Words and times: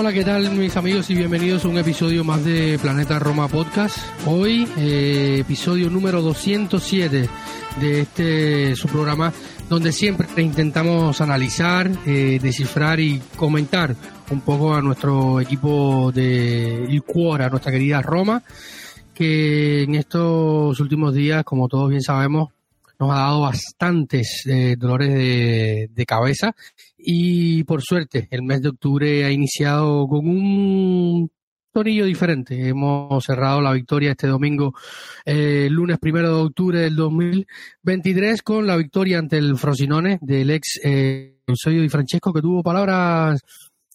Hola, 0.00 0.12
¿qué 0.12 0.22
tal 0.24 0.52
mis 0.52 0.76
amigos 0.76 1.10
y 1.10 1.16
bienvenidos 1.16 1.64
a 1.64 1.68
un 1.68 1.76
episodio 1.76 2.22
más 2.22 2.44
de 2.44 2.78
Planeta 2.80 3.18
Roma 3.18 3.48
Podcast? 3.48 3.98
Hoy, 4.26 4.64
eh, 4.76 5.38
episodio 5.40 5.90
número 5.90 6.22
207 6.22 7.28
de 7.80 8.00
este 8.00 8.76
su 8.76 8.86
programa 8.86 9.32
donde 9.68 9.90
siempre 9.90 10.28
intentamos 10.40 11.20
analizar, 11.20 11.90
eh, 12.06 12.38
descifrar 12.40 13.00
y 13.00 13.20
comentar 13.34 13.96
un 14.30 14.40
poco 14.42 14.72
a 14.72 14.80
nuestro 14.80 15.40
equipo 15.40 16.12
de 16.14 16.86
Il 16.88 17.02
Cuore, 17.02 17.46
a 17.46 17.50
nuestra 17.50 17.72
querida 17.72 18.00
Roma, 18.00 18.44
que 19.12 19.82
en 19.82 19.96
estos 19.96 20.78
últimos 20.78 21.12
días, 21.12 21.42
como 21.42 21.66
todos 21.66 21.90
bien 21.90 22.02
sabemos, 22.02 22.50
nos 22.98 23.10
ha 23.10 23.14
dado 23.14 23.40
bastantes 23.42 24.42
eh, 24.46 24.76
dolores 24.76 25.14
de, 25.14 25.90
de, 25.92 26.06
cabeza 26.06 26.54
y 26.96 27.64
por 27.64 27.82
suerte 27.82 28.28
el 28.30 28.42
mes 28.42 28.62
de 28.62 28.70
octubre 28.70 29.24
ha 29.24 29.30
iniciado 29.30 30.06
con 30.08 30.28
un 30.28 31.30
tonillo 31.72 32.06
diferente. 32.06 32.68
Hemos 32.68 33.24
cerrado 33.24 33.60
la 33.60 33.72
victoria 33.72 34.10
este 34.10 34.26
domingo, 34.26 34.74
eh, 35.24 35.68
lunes 35.70 35.98
primero 35.98 36.28
de 36.28 36.42
octubre 36.42 36.80
del 36.80 36.96
2023 36.96 38.42
con 38.42 38.66
la 38.66 38.76
victoria 38.76 39.18
ante 39.18 39.38
el 39.38 39.56
Frosinone 39.56 40.18
del 40.20 40.50
ex 40.50 40.80
eh, 40.82 41.38
Eusebio 41.46 41.82
Di 41.82 41.88
Francesco 41.88 42.32
que 42.32 42.42
tuvo 42.42 42.62
palabras 42.62 43.40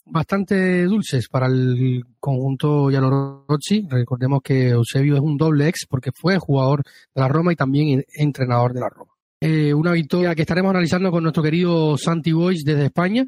bastante 0.06 0.84
dulces 0.84 1.28
para 1.30 1.48
el 1.48 2.04
conjunto 2.20 2.90
Giallorossi. 2.90 3.88
Recordemos 3.90 4.42
que 4.44 4.70
Eusebio 4.70 5.16
es 5.16 5.22
un 5.22 5.38
doble 5.38 5.68
ex 5.68 5.86
porque 5.90 6.12
fue 6.14 6.38
jugador 6.38 6.84
de 6.84 7.22
la 7.22 7.28
Roma 7.28 7.54
y 7.54 7.56
también 7.56 8.04
entrenador 8.16 8.74
de 8.74 8.80
la 8.80 8.90
Roma. 8.90 9.12
Eh, 9.40 9.74
una 9.74 9.92
victoria 9.92 10.36
que 10.36 10.44
estaremos 10.44 10.70
analizando 10.70 11.12
con 11.12 11.24
nuestro 11.24 11.44
querido 11.44 11.98
Santi 11.98 12.32
Boys 12.32 12.64
desde 12.64 12.86
España 12.86 13.26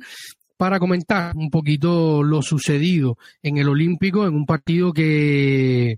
para 0.57 0.79
comentar 0.79 1.35
un 1.35 1.49
poquito 1.49 2.23
lo 2.23 2.41
sucedido 2.41 3.17
en 3.43 3.57
el 3.57 3.67
Olímpico 3.67 4.25
en 4.25 4.33
un 4.33 4.45
partido 4.45 4.93
que 4.93 5.97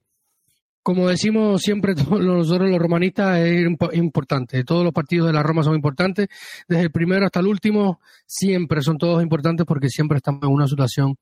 como 0.87 1.09
decimos 1.09 1.63
siempre 1.63 1.95
nosotros 2.09 2.69
los 2.69 2.79
romanistas, 2.79 3.39
es 3.39 3.67
importante. 3.91 4.63
Todos 4.63 4.85
los 4.85 4.93
partidos 4.93 5.27
de 5.27 5.33
la 5.33 5.43
Roma 5.43 5.61
son 5.61 5.75
importantes. 5.75 6.29
Desde 6.65 6.83
el 6.83 6.91
primero 6.91 7.25
hasta 7.25 7.41
el 7.41 7.47
último, 7.47 7.99
siempre 8.25 8.81
son 8.81 8.97
todos 8.97 9.21
importantes 9.21 9.65
porque 9.65 9.89
siempre 9.89 10.15
estamos 10.15 10.43
en 10.43 10.49
una 10.49 10.65
situación 10.65 11.17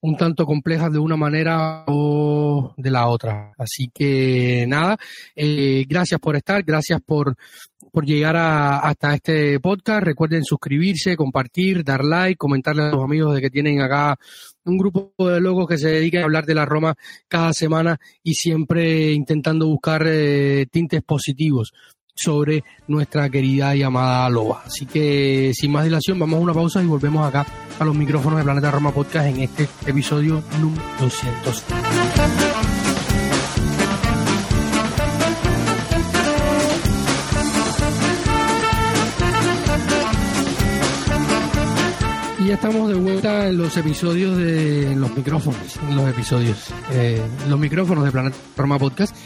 un 0.00 0.16
tanto 0.16 0.46
compleja 0.46 0.90
de 0.90 0.98
una 0.98 1.16
manera 1.16 1.84
o 1.86 2.74
de 2.76 2.90
la 2.90 3.08
otra. 3.08 3.52
Así 3.58 3.90
que 3.92 4.64
nada, 4.68 4.96
eh, 5.34 5.84
gracias 5.88 6.20
por 6.20 6.36
estar, 6.36 6.62
gracias 6.62 7.00
por, 7.04 7.36
por 7.92 8.04
llegar 8.04 8.36
hasta 8.36 9.14
este 9.14 9.58
podcast. 9.60 10.04
Recuerden 10.04 10.44
suscribirse, 10.44 11.16
compartir, 11.16 11.82
dar 11.82 12.04
like, 12.04 12.36
comentarle 12.36 12.82
a 12.84 12.90
los 12.90 13.02
amigos 13.02 13.34
de 13.34 13.40
que 13.40 13.50
tienen 13.50 13.80
acá 13.80 14.16
un 14.64 14.78
grupo 14.78 15.12
de 15.18 15.40
locos 15.40 15.68
que 15.68 15.78
se 15.78 15.88
dedican 15.88 16.22
a 16.22 16.24
hablar 16.24 16.44
de 16.44 16.54
la 16.54 16.64
Roma 16.64 16.94
cada 17.28 17.52
semana 17.52 17.98
y 18.22 18.34
siempre 18.34 19.12
intentando 19.12 19.66
buscar 19.66 20.04
eh, 20.06 20.66
tintes 20.70 21.02
positivos 21.02 21.72
sobre 22.16 22.64
nuestra 22.88 23.28
querida 23.30 23.76
y 23.76 23.82
amada 23.82 24.28
Loba. 24.30 24.62
Así 24.66 24.86
que 24.86 25.52
sin 25.54 25.70
más 25.70 25.84
dilación 25.84 26.18
vamos 26.18 26.38
a 26.38 26.42
una 26.42 26.54
pausa 26.54 26.82
y 26.82 26.86
volvemos 26.86 27.26
acá 27.26 27.46
a 27.78 27.84
los 27.84 27.94
micrófonos 27.94 28.38
de 28.38 28.44
Planeta 28.44 28.70
Roma 28.70 28.92
Podcast 28.92 29.26
en 29.26 29.40
este 29.40 29.68
episodio 29.86 30.42
número 30.60 30.82
200. 31.00 31.64
Y 42.38 42.48
ya 42.48 42.54
estamos 42.54 42.88
de 42.88 42.94
vuelta 42.94 43.48
en 43.48 43.58
los 43.58 43.76
episodios 43.76 44.38
de 44.38 44.94
los 44.94 45.14
micrófonos, 45.16 45.78
los 45.90 46.08
episodios, 46.08 46.68
eh, 46.92 47.20
los 47.48 47.58
micrófonos 47.58 48.04
de 48.04 48.12
Planeta 48.12 48.36
Roma 48.56 48.78
Podcast 48.78 49.16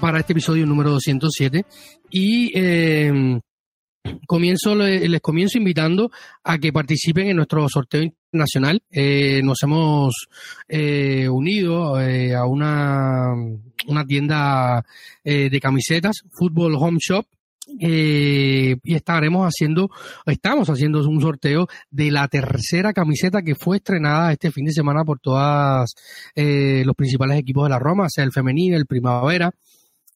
para 0.00 0.20
este 0.20 0.32
episodio 0.32 0.66
número 0.66 0.90
207 0.90 1.64
y 2.10 2.52
eh, 2.54 3.40
comienzo 4.26 4.74
les 4.74 5.20
comienzo 5.20 5.58
invitando 5.58 6.10
a 6.44 6.58
que 6.58 6.72
participen 6.72 7.28
en 7.28 7.36
nuestro 7.36 7.68
sorteo 7.68 8.02
internacional. 8.02 8.82
Eh, 8.90 9.40
nos 9.42 9.62
hemos 9.62 10.28
eh, 10.68 11.28
unido 11.28 12.00
eh, 12.00 12.34
a 12.34 12.44
una, 12.46 13.34
una 13.86 14.04
tienda 14.06 14.84
eh, 15.24 15.50
de 15.50 15.60
camisetas, 15.60 16.22
Football 16.38 16.76
Home 16.76 16.98
Shop, 17.00 17.26
eh, 17.80 18.76
y 18.82 18.94
estaremos 18.94 19.46
haciendo, 19.46 19.90
estamos 20.24 20.70
haciendo 20.70 21.06
un 21.06 21.20
sorteo 21.20 21.66
de 21.90 22.10
la 22.10 22.26
tercera 22.28 22.92
camiseta 22.92 23.42
que 23.42 23.54
fue 23.54 23.76
estrenada 23.76 24.32
este 24.32 24.50
fin 24.50 24.64
de 24.64 24.72
semana 24.72 25.04
por 25.04 25.20
todos 25.20 25.94
eh, 26.34 26.82
los 26.86 26.96
principales 26.96 27.38
equipos 27.38 27.64
de 27.64 27.70
la 27.70 27.78
Roma, 27.78 28.08
sea 28.08 28.24
el 28.24 28.32
femenino, 28.32 28.76
el 28.76 28.86
primavera, 28.86 29.50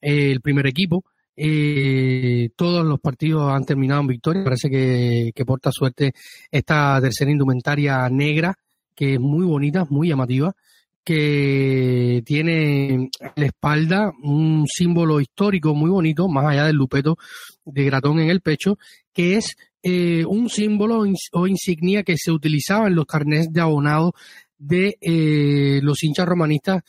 el 0.03 0.41
primer 0.41 0.67
equipo. 0.67 1.05
Eh, 1.35 2.51
todos 2.57 2.85
los 2.85 3.01
partidos 3.01 3.51
han 3.51 3.65
terminado 3.65 4.03
en 4.03 4.09
victoria. 4.09 4.45
Parece 4.45 4.69
que, 4.69 5.33
que 5.35 5.45
porta 5.47 5.71
suerte 5.73 6.13
esta 6.51 7.01
tercera 7.01 7.31
indumentaria 7.31 8.09
negra, 8.11 8.55
que 8.95 9.15
es 9.15 9.21
muy 9.21 9.47
bonita, 9.47 9.87
muy 9.89 10.09
llamativa 10.09 10.55
que 11.05 12.23
tiene 12.25 12.89
en 12.91 13.11
la 13.35 13.47
espalda 13.47 14.12
un 14.23 14.67
símbolo 14.69 15.21
histórico 15.21 15.75
muy 15.75 15.91
bonito, 15.91 16.29
más 16.29 16.47
allá 16.47 16.67
del 16.67 16.77
lupeto 16.77 17.19
de 17.65 17.85
gratón 17.85 18.21
en 18.21 18.31
el 18.31 18.41
pecho, 18.41 18.79
que 19.12 19.37
es 19.37 19.57
eh, 19.83 20.25
un 20.25 20.49
símbolo 20.49 21.05
o 21.33 21.47
insignia 21.47 22.05
que 22.05 22.17
se 22.17 22.31
utilizaba 22.31 22.87
en 22.87 22.95
los 22.95 23.07
carnets 23.07 23.53
de 23.53 23.61
abonado 23.61 24.15
de 24.59 24.97
eh, 25.01 25.81
los 25.83 26.03
hinchas 26.05 26.27
romanistas 26.27 26.83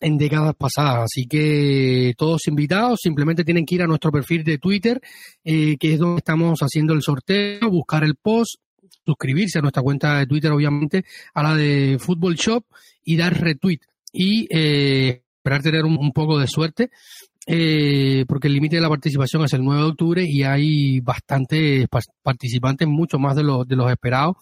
en 0.00 0.18
décadas 0.18 0.54
pasadas. 0.56 1.04
Así 1.04 1.26
que 1.26 2.14
todos 2.16 2.46
invitados, 2.48 3.00
simplemente 3.02 3.44
tienen 3.44 3.64
que 3.64 3.76
ir 3.76 3.82
a 3.82 3.86
nuestro 3.86 4.12
perfil 4.12 4.44
de 4.44 4.58
Twitter, 4.58 5.00
eh, 5.44 5.76
que 5.78 5.94
es 5.94 5.98
donde 5.98 6.18
estamos 6.18 6.60
haciendo 6.60 6.94
el 6.94 7.02
sorteo, 7.02 7.70
buscar 7.70 8.04
el 8.04 8.16
post, 8.16 8.56
suscribirse 9.04 9.58
a 9.58 9.62
nuestra 9.62 9.82
cuenta 9.82 10.18
de 10.18 10.26
Twitter, 10.26 10.50
obviamente, 10.52 11.04
a 11.34 11.42
la 11.42 11.54
de 11.54 11.96
Football 11.98 12.34
Shop 12.36 12.64
y 13.04 13.16
dar 13.16 13.40
retweet 13.40 13.80
y 14.12 14.46
eh, 14.50 15.22
esperar 15.36 15.62
tener 15.62 15.84
un, 15.84 16.12
poco 16.12 16.38
de 16.38 16.48
suerte. 16.48 16.90
Eh, 17.48 18.24
porque 18.26 18.48
el 18.48 18.54
límite 18.54 18.74
de 18.74 18.82
la 18.82 18.88
participación 18.88 19.44
es 19.44 19.52
el 19.52 19.62
9 19.62 19.80
de 19.80 19.88
octubre 19.88 20.24
y 20.26 20.42
hay 20.42 20.98
bastantes 20.98 21.86
participantes, 22.20 22.88
mucho 22.88 23.20
más 23.20 23.36
de, 23.36 23.44
los 23.44 23.68
de 23.68 23.76
los 23.76 23.88
esperados, 23.88 24.34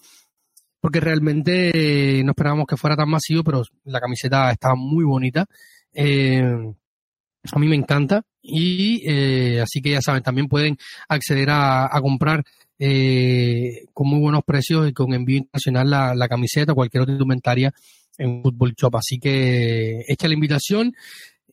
porque 0.84 1.00
realmente 1.00 2.20
no 2.26 2.32
esperábamos 2.32 2.66
que 2.66 2.76
fuera 2.76 2.94
tan 2.94 3.08
masivo, 3.08 3.42
pero 3.42 3.62
la 3.84 4.00
camiseta 4.00 4.50
está 4.50 4.74
muy 4.74 5.02
bonita. 5.02 5.46
Eh, 5.94 6.42
a 6.42 7.58
mí 7.58 7.68
me 7.68 7.74
encanta 7.74 8.20
y 8.42 9.02
eh, 9.10 9.62
así 9.62 9.80
que 9.80 9.92
ya 9.92 10.02
saben, 10.02 10.22
también 10.22 10.46
pueden 10.46 10.76
acceder 11.08 11.48
a, 11.50 11.88
comprar 12.02 12.44
eh, 12.78 13.86
con 13.94 14.08
muy 14.08 14.20
buenos 14.20 14.42
precios 14.44 14.86
y 14.86 14.92
con 14.92 15.14
envío 15.14 15.38
internacional 15.38 16.18
la, 16.18 16.28
camiseta, 16.28 16.74
cualquier 16.74 17.04
otra 17.04 17.14
indumentaria 17.14 17.72
en 18.18 18.42
Fútbol 18.42 18.74
Shop. 18.76 18.94
Así 18.96 19.18
que 19.18 20.02
echa 20.06 20.28
la 20.28 20.34
invitación. 20.34 20.92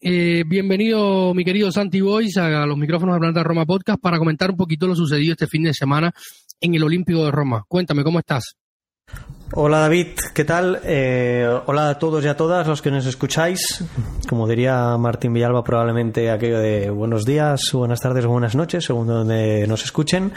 Eh, 0.02 0.44
bienvenido, 0.46 1.34
mi 1.34 1.46
querido 1.46 1.72
Santi 1.72 2.02
Boys, 2.02 2.36
a 2.36 2.66
los 2.66 2.78
micrófonos 2.78 3.16
de 3.16 3.20
Planeta 3.20 3.44
Roma 3.44 3.66
Podcast 3.66 4.02
para 4.02 4.18
comentar 4.18 4.52
un 4.52 4.58
poquito 4.58 4.88
lo 4.88 4.96
sucedido 4.96 5.32
este 5.32 5.48
fin 5.48 5.64
de 5.64 5.74
semana 5.74 6.12
en 6.60 6.76
el 6.76 6.84
Olímpico 6.84 7.24
de 7.24 7.32
Roma. 7.32 7.64
Cuéntame, 7.70 8.04
¿cómo 8.04 8.20
estás? 8.20 8.58
Hola 9.54 9.80
David, 9.80 10.08
¿qué 10.34 10.46
tal? 10.46 10.80
Eh, 10.86 11.46
hola 11.66 11.90
a 11.90 12.00
todos 12.00 12.24
y 12.24 12.28
a 12.30 12.38
todas 12.38 12.66
los 12.68 12.82
que 12.82 12.90
nos 12.90 13.06
escucháis. 13.06 13.84
Como 14.30 14.48
diría 14.48 14.96
Martín 14.98 15.34
Villalba, 15.34 15.62
probablemente 15.62 16.32
aquello 16.32 16.58
de 16.58 16.90
buenos 16.90 17.26
días, 17.26 17.60
buenas 17.74 18.00
tardes 18.00 18.24
o 18.24 18.30
buenas 18.30 18.56
noches, 18.56 18.86
según 18.86 19.08
donde 19.08 19.68
nos 19.68 19.84
escuchen. 19.84 20.32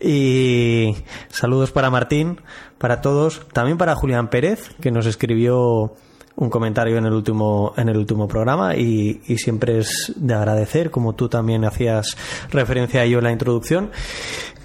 Y 0.00 0.94
saludos 1.28 1.72
para 1.72 1.90
Martín, 1.90 2.40
para 2.78 3.00
todos, 3.00 3.40
también 3.52 3.78
para 3.78 3.96
Julián 3.96 4.28
Pérez, 4.28 4.70
que 4.80 4.92
nos 4.92 5.06
escribió 5.06 5.94
un 6.36 6.48
comentario 6.48 6.96
en 6.96 7.04
el 7.04 7.12
último 7.12 7.74
en 7.76 7.88
el 7.88 7.96
último 7.96 8.28
programa 8.28 8.76
y, 8.76 9.20
y, 9.26 9.38
siempre 9.38 9.78
es 9.78 10.12
de 10.16 10.32
agradecer 10.32 10.90
como 10.90 11.14
tú 11.14 11.28
también 11.28 11.64
hacías 11.64 12.16
referencia 12.50 13.02
a 13.02 13.04
ello 13.04 13.18
en 13.18 13.24
la 13.24 13.32
introducción 13.32 13.90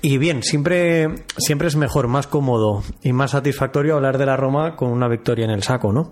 Y 0.01 0.17
bien, 0.17 0.43
siempre, 0.43 1.07
siempre 1.37 1.67
es 1.67 1.75
mejor, 1.75 2.07
más 2.07 2.27
cómodo 2.27 2.83
y 3.03 3.13
más 3.13 3.31
satisfactorio 3.31 3.95
hablar 3.95 4.17
de 4.17 4.25
la 4.25 4.37
Roma 4.37 4.75
con 4.75 4.91
una 4.91 5.07
victoria 5.07 5.45
en 5.45 5.51
el 5.51 5.63
saco, 5.63 5.91
¿no? 5.91 6.11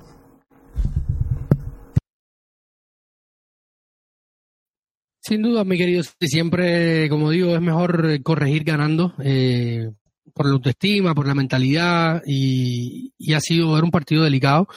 Sin 5.22 5.42
duda, 5.42 5.64
mi 5.64 5.78
querido, 5.78 6.04
siempre, 6.20 7.10
como 7.10 7.32
digo, 7.32 7.56
es 7.56 7.62
mejor 7.62 8.22
corregir 8.22 8.64
ganando 8.64 9.14
eh, 9.24 9.90
por 10.36 10.46
la 10.46 10.54
autoestima, 10.54 11.16
por 11.16 11.28
la 11.28 11.34
mentalidad 11.34 12.22
y, 12.28 13.12
ha 13.34 13.40
sido 13.40 13.74
un 13.74 13.90
partido 13.90 14.24
delicado. 14.24 14.68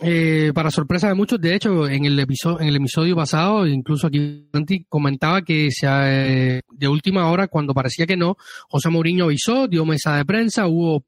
Eh, 0.00 0.50
para 0.54 0.70
sorpresa 0.70 1.08
de 1.08 1.14
muchos, 1.14 1.40
de 1.40 1.54
hecho, 1.54 1.88
en 1.88 2.04
el 2.04 2.18
episodio, 2.18 2.60
en 2.60 2.68
el 2.68 2.76
episodio 2.76 3.14
pasado, 3.14 3.66
incluso 3.66 4.08
aquí 4.08 4.48
comentaba 4.88 5.42
que 5.42 5.70
se, 5.70 5.86
eh, 5.88 6.62
de 6.68 6.88
última 6.88 7.30
hora, 7.30 7.46
cuando 7.46 7.74
parecía 7.74 8.06
que 8.06 8.16
no, 8.16 8.36
José 8.68 8.90
Mourinho 8.90 9.26
avisó, 9.26 9.68
dio 9.68 9.84
mesa 9.84 10.16
de 10.16 10.24
prensa, 10.24 10.66
hubo 10.66 11.04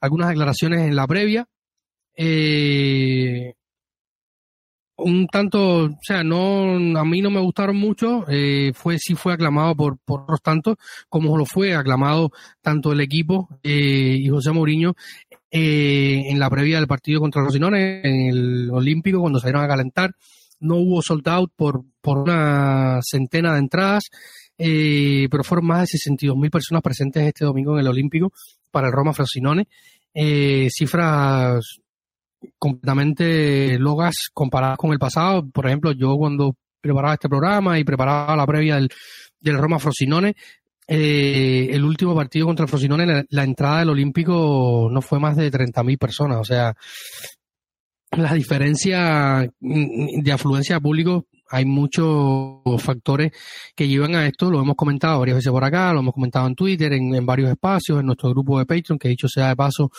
algunas 0.00 0.28
declaraciones 0.28 0.80
en 0.80 0.96
la 0.96 1.06
previa. 1.06 1.46
Eh, 2.16 3.54
un 4.96 5.26
tanto, 5.26 5.86
o 5.86 5.98
sea, 6.02 6.22
no, 6.22 6.98
a 6.98 7.04
mí 7.04 7.20
no 7.20 7.30
me 7.30 7.40
gustaron 7.40 7.76
mucho, 7.76 8.24
eh, 8.28 8.72
fue, 8.74 8.98
sí 8.98 9.14
fue 9.14 9.32
aclamado 9.32 9.74
por, 9.74 9.98
por 9.98 10.22
otros 10.22 10.40
tantos, 10.40 10.76
como 11.08 11.36
lo 11.36 11.44
fue 11.46 11.74
aclamado 11.74 12.30
tanto 12.62 12.92
el 12.92 13.00
equipo 13.00 13.48
eh, 13.62 14.16
y 14.20 14.28
José 14.28 14.52
Mourinho 14.52 14.94
eh, 15.56 16.30
en 16.30 16.40
la 16.40 16.50
previa 16.50 16.78
del 16.78 16.88
partido 16.88 17.20
contra 17.20 17.40
Rosinone, 17.40 18.00
en 18.02 18.28
el 18.28 18.70
Olímpico, 18.72 19.20
cuando 19.20 19.38
salieron 19.38 19.62
a 19.62 19.68
calentar, 19.68 20.10
no 20.58 20.78
hubo 20.78 21.00
sold 21.00 21.28
out 21.28 21.52
por, 21.54 21.84
por 22.00 22.18
una 22.18 22.98
centena 23.08 23.52
de 23.52 23.60
entradas, 23.60 24.02
eh, 24.58 25.28
pero 25.30 25.44
fueron 25.44 25.66
más 25.66 25.82
de 25.82 25.86
62 25.86 26.36
mil 26.36 26.50
personas 26.50 26.82
presentes 26.82 27.22
este 27.22 27.44
domingo 27.44 27.74
en 27.74 27.82
el 27.82 27.86
Olímpico 27.86 28.32
para 28.72 28.88
el 28.88 28.92
Roma 28.92 29.12
Frosinone, 29.12 29.68
eh, 30.12 30.66
cifras 30.72 31.64
completamente 32.58 33.78
logas 33.78 34.16
comparadas 34.32 34.76
con 34.76 34.90
el 34.90 34.98
pasado. 34.98 35.48
Por 35.48 35.68
ejemplo, 35.68 35.92
yo 35.92 36.16
cuando 36.16 36.56
preparaba 36.80 37.14
este 37.14 37.28
programa 37.28 37.78
y 37.78 37.84
preparaba 37.84 38.34
la 38.34 38.44
previa 38.44 38.74
del, 38.74 38.88
del 39.38 39.58
Roma 39.58 39.78
Frosinone, 39.78 40.34
eh, 40.86 41.68
el 41.70 41.84
último 41.84 42.14
partido 42.14 42.46
contra 42.46 42.64
el 42.64 42.68
Frosinone, 42.68 43.24
la, 43.28 43.44
entrada 43.44 43.80
del 43.80 43.90
Olímpico 43.90 44.88
no 44.90 45.00
fue 45.00 45.18
más 45.18 45.36
de 45.36 45.50
30.000 45.50 45.98
personas. 45.98 46.38
O 46.38 46.44
sea, 46.44 46.74
la 48.12 48.34
diferencia 48.34 49.48
de 49.60 50.32
afluencia 50.32 50.76
de 50.76 50.80
público, 50.80 51.26
hay 51.50 51.64
muchos 51.64 52.62
factores 52.82 53.32
que 53.74 53.88
llevan 53.88 54.14
a 54.14 54.26
esto. 54.26 54.50
Lo 54.50 54.60
hemos 54.60 54.76
comentado 54.76 55.20
varias 55.20 55.36
veces 55.36 55.52
por 55.52 55.64
acá, 55.64 55.92
lo 55.92 56.00
hemos 56.00 56.14
comentado 56.14 56.46
en 56.46 56.54
Twitter, 56.54 56.92
en 56.92 57.26
varios 57.26 57.50
espacios, 57.50 58.00
en 58.00 58.06
nuestro 58.06 58.30
grupo 58.30 58.58
de 58.58 58.66
Patreon, 58.66 58.98
que 58.98 59.08
dicho 59.08 59.28
sea 59.28 59.48
de 59.48 59.56
paso, 59.56 59.90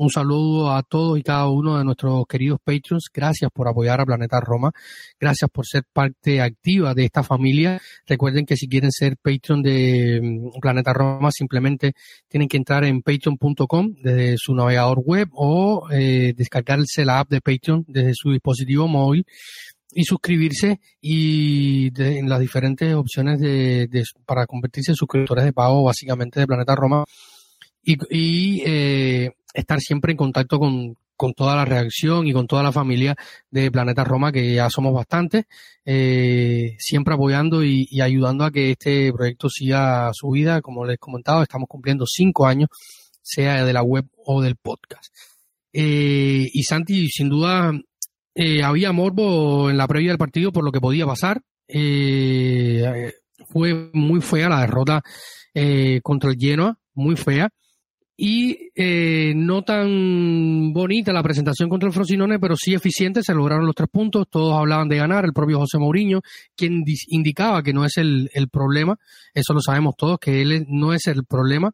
un 0.00 0.08
saludo 0.08 0.70
a 0.70 0.82
todos 0.82 1.18
y 1.18 1.22
cada 1.22 1.46
uno 1.50 1.76
de 1.76 1.84
nuestros 1.84 2.24
queridos 2.26 2.58
Patreons. 2.64 3.10
Gracias 3.12 3.50
por 3.52 3.68
apoyar 3.68 4.00
a 4.00 4.06
Planeta 4.06 4.40
Roma. 4.40 4.72
Gracias 5.20 5.50
por 5.50 5.66
ser 5.66 5.82
parte 5.92 6.40
activa 6.40 6.94
de 6.94 7.04
esta 7.04 7.22
familia. 7.22 7.78
Recuerden 8.06 8.46
que 8.46 8.56
si 8.56 8.66
quieren 8.66 8.90
ser 8.92 9.18
Patreon 9.18 9.62
de 9.62 10.20
mm, 10.22 10.58
Planeta 10.58 10.94
Roma, 10.94 11.30
simplemente 11.30 11.92
tienen 12.28 12.48
que 12.48 12.56
entrar 12.56 12.84
en 12.84 13.02
patreon.com 13.02 13.94
desde 14.02 14.36
su 14.38 14.54
navegador 14.54 15.00
web 15.04 15.28
o 15.32 15.86
eh, 15.90 16.32
descargarse 16.34 17.04
la 17.04 17.20
app 17.20 17.28
de 17.28 17.42
Patreon 17.42 17.84
desde 17.86 18.12
su 18.14 18.30
dispositivo 18.30 18.88
móvil 18.88 19.26
y 19.92 20.04
suscribirse 20.04 20.80
y 21.02 21.90
en 22.00 22.26
las 22.26 22.40
diferentes 22.40 22.94
opciones 22.94 23.38
de, 23.38 23.86
para 24.24 24.46
convertirse 24.46 24.92
en 24.92 24.96
suscriptores 24.96 25.44
de 25.44 25.52
pago 25.52 25.84
básicamente 25.84 26.40
de 26.40 26.46
Planeta 26.46 26.74
Roma 26.74 27.04
y, 27.82 27.96
y 28.10 28.62
eh, 28.66 29.30
estar 29.54 29.80
siempre 29.80 30.12
en 30.12 30.18
contacto 30.18 30.58
con, 30.58 30.96
con 31.20 31.34
toda 31.34 31.54
la 31.54 31.66
reacción 31.66 32.26
y 32.26 32.32
con 32.32 32.46
toda 32.46 32.62
la 32.62 32.72
familia 32.72 33.14
de 33.50 33.70
Planeta 33.70 34.04
Roma, 34.04 34.32
que 34.32 34.54
ya 34.54 34.70
somos 34.70 34.94
bastantes, 34.94 35.44
eh, 35.84 36.76
siempre 36.78 37.12
apoyando 37.12 37.62
y, 37.62 38.00
ayudando 38.00 38.46
a 38.46 38.50
que 38.50 38.70
este 38.70 39.12
proyecto 39.12 39.50
siga 39.50 40.10
su 40.14 40.30
vida. 40.30 40.62
Como 40.62 40.86
les 40.86 40.94
he 40.94 40.98
comentado, 40.98 41.42
estamos 41.42 41.68
cumpliendo 41.68 42.06
cinco 42.06 42.46
años, 42.46 42.70
sea 43.20 43.66
de 43.66 43.72
la 43.74 43.82
web 43.82 44.06
o 44.24 44.40
del 44.40 44.56
podcast. 44.56 45.14
Eh, 45.74 46.48
y 46.50 46.62
Santi, 46.62 47.10
sin 47.10 47.28
duda, 47.28 47.70
eh, 48.34 48.62
había 48.62 48.92
morbo 48.92 49.68
en 49.68 49.76
la 49.76 49.86
previa 49.86 50.12
del 50.12 50.18
partido 50.18 50.52
por 50.52 50.64
lo 50.64 50.72
que 50.72 50.80
podía 50.80 51.04
pasar. 51.04 51.42
fue 53.52 53.90
muy 53.92 54.22
fea 54.22 54.48
la 54.48 54.60
derrota 54.62 55.02
contra 56.02 56.30
el 56.30 56.38
Genoa, 56.38 56.78
muy 56.94 57.16
fea 57.16 57.50
y 58.22 58.70
eh, 58.74 59.32
no 59.34 59.62
tan 59.62 60.74
bonita 60.74 61.10
la 61.10 61.22
presentación 61.22 61.70
contra 61.70 61.86
el 61.86 61.94
Frosinone, 61.94 62.38
pero 62.38 62.54
sí 62.54 62.74
eficiente, 62.74 63.22
se 63.22 63.32
lograron 63.32 63.64
los 63.64 63.74
tres 63.74 63.88
puntos, 63.90 64.28
todos 64.28 64.54
hablaban 64.58 64.90
de 64.90 64.98
ganar, 64.98 65.24
el 65.24 65.32
propio 65.32 65.56
José 65.56 65.78
Mourinho, 65.78 66.20
quien 66.54 66.84
indicaba 67.08 67.62
que 67.62 67.72
no 67.72 67.82
es 67.82 67.96
el, 67.96 68.28
problema, 68.52 68.98
eso 69.32 69.54
lo 69.54 69.62
sabemos 69.62 69.94
todos, 69.96 70.18
que 70.18 70.42
él 70.42 70.66
no 70.68 70.92
es 70.92 71.06
el 71.06 71.24
problema, 71.24 71.72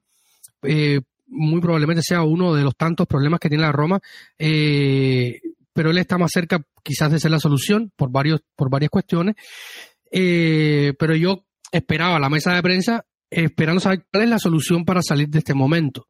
eh, 0.62 1.00
muy 1.26 1.60
probablemente 1.60 2.02
sea 2.02 2.22
uno 2.22 2.54
de 2.54 2.62
los 2.62 2.76
tantos 2.76 3.08
problemas 3.08 3.40
que 3.40 3.48
tiene 3.48 3.64
la 3.64 3.72
Roma, 3.72 3.98
eh, 4.38 5.40
pero 5.72 5.90
él 5.90 5.98
está 5.98 6.16
más 6.16 6.30
cerca 6.32 6.62
quizás 6.84 7.10
de 7.10 7.18
ser 7.18 7.32
la 7.32 7.40
solución 7.40 7.90
por, 7.96 8.12
varios, 8.12 8.40
por 8.54 8.70
varias 8.70 8.90
cuestiones, 8.90 9.34
pero 10.08 11.16
yo 11.16 11.44
esperaba 11.72 12.20
la 12.20 12.30
mesa 12.30 12.54
de 12.54 12.62
prensa 12.62 13.04
esperando 13.28 13.80
saber 13.80 14.06
cuál 14.12 14.22
es 14.22 14.30
la 14.30 14.38
solución 14.38 14.84
para 14.84 15.02
salir 15.02 15.28
de 15.28 15.40
este 15.40 15.52
momento 15.52 16.06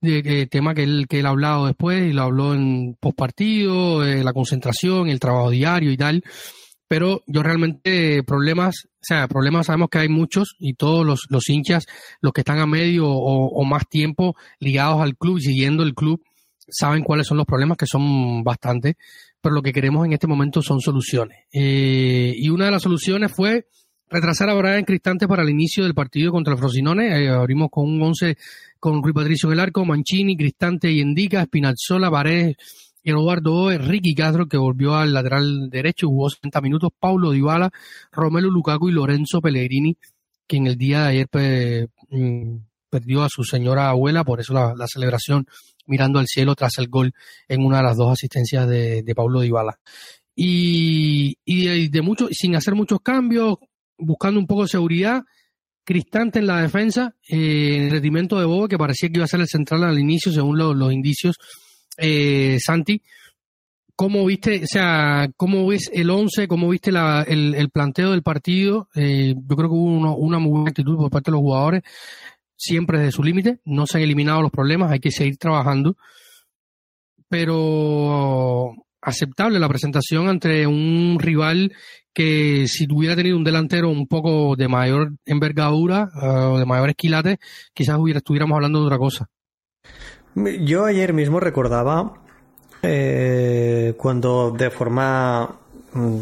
de, 0.00 0.46
tema 0.46 0.74
que 0.74 0.82
él, 0.82 1.06
que 1.08 1.20
él 1.20 1.26
ha 1.26 1.30
hablado 1.30 1.66
después 1.66 2.08
y 2.08 2.12
lo 2.12 2.22
habló 2.22 2.54
en 2.54 2.96
postpartido, 3.00 4.04
eh, 4.04 4.22
la 4.22 4.32
concentración, 4.32 5.08
el 5.08 5.20
trabajo 5.20 5.50
diario 5.50 5.90
y 5.90 5.96
tal. 5.96 6.22
Pero 6.88 7.22
yo 7.26 7.42
realmente 7.42 8.22
problemas, 8.22 8.86
o 8.86 9.02
sea, 9.02 9.26
problemas 9.26 9.66
sabemos 9.66 9.88
que 9.90 9.98
hay 9.98 10.08
muchos 10.08 10.54
y 10.58 10.74
todos 10.74 11.04
los, 11.04 11.26
los 11.30 11.48
hinchas, 11.48 11.86
los 12.20 12.32
que 12.32 12.42
están 12.42 12.60
a 12.60 12.66
medio 12.66 13.08
o, 13.08 13.64
más 13.64 13.88
tiempo 13.88 14.36
ligados 14.60 15.02
al 15.02 15.16
club 15.16 15.40
siguiendo 15.40 15.82
el 15.82 15.94
club, 15.94 16.22
saben 16.68 17.02
cuáles 17.02 17.26
son 17.26 17.38
los 17.38 17.46
problemas, 17.46 17.76
que 17.76 17.86
son 17.86 18.44
bastantes, 18.44 18.94
pero 19.40 19.54
lo 19.54 19.62
que 19.62 19.72
queremos 19.72 20.06
en 20.06 20.12
este 20.12 20.28
momento 20.28 20.62
son 20.62 20.80
soluciones. 20.80 21.38
Eh, 21.52 22.32
y 22.36 22.48
una 22.50 22.66
de 22.66 22.70
las 22.70 22.82
soluciones 22.82 23.32
fue 23.32 23.66
retrasar 24.08 24.48
a 24.50 24.54
Brian 24.54 24.84
Cristante 24.84 25.26
para 25.26 25.42
el 25.42 25.50
inicio 25.50 25.84
del 25.84 25.94
partido 25.94 26.30
contra 26.30 26.52
el 26.52 26.58
Frosinone. 26.58 27.24
Eh, 27.24 27.28
abrimos 27.28 27.68
con 27.70 27.84
un 27.84 28.00
11 28.02 28.36
con 28.86 29.02
Rui 29.02 29.12
Patricio 29.12 29.52
en 29.52 29.58
arco, 29.58 29.84
Mancini, 29.84 30.36
Cristante 30.36 30.92
y 30.92 31.00
Endica, 31.00 31.42
Spinazzola, 31.44 32.08
Paredes, 32.08 32.54
Eduardo 33.02 33.52
Oe, 33.52 33.78
Ricky 33.78 34.14
Castro, 34.14 34.46
que 34.46 34.56
volvió 34.56 34.94
al 34.94 35.12
lateral 35.12 35.68
derecho, 35.70 36.06
jugó 36.06 36.30
60 36.30 36.60
minutos, 36.60 36.90
Paulo 36.96 37.32
Dybala, 37.32 37.72
Romelu 38.12 38.48
Lukaku 38.48 38.88
y 38.88 38.92
Lorenzo 38.92 39.40
Pellegrini, 39.40 39.98
que 40.46 40.58
en 40.58 40.68
el 40.68 40.76
día 40.76 41.00
de 41.02 41.08
ayer 41.08 41.28
pues, 41.28 41.88
mm, 42.10 42.58
perdió 42.88 43.24
a 43.24 43.28
su 43.28 43.42
señora 43.42 43.88
abuela, 43.88 44.22
por 44.22 44.38
eso 44.38 44.54
la, 44.54 44.86
celebración 44.86 45.48
mirando 45.86 46.20
al 46.20 46.28
cielo 46.28 46.54
tras 46.54 46.78
el 46.78 46.86
gol 46.86 47.12
en 47.48 47.64
una 47.64 47.78
de 47.78 47.82
las 47.82 47.96
dos 47.96 48.12
asistencias 48.12 48.68
de, 48.68 49.02
de 49.02 49.14
Paulo 49.16 49.40
Dybala. 49.40 49.80
Y, 50.36 51.38
y 51.44 51.88
de, 51.88 52.02
mucho, 52.02 52.28
sin 52.30 52.54
hacer 52.54 52.76
muchos 52.76 53.00
cambios, 53.00 53.56
buscando 53.98 54.38
un 54.38 54.46
poco 54.46 54.62
de 54.62 54.68
seguridad, 54.68 55.24
Cristante 55.86 56.40
en 56.40 56.48
la 56.48 56.62
defensa, 56.62 57.14
eh, 57.28 57.76
el 57.84 57.90
rendimiento 57.92 58.40
de 58.40 58.44
Bobo, 58.44 58.66
que 58.66 58.76
parecía 58.76 59.08
que 59.08 59.18
iba 59.18 59.24
a 59.24 59.28
ser 59.28 59.38
el 59.38 59.46
central 59.46 59.84
al 59.84 60.00
inicio, 60.00 60.32
según 60.32 60.58
los 60.58 60.92
indicios, 60.92 61.36
eh, 61.96 62.58
Santi. 62.58 63.00
¿Cómo 63.94 64.26
viste, 64.26 64.64
o 64.64 64.66
sea, 64.66 65.28
cómo 65.36 65.64
ves 65.68 65.88
el 65.92 66.10
11, 66.10 66.48
cómo 66.48 66.68
viste 66.68 66.90
el, 66.90 67.54
el, 67.54 67.70
planteo 67.70 68.10
del 68.10 68.24
partido? 68.24 68.88
Eh, 68.96 69.36
yo 69.36 69.56
creo 69.56 69.68
que 69.68 69.74
hubo 69.76 70.16
una 70.16 70.40
muy 70.40 70.50
buena 70.50 70.70
actitud 70.70 70.96
por 70.96 71.08
parte 71.08 71.30
de 71.30 71.36
los 71.36 71.40
jugadores, 71.40 71.82
siempre 72.56 72.98
desde 72.98 73.12
su 73.12 73.22
límite, 73.22 73.60
no 73.64 73.86
se 73.86 73.98
han 73.98 74.02
eliminado 74.04 74.42
los 74.42 74.50
problemas, 74.50 74.90
hay 74.90 74.98
que 74.98 75.12
seguir 75.12 75.36
trabajando, 75.38 75.96
pero 77.28 78.74
aceptable 79.06 79.60
la 79.60 79.68
presentación 79.68 80.28
entre 80.28 80.66
un 80.66 81.18
rival 81.20 81.72
que 82.12 82.66
si 82.66 82.86
hubiera 82.90 83.14
tenido 83.14 83.36
un 83.36 83.44
delantero 83.44 83.88
un 83.88 84.06
poco 84.08 84.56
de 84.56 84.68
mayor 84.68 85.12
envergadura 85.24 86.08
eh, 86.20 86.26
o 86.26 86.58
de 86.58 86.66
mayor 86.66 86.90
esquilate, 86.90 87.38
quizás 87.72 87.98
hubiera, 87.98 88.18
estuviéramos 88.18 88.56
hablando 88.56 88.80
de 88.80 88.86
otra 88.86 88.98
cosa. 88.98 89.28
Yo 90.34 90.84
ayer 90.84 91.12
mismo 91.12 91.40
recordaba 91.40 92.14
eh, 92.82 93.94
cuando 93.96 94.50
de 94.50 94.70
forma 94.70 95.56
mm, 95.92 96.18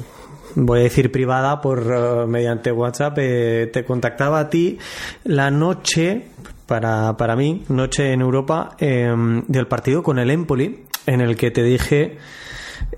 voy 0.57 0.81
a 0.81 0.83
decir 0.83 1.11
privada 1.11 1.61
por 1.61 1.81
eh, 1.81 2.27
mediante 2.27 2.71
WhatsApp 2.71 3.15
te 3.15 3.85
contactaba 3.87 4.41
a 4.41 4.51
ti 4.51 4.79
la 5.25 5.51
noche 5.51 6.27
para, 6.67 7.17
para 7.17 7.35
mí 7.35 7.65
noche 7.69 8.13
en 8.13 8.21
Europa 8.21 8.77
em, 8.79 9.43
del 9.47 9.67
partido 9.67 10.03
con 10.03 10.19
el 10.19 10.31
Empoli 10.31 10.85
en 11.07 11.21
el 11.21 11.37
que 11.37 11.51
te 11.51 11.63
dije 11.63 12.19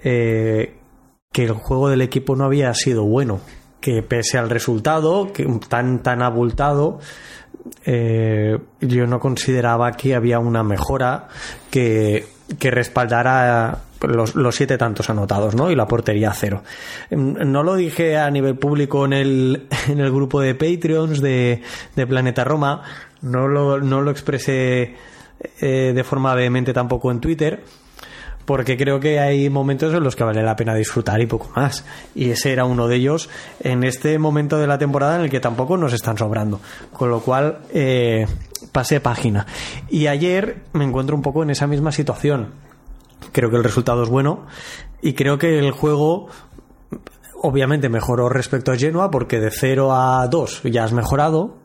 que 0.02 0.72
el 1.44 1.52
juego 1.52 1.88
del 1.88 2.02
equipo 2.02 2.36
no 2.36 2.44
había 2.44 2.72
sido 2.74 3.04
bueno. 3.04 3.40
que 3.80 4.02
pese 4.02 4.38
al 4.38 4.50
resultado 4.50 5.32
que 5.32 5.46
tan 5.68 6.02
tan 6.02 6.22
abultado 6.22 6.98
eh, 7.84 8.58
yo 8.80 9.06
no 9.06 9.20
consideraba 9.20 9.92
que 9.92 10.14
había 10.14 10.38
una 10.38 10.62
mejora 10.62 11.28
que, 11.70 12.26
que 12.58 12.70
respaldara 12.70 13.78
los, 14.02 14.34
los, 14.34 14.54
siete 14.54 14.78
tantos 14.78 15.10
anotados, 15.10 15.54
¿no? 15.54 15.70
Y 15.70 15.74
la 15.74 15.86
portería 15.86 16.32
cero. 16.32 16.62
No 17.10 17.62
lo 17.62 17.74
dije 17.76 18.18
a 18.18 18.30
nivel 18.30 18.56
público 18.56 19.04
en 19.04 19.12
el, 19.12 19.66
en 19.88 20.00
el 20.00 20.10
grupo 20.12 20.40
de 20.40 20.54
Patreons 20.54 21.20
de, 21.20 21.62
de 21.94 22.06
Planeta 22.06 22.44
Roma, 22.44 22.82
no 23.22 23.48
lo, 23.48 23.80
no 23.80 24.02
lo 24.02 24.10
expresé 24.10 24.94
eh, 25.60 25.92
de 25.94 26.04
forma 26.04 26.34
vehemente 26.34 26.72
tampoco 26.72 27.10
en 27.10 27.20
Twitter, 27.20 27.62
porque 28.46 28.76
creo 28.76 29.00
que 29.00 29.20
hay 29.20 29.50
momentos 29.50 29.92
en 29.92 30.02
los 30.02 30.16
que 30.16 30.24
vale 30.24 30.42
la 30.42 30.56
pena 30.56 30.74
disfrutar 30.74 31.20
y 31.20 31.26
poco 31.26 31.50
más. 31.54 31.84
Y 32.14 32.30
ese 32.30 32.52
era 32.52 32.64
uno 32.64 32.88
de 32.88 32.96
ellos 32.96 33.28
en 33.60 33.84
este 33.84 34.18
momento 34.18 34.56
de 34.56 34.66
la 34.66 34.78
temporada 34.78 35.16
en 35.16 35.22
el 35.22 35.30
que 35.30 35.40
tampoco 35.40 35.76
nos 35.76 35.92
están 35.92 36.16
sobrando. 36.16 36.60
Con 36.92 37.10
lo 37.10 37.20
cual, 37.20 37.58
eh, 37.74 38.26
pasé 38.72 39.00
página. 39.00 39.46
Y 39.90 40.06
ayer 40.06 40.62
me 40.72 40.84
encuentro 40.84 41.16
un 41.16 41.22
poco 41.22 41.42
en 41.42 41.50
esa 41.50 41.66
misma 41.66 41.92
situación. 41.92 42.52
Creo 43.32 43.50
que 43.50 43.56
el 43.56 43.64
resultado 43.64 44.02
es 44.02 44.08
bueno 44.08 44.46
y 45.02 45.14
creo 45.14 45.38
que 45.38 45.58
el 45.58 45.72
juego 45.72 46.28
obviamente 47.42 47.88
mejoró 47.88 48.28
respecto 48.28 48.72
a 48.72 48.76
Genoa 48.76 49.10
porque 49.10 49.40
de 49.40 49.50
0 49.50 49.94
a 49.94 50.26
2 50.28 50.62
ya 50.64 50.84
has 50.84 50.92
mejorado, 50.92 51.56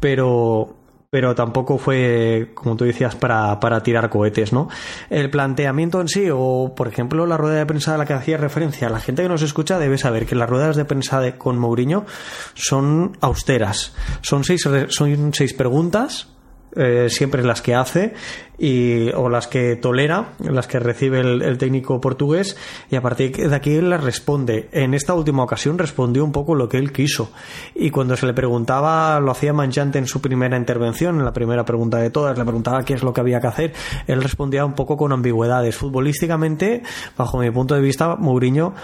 pero 0.00 0.75
pero 1.10 1.34
tampoco 1.34 1.78
fue, 1.78 2.50
como 2.54 2.76
tú 2.76 2.84
decías, 2.84 3.14
para, 3.14 3.58
para, 3.60 3.82
tirar 3.82 4.10
cohetes, 4.10 4.52
¿no? 4.52 4.68
El 5.10 5.30
planteamiento 5.30 6.00
en 6.00 6.08
sí, 6.08 6.28
o 6.32 6.72
por 6.76 6.88
ejemplo 6.88 7.26
la 7.26 7.36
rueda 7.36 7.58
de 7.58 7.66
prensa 7.66 7.94
a 7.94 7.98
la 7.98 8.06
que 8.06 8.14
hacía 8.14 8.36
referencia, 8.36 8.88
la 8.88 9.00
gente 9.00 9.22
que 9.22 9.28
nos 9.28 9.42
escucha 9.42 9.78
debe 9.78 9.98
saber 9.98 10.26
que 10.26 10.34
las 10.34 10.48
ruedas 10.48 10.76
de 10.76 10.84
prensa 10.84 11.20
de, 11.20 11.36
con 11.36 11.58
Mourinho 11.58 12.06
son 12.54 13.16
austeras. 13.20 13.94
Son 14.22 14.44
seis, 14.44 14.62
son 14.88 15.34
seis 15.34 15.54
preguntas 15.54 16.35
eh, 16.76 17.08
siempre 17.08 17.42
las 17.42 17.62
que 17.62 17.74
hace 17.74 18.12
y, 18.58 19.08
o 19.14 19.28
las 19.28 19.48
que 19.48 19.76
tolera, 19.76 20.34
las 20.38 20.66
que 20.66 20.78
recibe 20.78 21.20
el, 21.20 21.56
técnico 21.58 22.00
portugués 22.00 22.56
y 22.90 22.96
a 22.96 23.02
partir 23.02 23.34
de 23.34 23.54
aquí 23.54 23.74
él 23.74 23.88
las 23.88 24.04
responde. 24.04 24.68
En 24.72 24.92
esta 24.92 25.14
última 25.14 25.42
ocasión 25.42 25.78
respondió 25.78 26.24
un 26.24 26.32
poco 26.32 26.54
lo 26.54 26.68
que 26.68 26.76
él 26.76 26.92
quiso 26.92 27.30
y 27.74 27.90
cuando 27.90 28.16
se 28.16 28.26
le 28.26 28.34
preguntaba, 28.34 29.18
lo 29.20 29.30
hacía 29.30 29.52
manchante 29.52 29.98
en 29.98 30.06
su 30.06 30.20
primera 30.20 30.56
intervención, 30.56 31.18
en 31.18 31.24
la 31.24 31.32
primera 31.32 31.64
pregunta 31.64 31.98
de 31.98 32.10
todas, 32.10 32.36
le 32.36 32.44
preguntaba 32.44 32.84
qué 32.84 32.94
es 32.94 33.02
lo 33.02 33.12
que 33.12 33.20
había 33.20 33.40
que 33.40 33.46
hacer, 33.46 33.72
él 34.06 34.22
respondía 34.22 34.64
un 34.64 34.74
poco 34.74 34.96
con 34.96 35.12
ambigüedades. 35.12 35.76
Futbolísticamente, 35.76 36.82
bajo 37.16 37.38
mi 37.38 37.50
punto 37.50 37.74
de 37.74 37.80
vista, 37.80 38.16
Mourinho 38.16 38.74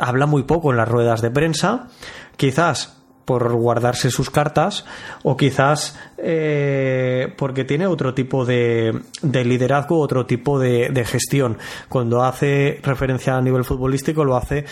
habla 0.00 0.26
muy 0.26 0.44
poco 0.44 0.70
en 0.70 0.76
las 0.76 0.88
ruedas 0.88 1.20
de 1.20 1.30
prensa, 1.30 1.88
quizás 2.36 2.97
por 3.28 3.52
guardarse 3.52 4.10
sus 4.10 4.30
cartas 4.30 4.86
o 5.22 5.36
quizás 5.36 6.00
eh, 6.16 7.34
porque 7.36 7.66
tiene 7.66 7.86
otro 7.86 8.14
tipo 8.14 8.46
de, 8.46 9.02
de 9.20 9.44
liderazgo, 9.44 10.00
otro 10.00 10.24
tipo 10.24 10.58
de, 10.58 11.04
gestión. 11.04 11.58
Cuando 11.90 12.24
hace 12.24 12.80
referencia 12.82 13.36
a 13.36 13.42
nivel 13.42 13.64
futbolístico 13.64 14.24
lo 14.24 14.34
hace 14.34 14.64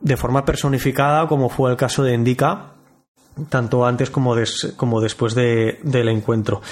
de 0.00 0.16
forma 0.16 0.42
personificada 0.42 1.28
como 1.28 1.50
fue 1.50 1.70
el 1.70 1.76
caso 1.76 2.02
de 2.02 2.14
Indica 2.14 2.72
tanto 3.50 3.84
antes 3.84 4.08
como, 4.08 4.34
como 4.76 5.00
después 5.02 5.34
de, 5.34 5.78
del 5.82 6.08
encuentro. 6.08 6.62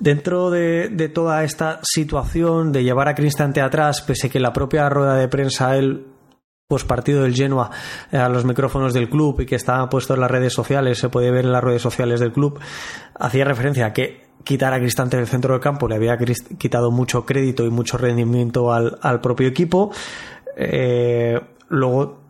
Dentro 0.00 0.50
de, 0.50 0.88
de, 0.88 1.10
toda 1.10 1.44
esta 1.44 1.80
situación 1.82 2.72
de 2.72 2.84
llevar 2.84 3.08
a 3.08 3.14
Cristante 3.14 3.60
atrás, 3.60 4.00
pese 4.00 4.30
que 4.30 4.40
la 4.40 4.52
propia 4.52 4.88
rueda 4.88 5.16
de 5.16 5.28
prensa 5.28 5.76
él 5.76 6.13
partido 6.86 7.22
del 7.22 7.34
Genoa 7.34 7.70
eh, 8.10 8.16
a 8.16 8.28
los 8.28 8.44
micrófonos 8.44 8.94
del 8.94 9.10
club 9.10 9.40
y 9.40 9.46
que 9.46 9.54
estaba 9.54 9.88
puesto 9.88 10.14
en 10.14 10.20
las 10.20 10.30
redes 10.30 10.52
sociales, 10.52 10.98
se 10.98 11.10
puede 11.10 11.30
ver 11.30 11.44
en 11.44 11.52
las 11.52 11.62
redes 11.62 11.82
sociales 11.82 12.20
del 12.20 12.32
club, 12.32 12.58
hacía 13.18 13.44
referencia 13.44 13.86
a 13.86 13.92
que 13.92 14.24
quitar 14.44 14.72
a 14.72 14.78
Cristante 14.78 15.16
del 15.16 15.26
centro 15.26 15.52
del 15.52 15.60
campo 15.60 15.86
le 15.88 15.94
había 15.94 16.16
quitado 16.58 16.90
mucho 16.90 17.24
crédito 17.24 17.64
y 17.64 17.70
mucho 17.70 17.98
rendimiento 17.98 18.72
al, 18.72 19.20
propio 19.20 19.46
equipo. 19.46 19.92
Eh, 20.56 21.38
luego, 21.68 22.20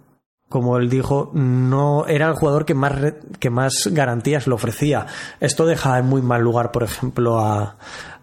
como 0.48 0.78
él 0.78 0.90
dijo, 0.90 1.30
no 1.32 2.06
era 2.06 2.28
el 2.28 2.34
jugador 2.34 2.64
que 2.64 2.74
más, 2.74 3.14
que 3.38 3.50
más 3.50 3.88
garantías 3.92 4.46
le 4.46 4.54
ofrecía. 4.54 5.06
Esto 5.40 5.64
deja 5.64 5.98
en 5.98 6.06
muy 6.06 6.22
mal 6.22 6.42
lugar, 6.42 6.70
por 6.72 6.82
ejemplo, 6.82 7.38
a, 7.38 7.76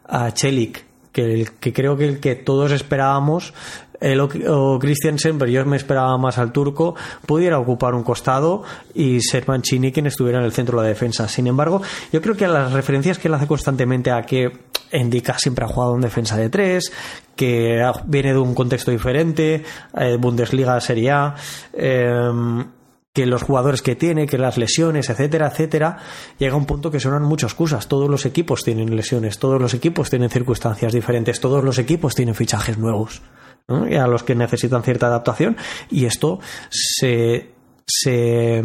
a 0.05 0.31
Chelik, 0.31 0.85
que, 1.11 1.47
que 1.59 1.73
creo 1.73 1.97
que 1.97 2.07
el 2.07 2.19
que 2.19 2.35
todos 2.35 2.71
esperábamos 2.71 3.53
el 4.01 4.19
o, 4.19 4.79
Christiansen, 4.79 5.37
pero 5.37 5.51
yo 5.51 5.63
me 5.65 5.77
esperaba 5.77 6.17
más 6.17 6.37
al 6.39 6.51
turco, 6.51 6.95
pudiera 7.25 7.59
ocupar 7.59 7.93
un 7.93 8.03
costado 8.03 8.63
y 8.93 9.21
ser 9.21 9.47
Mancini 9.47 9.91
quien 9.91 10.07
estuviera 10.07 10.39
en 10.39 10.45
el 10.45 10.51
centro 10.51 10.79
de 10.79 10.83
la 10.83 10.89
defensa. 10.89 11.27
Sin 11.27 11.47
embargo, 11.47 11.81
yo 12.11 12.21
creo 12.21 12.35
que 12.35 12.47
las 12.47 12.73
referencias 12.73 13.19
que 13.19 13.27
él 13.27 13.33
hace 13.35 13.47
constantemente 13.47 14.11
a 14.11 14.23
que 14.23 14.51
indica 14.91 15.37
siempre 15.37 15.63
ha 15.63 15.67
jugado 15.67 15.95
en 15.95 16.01
defensa 16.01 16.35
de 16.35 16.49
tres, 16.49 16.91
que 17.35 17.79
viene 18.05 18.33
de 18.33 18.39
un 18.39 18.55
contexto 18.55 18.91
diferente, 18.91 19.63
eh, 19.95 20.17
Bundesliga 20.19 20.81
Serie 20.81 21.11
A, 21.11 21.35
em, 21.71 22.65
que 23.13 23.25
los 23.25 23.43
jugadores 23.43 23.81
que 23.81 23.95
tiene, 23.95 24.25
que 24.25 24.37
las 24.37 24.57
lesiones, 24.57 25.09
etcétera, 25.09 25.47
etcétera, 25.47 25.97
llega 26.39 26.55
un 26.55 26.65
punto 26.65 26.89
que 26.89 26.99
sonan 26.99 27.23
muchas 27.23 27.53
cosas. 27.53 27.87
Todos 27.87 28.09
los 28.09 28.25
equipos 28.25 28.63
tienen 28.63 28.95
lesiones, 28.95 29.37
todos 29.37 29.61
los 29.61 29.73
equipos 29.73 30.09
tienen 30.09 30.29
circunstancias 30.29 30.93
diferentes, 30.93 31.39
todos 31.39 31.63
los 31.63 31.77
equipos 31.77 32.15
tienen 32.15 32.35
fichajes 32.35 32.77
nuevos 32.77 33.21
a 33.67 34.07
los 34.07 34.23
que 34.23 34.35
necesitan 34.35 34.83
cierta 34.83 35.07
adaptación 35.07 35.55
y 35.89 36.05
esto 36.05 36.39
se, 36.69 37.51
se, 37.85 38.63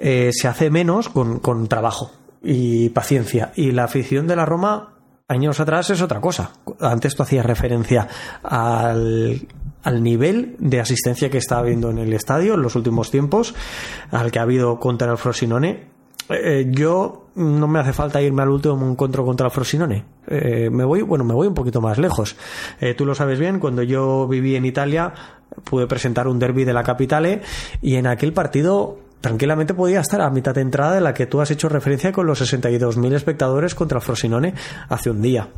eh, 0.00 0.30
se 0.32 0.48
hace 0.48 0.70
menos 0.70 1.08
con, 1.08 1.38
con 1.38 1.68
trabajo 1.68 2.10
y 2.42 2.90
paciencia. 2.90 3.52
Y 3.56 3.72
la 3.72 3.84
afición 3.84 4.26
de 4.26 4.36
la 4.36 4.44
Roma 4.44 4.94
años 5.28 5.60
atrás 5.60 5.90
es 5.90 6.02
otra 6.02 6.20
cosa. 6.20 6.52
Antes 6.80 7.14
tú 7.14 7.22
hacías 7.22 7.46
referencia 7.46 8.08
al, 8.42 9.46
al 9.82 10.02
nivel 10.02 10.56
de 10.58 10.80
asistencia 10.80 11.30
que 11.30 11.38
está 11.38 11.58
habiendo 11.58 11.90
en 11.90 11.98
el 11.98 12.12
estadio 12.12 12.54
en 12.54 12.62
los 12.62 12.76
últimos 12.76 13.10
tiempos, 13.10 13.54
al 14.10 14.30
que 14.30 14.38
ha 14.38 14.42
habido 14.42 14.78
contra 14.78 15.10
el 15.10 15.18
Frosinone. 15.18 15.88
Eh, 16.28 16.66
yo 16.70 17.21
no 17.34 17.68
me 17.68 17.78
hace 17.78 17.92
falta 17.92 18.20
irme 18.20 18.42
al 18.42 18.50
último 18.50 18.88
encuentro 18.88 19.24
contra 19.24 19.50
Frosinone. 19.50 20.04
Eh, 20.26 20.68
me 20.70 20.84
voy, 20.84 21.02
bueno, 21.02 21.24
me 21.24 21.34
voy 21.34 21.48
un 21.48 21.54
poquito 21.54 21.80
más 21.80 21.98
lejos. 21.98 22.36
Eh, 22.80 22.94
tú 22.94 23.04
lo 23.06 23.14
sabes 23.14 23.38
bien, 23.38 23.58
cuando 23.58 23.82
yo 23.82 24.28
viví 24.28 24.56
en 24.56 24.64
Italia 24.64 25.12
pude 25.64 25.86
presentar 25.86 26.28
un 26.28 26.38
derby 26.38 26.64
de 26.64 26.72
la 26.72 26.82
capitale 26.82 27.42
y 27.82 27.96
en 27.96 28.06
aquel 28.06 28.32
partido 28.32 28.98
tranquilamente 29.20 29.74
podía 29.74 30.00
estar 30.00 30.20
a 30.22 30.30
mitad 30.30 30.54
de 30.54 30.62
entrada 30.62 30.94
de 30.94 31.00
la 31.00 31.14
que 31.14 31.26
tú 31.26 31.40
has 31.40 31.50
hecho 31.50 31.68
referencia 31.68 32.10
con 32.12 32.26
los 32.26 32.40
62.000 32.40 33.14
espectadores 33.14 33.74
contra 33.74 34.00
Frosinone 34.00 34.54
hace 34.88 35.10
un 35.10 35.20
día 35.22 35.48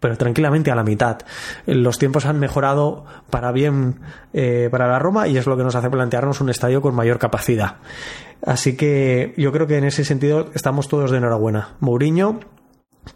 pero 0.00 0.16
tranquilamente 0.16 0.70
a 0.70 0.74
la 0.74 0.84
mitad. 0.84 1.18
Los 1.66 1.98
tiempos 1.98 2.26
han 2.26 2.38
mejorado 2.38 3.04
para 3.30 3.52
bien 3.52 4.00
eh, 4.32 4.68
para 4.70 4.88
la 4.88 4.98
Roma 4.98 5.28
y 5.28 5.36
es 5.36 5.46
lo 5.46 5.56
que 5.56 5.64
nos 5.64 5.74
hace 5.74 5.90
plantearnos 5.90 6.40
un 6.40 6.50
estadio 6.50 6.80
con 6.80 6.94
mayor 6.94 7.18
capacidad. 7.18 7.76
Así 8.44 8.76
que 8.76 9.34
yo 9.36 9.52
creo 9.52 9.66
que 9.66 9.78
en 9.78 9.84
ese 9.84 10.04
sentido 10.04 10.50
estamos 10.54 10.88
todos 10.88 11.10
de 11.10 11.18
enhorabuena. 11.18 11.76
Mourinho, 11.80 12.40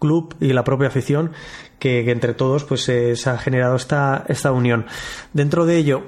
club 0.01 0.35
y 0.41 0.53
la 0.53 0.65
propia 0.65 0.89
afición 0.89 1.33
que, 1.79 2.11
entre 2.11 2.35
todos 2.35 2.65
pues 2.65 2.83
se 2.83 3.15
ha 3.27 3.39
generado 3.39 3.77
esta, 3.77 4.25
esta 4.29 4.53
unión. 4.53 4.87
Dentro 5.33 5.67
de 5.67 5.77
ello, 5.77 6.03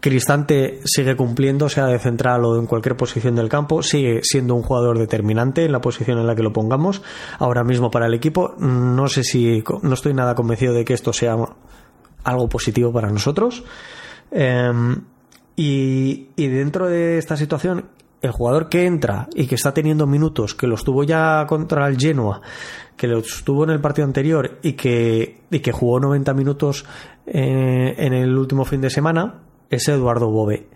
Cristante 0.00 0.80
sigue 0.86 1.14
cumpliendo, 1.14 1.68
sea 1.68 1.86
de 1.86 1.98
central 1.98 2.44
o 2.46 2.58
en 2.58 2.66
cualquier 2.66 2.96
posición 2.96 3.34
del 3.36 3.50
campo, 3.50 3.82
sigue 3.82 4.20
siendo 4.22 4.54
un 4.54 4.62
jugador 4.62 4.98
determinante 4.98 5.66
en 5.66 5.72
la 5.72 5.82
posición 5.82 6.18
en 6.18 6.26
la 6.26 6.34
que 6.34 6.42
lo 6.42 6.54
pongamos 6.54 7.02
ahora 7.38 7.64
mismo 7.64 7.90
para 7.90 8.06
el 8.06 8.14
equipo. 8.14 8.54
No 8.58 9.08
sé 9.08 9.22
si, 9.24 9.62
no 9.82 9.92
estoy 9.92 10.14
nada 10.14 10.34
convencido 10.34 10.72
de 10.72 10.86
que 10.86 10.94
esto 10.94 11.12
sea 11.12 11.36
algo 12.24 12.48
positivo 12.48 12.92
para 12.92 13.10
nosotros. 13.10 13.62
Em, 14.30 15.02
y, 15.54 16.28
dentro 16.36 16.88
de 16.88 17.18
esta 17.18 17.36
situación, 17.36 17.84
el 18.22 18.30
jugador 18.30 18.70
que 18.70 18.86
entra 18.86 19.28
y 19.34 19.46
que 19.46 19.56
está 19.56 19.74
teniendo 19.74 20.06
minutos, 20.06 20.54
que 20.54 20.66
los 20.66 20.82
tuvo 20.82 21.04
ya 21.04 21.44
contra 21.46 21.86
el 21.86 21.98
Genoa, 21.98 22.40
que 22.96 23.06
los 23.06 23.44
tuvo 23.44 23.64
en 23.64 23.70
el 23.70 23.80
partido 23.80 24.06
anterior 24.06 24.58
y 24.62 24.72
que, 24.72 25.42
y 25.50 25.60
que 25.60 25.72
jugó 25.72 26.00
90 26.00 26.32
minutos 26.32 26.86
eh, 27.26 27.94
en 27.98 28.14
el 28.14 28.36
último 28.38 28.64
fin 28.64 28.80
de 28.80 28.88
semana, 28.88 29.49
es 29.70 29.88
Eduardo 29.88 30.30
Bobe. 30.30 30.68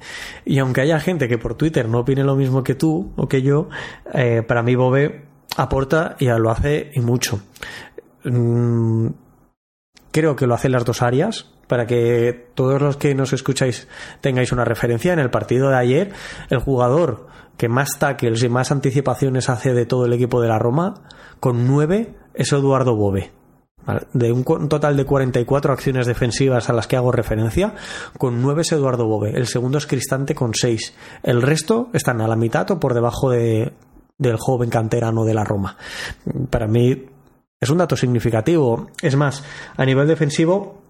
Y 0.44 0.58
aunque 0.58 0.80
haya 0.80 1.00
gente 1.00 1.28
que 1.28 1.36
por 1.36 1.56
Twitter 1.56 1.88
no 1.88 2.00
opine 2.00 2.24
lo 2.24 2.36
mismo 2.36 2.62
que 2.62 2.74
tú 2.74 3.12
o 3.16 3.28
que 3.28 3.42
yo, 3.42 3.68
eh, 4.14 4.42
para 4.46 4.62
mí 4.62 4.76
Bobe 4.76 5.26
aporta 5.56 6.16
y 6.18 6.26
lo 6.26 6.50
hace 6.50 6.90
y 6.94 7.00
mucho. 7.00 7.40
Mm, 8.24 9.08
creo 10.10 10.36
que 10.36 10.46
lo 10.46 10.54
hace 10.54 10.68
en 10.68 10.72
las 10.72 10.84
dos 10.84 11.02
áreas, 11.02 11.50
para 11.66 11.86
que 11.86 12.50
todos 12.54 12.80
los 12.80 12.96
que 12.96 13.14
nos 13.14 13.32
escucháis 13.32 13.88
tengáis 14.20 14.52
una 14.52 14.64
referencia. 14.64 15.12
En 15.12 15.18
el 15.18 15.30
partido 15.30 15.70
de 15.70 15.76
ayer, 15.76 16.12
el 16.50 16.58
jugador 16.58 17.26
que 17.56 17.68
más 17.68 17.98
tackles 17.98 18.42
y 18.42 18.48
más 18.48 18.70
anticipaciones 18.70 19.48
hace 19.48 19.74
de 19.74 19.86
todo 19.86 20.06
el 20.06 20.12
equipo 20.12 20.40
de 20.40 20.48
la 20.48 20.58
Roma, 20.58 21.02
con 21.40 21.66
nueve, 21.66 22.14
es 22.34 22.52
Eduardo 22.52 22.96
Bobe. 22.96 23.32
De 24.12 24.32
un 24.32 24.44
total 24.44 24.96
de 24.96 25.04
44 25.04 25.72
acciones 25.72 26.06
defensivas 26.06 26.70
a 26.70 26.72
las 26.72 26.86
que 26.86 26.96
hago 26.96 27.12
referencia, 27.12 27.74
con 28.18 28.40
9 28.40 28.62
es 28.62 28.72
Eduardo 28.72 29.06
Bove, 29.06 29.36
el 29.36 29.46
segundo 29.46 29.78
es 29.78 29.86
Cristante 29.86 30.34
con 30.34 30.54
6. 30.54 30.94
El 31.22 31.42
resto 31.42 31.90
están 31.92 32.20
a 32.20 32.28
la 32.28 32.36
mitad 32.36 32.70
o 32.70 32.80
por 32.80 32.94
debajo 32.94 33.30
de, 33.30 33.72
del 34.18 34.36
joven 34.38 34.70
canterano 34.70 35.24
de 35.24 35.34
la 35.34 35.44
Roma. 35.44 35.76
Para 36.50 36.66
mí 36.66 37.06
es 37.60 37.70
un 37.70 37.78
dato 37.78 37.96
significativo. 37.96 38.88
Es 39.00 39.16
más, 39.16 39.42
a 39.76 39.84
nivel 39.84 40.06
defensivo, 40.06 40.83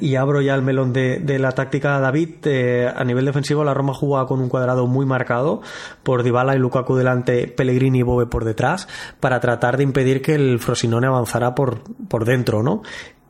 y 0.00 0.16
abro 0.16 0.40
ya 0.40 0.54
el 0.54 0.62
melón 0.62 0.92
de, 0.92 1.38
la 1.38 1.52
táctica 1.52 1.98
David. 2.00 2.34
Eh, 2.44 2.92
a 2.94 3.04
nivel 3.04 3.24
defensivo, 3.24 3.64
la 3.64 3.74
Roma 3.74 3.94
jugaba 3.94 4.26
con 4.26 4.40
un 4.40 4.48
cuadrado 4.48 4.86
muy 4.86 5.06
marcado 5.06 5.62
por 6.02 6.22
Dybala 6.22 6.56
y 6.56 6.58
Lukaku 6.58 6.96
delante, 6.96 7.48
Pellegrini 7.48 8.00
y 8.00 8.02
Bove 8.02 8.26
por 8.26 8.44
detrás, 8.44 8.88
para 9.20 9.40
tratar 9.40 9.76
de 9.76 9.84
impedir 9.84 10.22
que 10.22 10.34
el 10.34 10.58
Frosinone 10.58 11.06
avanzara 11.06 11.54
por, 11.54 11.82
por 12.08 12.24
dentro, 12.24 12.62
¿no? 12.62 12.82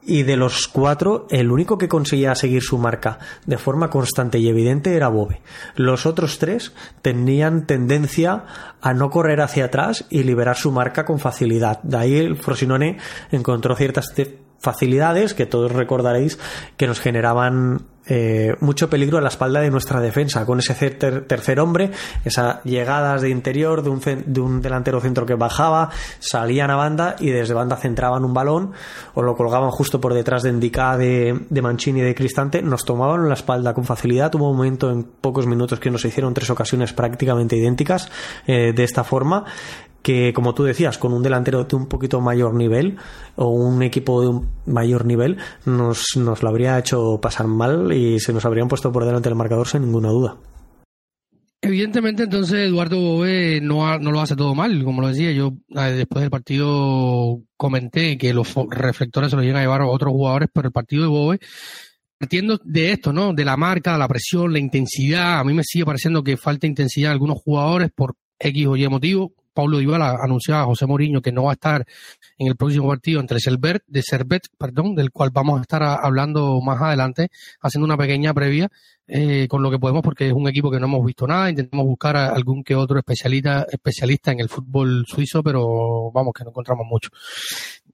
Y 0.08 0.22
de 0.22 0.36
los 0.36 0.68
cuatro, 0.68 1.26
el 1.30 1.50
único 1.50 1.78
que 1.78 1.88
conseguía 1.88 2.32
seguir 2.36 2.62
su 2.62 2.78
marca 2.78 3.18
de 3.44 3.58
forma 3.58 3.90
constante 3.90 4.38
y 4.38 4.48
evidente 4.48 4.94
era 4.94 5.08
Bove. 5.08 5.42
Los 5.74 6.06
otros 6.06 6.38
tres 6.38 6.72
tenían 7.02 7.66
tendencia 7.66 8.44
a 8.80 8.94
no 8.94 9.10
correr 9.10 9.40
hacia 9.40 9.64
atrás 9.64 10.06
y 10.08 10.22
liberar 10.22 10.56
su 10.56 10.70
marca 10.70 11.04
con 11.04 11.18
facilidad. 11.18 11.82
De 11.82 11.96
ahí 11.96 12.16
el 12.18 12.36
Frosinone 12.36 12.98
encontró 13.32 13.74
ciertas 13.74 14.14
facilidades 14.58 15.34
que 15.34 15.46
todos 15.46 15.72
recordaréis 15.72 16.38
que 16.76 16.86
nos 16.86 17.00
generaban 17.00 17.86
eh, 18.08 18.54
mucho 18.60 18.88
peligro 18.88 19.18
a 19.18 19.20
la 19.20 19.28
espalda 19.28 19.60
de 19.60 19.70
nuestra 19.70 20.00
defensa, 20.00 20.46
con 20.46 20.60
ese 20.60 20.74
tercer 20.90 21.58
hombre, 21.58 21.90
esas 22.24 22.62
llegadas 22.62 23.20
de 23.22 23.30
interior 23.30 23.82
de 23.82 23.90
un, 23.90 24.00
de 24.00 24.40
un, 24.40 24.62
delantero 24.62 25.00
centro 25.00 25.26
que 25.26 25.34
bajaba, 25.34 25.90
salían 26.20 26.70
a 26.70 26.76
banda 26.76 27.16
y 27.18 27.30
desde 27.30 27.54
banda 27.54 27.76
centraban 27.76 28.24
un 28.24 28.32
balón 28.32 28.72
o 29.14 29.22
lo 29.22 29.34
colgaban 29.34 29.70
justo 29.70 30.00
por 30.00 30.14
detrás 30.14 30.44
de 30.44 30.50
Indica, 30.50 30.96
de, 30.96 31.46
de 31.50 31.62
Mancini 31.62 31.98
y 31.98 32.04
de 32.04 32.14
Cristante, 32.14 32.62
nos 32.62 32.84
tomaban 32.84 33.28
la 33.28 33.34
espalda 33.34 33.74
con 33.74 33.84
facilidad. 33.84 34.32
Hubo 34.36 34.50
un 34.50 34.56
momento 34.56 34.88
en 34.90 35.02
pocos 35.02 35.48
minutos 35.48 35.80
que 35.80 35.90
nos 35.90 36.04
hicieron 36.04 36.32
tres 36.32 36.48
ocasiones 36.50 36.92
prácticamente 36.92 37.56
idénticas 37.56 38.08
eh, 38.46 38.72
de 38.72 38.84
esta 38.84 39.02
forma 39.02 39.44
que, 40.06 40.32
como 40.32 40.54
tú 40.54 40.62
decías, 40.62 40.98
con 40.98 41.12
un 41.12 41.24
delantero 41.24 41.64
de 41.64 41.74
un 41.74 41.88
poquito 41.88 42.20
mayor 42.20 42.54
nivel 42.54 42.96
o 43.34 43.48
un 43.48 43.82
equipo 43.82 44.22
de 44.22 44.28
un 44.28 44.48
mayor 44.64 45.04
nivel, 45.04 45.36
nos, 45.64 46.16
nos 46.16 46.44
lo 46.44 46.48
habría 46.48 46.78
hecho 46.78 47.20
pasar 47.20 47.48
mal 47.48 47.92
y 47.92 48.20
se 48.20 48.32
nos 48.32 48.44
habrían 48.44 48.68
puesto 48.68 48.92
por 48.92 49.04
delante 49.04 49.28
del 49.28 49.36
marcador 49.36 49.66
sin 49.66 49.82
ninguna 49.82 50.10
duda. 50.10 50.36
Evidentemente, 51.60 52.22
entonces 52.22 52.68
Eduardo 52.68 53.00
Bové 53.00 53.60
no, 53.60 53.98
no 53.98 54.12
lo 54.12 54.20
hace 54.20 54.36
todo 54.36 54.54
mal, 54.54 54.84
como 54.84 55.00
lo 55.00 55.08
decía. 55.08 55.32
Yo 55.32 55.54
después 55.66 56.22
del 56.22 56.30
partido 56.30 57.42
comenté 57.56 58.16
que 58.16 58.32
los 58.32 58.54
reflectores 58.70 59.30
se 59.30 59.36
los 59.36 59.44
llegan 59.44 59.58
a 59.58 59.64
llevar 59.64 59.80
a 59.80 59.88
otros 59.88 60.12
jugadores, 60.12 60.48
pero 60.52 60.68
el 60.68 60.72
partido 60.72 61.02
de 61.02 61.08
Bove, 61.08 61.40
partiendo 62.16 62.60
de 62.62 62.92
esto, 62.92 63.12
¿no? 63.12 63.32
De 63.32 63.44
la 63.44 63.56
marca, 63.56 63.98
la 63.98 64.06
presión, 64.06 64.52
la 64.52 64.60
intensidad, 64.60 65.40
a 65.40 65.42
mí 65.42 65.52
me 65.52 65.64
sigue 65.64 65.84
pareciendo 65.84 66.22
que 66.22 66.36
falta 66.36 66.68
intensidad 66.68 67.10
en 67.10 67.14
algunos 67.14 67.38
jugadores 67.42 67.90
por 67.92 68.14
X 68.38 68.66
o 68.68 68.76
Y 68.76 68.86
motivo. 68.86 69.32
Paulo 69.56 69.78
Dybala 69.78 70.18
anunciaba 70.22 70.60
a 70.60 70.64
José 70.66 70.84
Mourinho 70.86 71.22
que 71.22 71.32
no 71.32 71.44
va 71.44 71.52
a 71.52 71.54
estar 71.54 71.86
en 72.36 72.46
el 72.46 72.56
próximo 72.56 72.88
partido 72.88 73.20
entre 73.20 73.40
Selbert, 73.40 73.82
de 73.86 74.02
Servet, 74.02 74.48
perdón, 74.58 74.94
del 74.94 75.10
cual 75.10 75.30
vamos 75.32 75.58
a 75.58 75.62
estar 75.62 75.82
hablando 75.82 76.60
más 76.60 76.80
adelante, 76.82 77.30
haciendo 77.62 77.86
una 77.86 77.96
pequeña 77.96 78.34
previa 78.34 78.70
eh, 79.08 79.46
con 79.48 79.62
lo 79.62 79.70
que 79.70 79.78
podemos 79.78 80.02
porque 80.02 80.26
es 80.26 80.34
un 80.34 80.46
equipo 80.46 80.70
que 80.70 80.78
no 80.78 80.86
hemos 80.86 81.06
visto 81.06 81.26
nada, 81.26 81.48
intentamos 81.48 81.86
buscar 81.86 82.16
a 82.16 82.28
algún 82.28 82.62
que 82.62 82.74
otro 82.74 82.98
especialista, 82.98 83.66
especialista 83.70 84.32
en 84.32 84.40
el 84.40 84.50
fútbol 84.50 85.04
suizo, 85.06 85.42
pero 85.42 86.10
vamos 86.12 86.34
que 86.36 86.44
no 86.44 86.50
encontramos 86.50 86.86
mucho. 86.86 87.08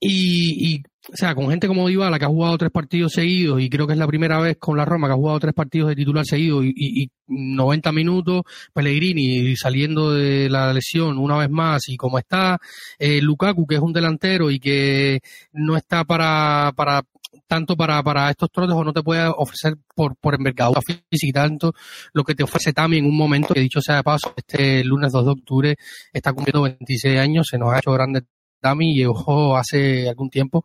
Y, 0.04 0.74
y 0.74 0.82
o 1.12 1.16
sea, 1.16 1.32
con 1.34 1.48
gente 1.48 1.68
como 1.68 1.86
Dybala 1.86 2.18
que 2.18 2.24
ha 2.24 2.28
jugado 2.28 2.58
tres 2.58 2.72
partidos 2.72 3.12
seguidos 3.12 3.60
y 3.60 3.70
creo 3.70 3.86
que 3.86 3.92
es 3.92 3.98
la 3.98 4.06
primera 4.08 4.40
vez 4.40 4.56
con 4.58 4.76
la 4.76 4.84
Roma 4.84 5.06
que 5.06 5.12
ha 5.12 5.16
jugado 5.16 5.38
tres 5.38 5.54
partidos 5.54 5.90
de 5.90 5.94
titular 5.94 6.24
seguido 6.24 6.64
y, 6.64 6.72
y, 6.76 7.10
90 7.28 7.92
minutos, 7.92 8.42
Pellegrini 8.74 9.54
saliendo 9.56 10.12
de 10.12 10.50
la 10.50 10.72
lesión 10.72 11.18
una 11.18 11.38
vez 11.38 11.50
más 11.50 11.88
y 11.88 11.96
como 11.96 12.18
está, 12.18 12.58
eh, 12.98 13.22
Lukaku 13.22 13.64
que 13.64 13.76
es 13.76 13.80
un 13.80 13.92
delantero 13.92 14.50
y 14.50 14.58
que 14.58 15.20
no 15.52 15.76
está 15.76 16.04
para, 16.04 16.72
para 16.74 17.02
tanto 17.46 17.76
para, 17.76 18.02
para 18.02 18.30
estos 18.30 18.50
trotes 18.50 18.74
o 18.74 18.82
no 18.82 18.92
te 18.92 19.02
puede 19.02 19.26
ofrecer 19.36 19.76
por, 19.94 20.16
por 20.16 20.34
envergadura 20.34 20.80
física 20.84 21.06
y 21.10 21.32
tanto 21.32 21.72
lo 22.12 22.24
que 22.24 22.34
te 22.34 22.42
ofrece 22.42 22.72
también 22.72 23.04
en 23.04 23.10
un 23.10 23.16
momento 23.16 23.54
que 23.54 23.60
dicho 23.60 23.80
sea 23.80 23.96
de 23.96 24.02
paso, 24.02 24.34
este 24.36 24.82
lunes 24.84 25.12
2 25.12 25.24
de 25.24 25.30
octubre 25.30 25.76
está 26.12 26.32
cumpliendo 26.32 26.62
26 26.62 27.18
años, 27.18 27.46
se 27.48 27.56
nos 27.56 27.72
ha 27.72 27.78
hecho 27.78 27.92
grande 27.92 28.22
Dami 28.62 28.94
llegó 28.94 29.56
hace 29.56 30.08
algún 30.08 30.30
tiempo 30.30 30.64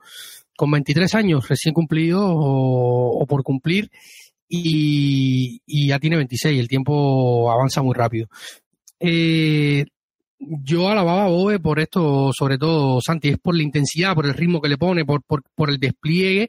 con 0.58 0.72
23 0.72 1.14
años 1.16 1.48
recién 1.48 1.74
cumplidos 1.74 2.24
o, 2.26 3.26
por 3.28 3.44
cumplir 3.44 3.90
y, 4.50 5.62
ya 5.88 6.00
tiene 6.00 6.18
26. 6.18 6.60
El 6.60 6.68
tiempo 6.68 7.52
avanza 7.52 7.82
muy 7.82 7.94
rápido. 7.94 8.28
Eh, 9.00 9.86
yo 10.40 10.90
alababa 10.90 11.26
a 11.26 11.30
Bobe 11.30 11.60
por 11.60 11.80
esto, 11.80 12.32
sobre 12.38 12.58
todo, 12.58 13.00
Santi, 13.02 13.30
es 13.30 13.38
por 13.40 13.56
la 13.56 13.64
intensidad, 13.64 14.16
por 14.16 14.26
el 14.26 14.34
ritmo 14.34 14.62
que 14.62 14.70
le 14.70 14.78
pone, 14.78 15.06
por, 15.06 15.22
por, 15.24 15.70
el 15.70 15.80
despliegue 15.80 16.48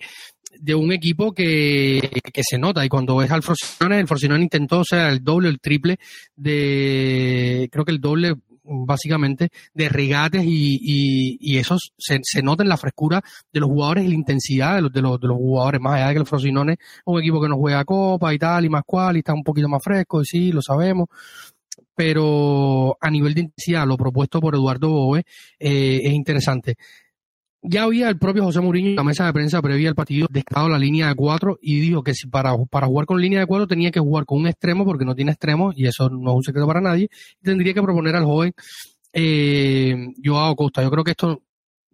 de 0.59 0.75
un 0.75 0.93
equipo 0.93 1.33
que, 1.33 2.21
que, 2.33 2.43
se 2.43 2.59
nota. 2.59 2.85
Y 2.85 2.89
cuando 2.89 3.17
ves 3.17 3.31
al 3.31 3.43
Frosinone, 3.43 4.01
el 4.01 4.07
Frosinone 4.07 4.43
intentó 4.43 4.83
ser 4.85 5.11
el 5.11 5.25
doble 5.25 5.49
o 5.49 5.51
el 5.51 5.61
triple 5.61 5.99
de, 6.37 7.69
creo 7.71 7.85
que 7.85 7.93
el 7.93 8.01
doble 8.01 8.35
básicamente 8.69 9.49
de 9.75 9.89
regates 9.89 10.45
y, 10.45 10.79
y, 10.81 11.39
y 11.41 11.59
eso 11.59 11.77
se, 11.97 12.21
se, 12.23 12.43
nota 12.43 12.63
en 12.63 12.69
la 12.69 12.77
frescura 12.77 13.23
de 13.53 13.61
los 13.61 13.69
jugadores 13.69 14.05
y 14.05 14.09
la 14.09 14.15
intensidad 14.15 14.77
de 14.77 14.83
los, 14.83 14.93
de 14.93 15.03
los, 15.03 15.21
de 15.21 15.29
los 15.29 15.37
jugadores, 15.37 15.81
más 15.81 15.95
allá 15.95 16.09
de 16.09 16.15
que 16.15 16.21
el 16.21 16.27
Frosinone 16.27 16.73
es 16.73 16.79
un 17.05 17.21
equipo 17.21 17.41
que 17.41 17.49
no 17.49 17.57
juega 17.57 17.85
Copa 17.85 18.33
y 18.35 18.39
tal, 18.39 18.65
y 18.65 18.69
más 18.69 18.83
cual, 18.85 19.17
y 19.17 19.21
está 19.21 19.33
un 19.35 19.43
poquito 19.43 19.69
más 19.69 19.83
fresco, 19.83 20.23
y 20.23 20.25
sí, 20.25 20.53
lo 20.53 20.63
sabemos, 20.63 21.09
pero 21.95 22.97
a 23.01 23.11
nivel 23.11 23.35
de 23.35 23.41
intensidad, 23.43 23.87
lo 23.87 23.97
propuesto 23.97 24.41
por 24.41 24.55
Eduardo 24.55 24.89
Boe 24.89 25.25
eh, 25.59 26.01
es 26.05 26.13
interesante. 26.13 26.77
Ya 27.63 27.83
había 27.83 28.09
el 28.09 28.19
propio 28.19 28.45
José 28.45 28.61
Mourinho 28.61 28.91
en 28.91 28.97
la 28.97 29.03
mesa 29.03 29.27
de 29.27 29.33
prensa 29.33 29.61
previa 29.61 29.89
al 29.89 29.95
partido 29.95 30.29
destacado 30.31 30.69
la 30.69 30.79
línea 30.79 31.09
de 31.09 31.15
cuatro 31.17 31.59
y 31.61 31.81
dijo 31.81 32.03
que 32.03 32.15
si 32.15 32.29
para, 32.29 32.57
para 32.71 32.87
jugar 32.87 33.07
con 33.07 33.21
línea 33.21 33.41
de 33.41 33.47
cuatro 33.47 33.67
tenía 33.67 33.91
que 33.91 33.99
jugar 33.99 34.25
con 34.27 34.39
un 34.39 34.47
extremo 34.47 34.85
porque 34.85 35.05
no 35.05 35.15
tiene 35.15 35.33
extremo 35.33 35.73
y 35.75 35.87
eso 35.87 36.09
no 36.09 36.31
es 36.31 36.37
un 36.37 36.43
secreto 36.45 36.67
para 36.67 36.81
nadie. 36.81 37.09
tendría 37.43 37.75
que 37.75 37.83
proponer 37.83 38.15
al 38.15 38.25
joven 38.25 38.53
eh, 39.13 39.95
Joao 40.25 40.55
Costa. 40.55 40.83
Yo 40.83 40.91
creo 40.91 41.03
que 41.03 41.11
esto 41.11 41.43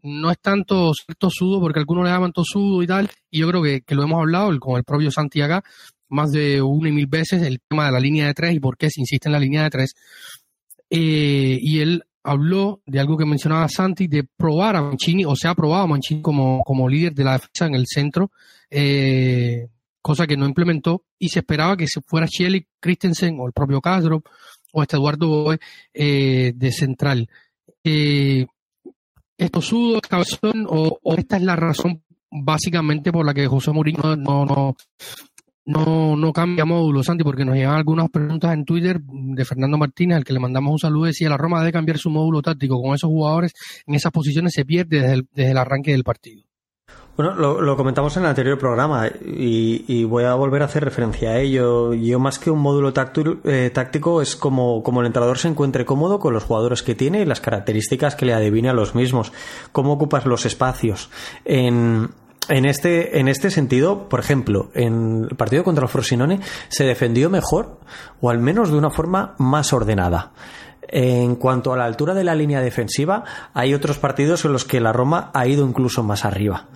no 0.03 0.31
es 0.31 0.39
tanto 0.39 0.93
tosudo 1.19 1.61
porque 1.61 1.79
algunos 1.79 2.05
le 2.05 2.11
llaman 2.11 2.33
tosudo 2.33 2.83
y 2.83 2.87
tal 2.87 3.09
y 3.31 3.41
yo 3.41 3.49
creo 3.49 3.63
que, 3.63 3.81
que 3.81 3.95
lo 3.95 4.03
hemos 4.03 4.21
hablado 4.21 4.59
con 4.61 4.77
el 4.77 4.85
propio 4.85 5.11
Santiago 5.11 5.63
más 6.09 6.31
de 6.31 6.63
una 6.63 6.89
y 6.89 6.93
mil 6.93 7.07
veces 7.07 7.43
el 7.43 7.61
tema 7.61 7.87
de 7.87 7.93
la 7.93 8.01
línea 8.01 8.27
de 8.27 8.35
tres 8.35 8.55
y 8.55 8.61
por 8.61 8.77
qué 8.77 8.91
se 8.91 9.01
insiste 9.01 9.29
en 9.29 9.33
la 9.33 9.41
línea 9.41 9.65
de 9.65 9.71
tres. 9.71 9.95
Eh, 10.91 11.59
y 11.61 11.81
él 11.81 12.05
habló 12.25 12.81
de 12.87 12.99
algo 12.99 13.17
que 13.17 13.27
mencionaba 13.27 13.69
Santi, 13.69 14.09
de 14.09 14.25
probar 14.25 14.77
a 14.77 14.83
Mancini, 14.83 15.25
o 15.25 15.37
sea, 15.37 15.51
ha 15.51 15.55
probado 15.55 15.85
a 15.85 15.87
Mancini 15.87 16.23
como, 16.23 16.63
como 16.65 16.89
líder 16.89 17.15
de 17.15 17.25
la 17.25 17.33
defensa 17.35 17.67
en 17.67 17.75
el 17.75 17.85
centro, 17.87 18.33
eh, 18.71 19.69
cosa 20.01 20.27
que 20.27 20.37
no 20.37 20.47
implementó, 20.47 21.05
y 21.19 21.29
se 21.29 21.41
esperaba 21.41 21.77
que 21.77 21.87
se 21.87 22.01
fuera 22.01 22.27
Shelly 22.27 22.67
Christensen 22.81 23.39
o 23.39 23.47
el 23.47 23.53
propio 23.53 23.81
Castro 23.81 24.23
o 24.73 24.83
este 24.83 24.97
Eduardo 24.97 25.29
Boe 25.29 25.59
eh, 25.93 26.53
de 26.57 26.73
central. 26.73 27.29
Eh, 27.85 28.47
¿Esto 29.37 29.61
sudo, 29.61 30.01
cabezón, 30.01 30.67
o, 30.69 30.99
o, 31.03 31.15
esta 31.17 31.37
es 31.37 31.43
la 31.43 31.57
razón 31.57 32.03
básicamente 32.31 33.13
por 33.13 33.27
la 33.27 33.35
que 33.35 33.47
José 33.47 33.71
Mourinho 33.73 34.17
no, 34.17 34.77
no, 35.67 36.17
no 36.17 36.33
cambia 36.33 36.65
módulo, 36.65 37.03
Santi, 37.03 37.25
porque 37.25 37.45
nos 37.45 37.55
llegan 37.55 37.75
algunas 37.75 38.11
preguntas 38.11 38.53
en 38.53 38.65
Twitter 38.65 39.01
de 39.01 39.45
Fernando 39.45 39.79
Martínez, 39.79 40.19
al 40.19 40.25
que 40.25 40.33
le 40.33 40.41
mandamos 40.41 40.73
un 40.73 40.79
saludo, 40.79 41.07
decía, 41.07 41.29
la 41.29 41.37
Roma 41.37 41.61
debe 41.61 41.73
cambiar 41.73 41.99
su 41.99 42.11
módulo 42.11 42.43
táctico, 42.43 42.81
con 42.83 42.95
esos 42.95 43.09
jugadores 43.09 43.53
en 43.87 43.95
esas 43.95 44.13
posiciones 44.13 44.53
se 44.53 44.65
pierde 44.65 45.25
desde 45.35 45.51
el, 45.51 45.59
arranque 45.59 45.93
del 45.93 46.05
partido. 46.05 46.43
Bueno, 47.17 47.33
lo, 47.35 47.77
comentamos 47.77 48.17
en 48.17 48.25
el 48.25 48.29
anterior 48.29 48.59
programa 48.59 49.09
y, 49.25 50.03
voy 50.05 50.25
a 50.25 50.35
volver 50.35 50.63
a 50.63 50.65
hacer 50.65 50.85
referencia 50.85 51.31
a 51.31 51.39
ello. 51.39 51.95
Yo 51.95 52.19
más 52.19 52.41
que 52.41 52.51
un 52.51 52.59
módulo 52.59 52.93
eh, 53.45 53.71
táctico 53.73 54.21
es 54.21 54.35
como, 54.35 54.83
el 54.85 55.07
entrenador 55.07 55.39
se 55.39 55.47
encuentre 55.47 55.85
cómodo 55.85 56.19
con 56.19 56.35
los 56.35 56.43
jugadores 56.43 56.83
que 56.83 56.97
tiene 56.97 57.21
y 57.21 57.25
las 57.25 57.41
características 57.41 58.17
que 58.17 58.27
le 58.27 58.35
adivine 58.35 58.69
a 58.69 58.73
los 58.73 58.97
mismos. 58.97 59.33
Cómo 59.71 59.93
ocupas 59.93 60.27
los 60.27 60.45
espacios. 60.45 61.09
En, 61.45 62.11
en 62.49 62.65
este, 62.65 63.19
en 63.19 63.29
este 63.29 63.51
sentido, 63.51 64.09
por 64.09 64.21
ejemplo, 64.21 64.71
en 64.75 65.27
el 65.31 65.37
partido 65.37 65.65
contra 65.65 65.85
el 65.85 65.89
Frosinone 65.89 66.41
se 66.69 66.85
defendió 66.85 67.31
mejor 67.31 67.81
o 68.21 68.31
al 68.31 68.39
menos 68.39 68.71
de 68.71 68.77
una 68.77 68.91
forma 68.91 69.35
más 69.39 69.73
ordenada. 69.73 70.33
En 70.89 71.37
cuanto 71.37 71.73
a 71.73 71.77
la 71.77 71.87
altura 71.87 72.15
de 72.15 72.25
la 72.25 72.35
línea 72.35 72.61
defensiva, 72.61 73.25
hay 73.55 73.75
otros 73.75 73.99
partidos 73.99 74.45
en 74.45 74.53
los 74.53 74.65
que 74.65 74.81
la 74.81 74.93
Roma 74.93 75.31
ha 75.33 75.47
ido 75.47 75.67
incluso 75.67 76.03
más 76.03 76.25
arriba. 76.25 76.67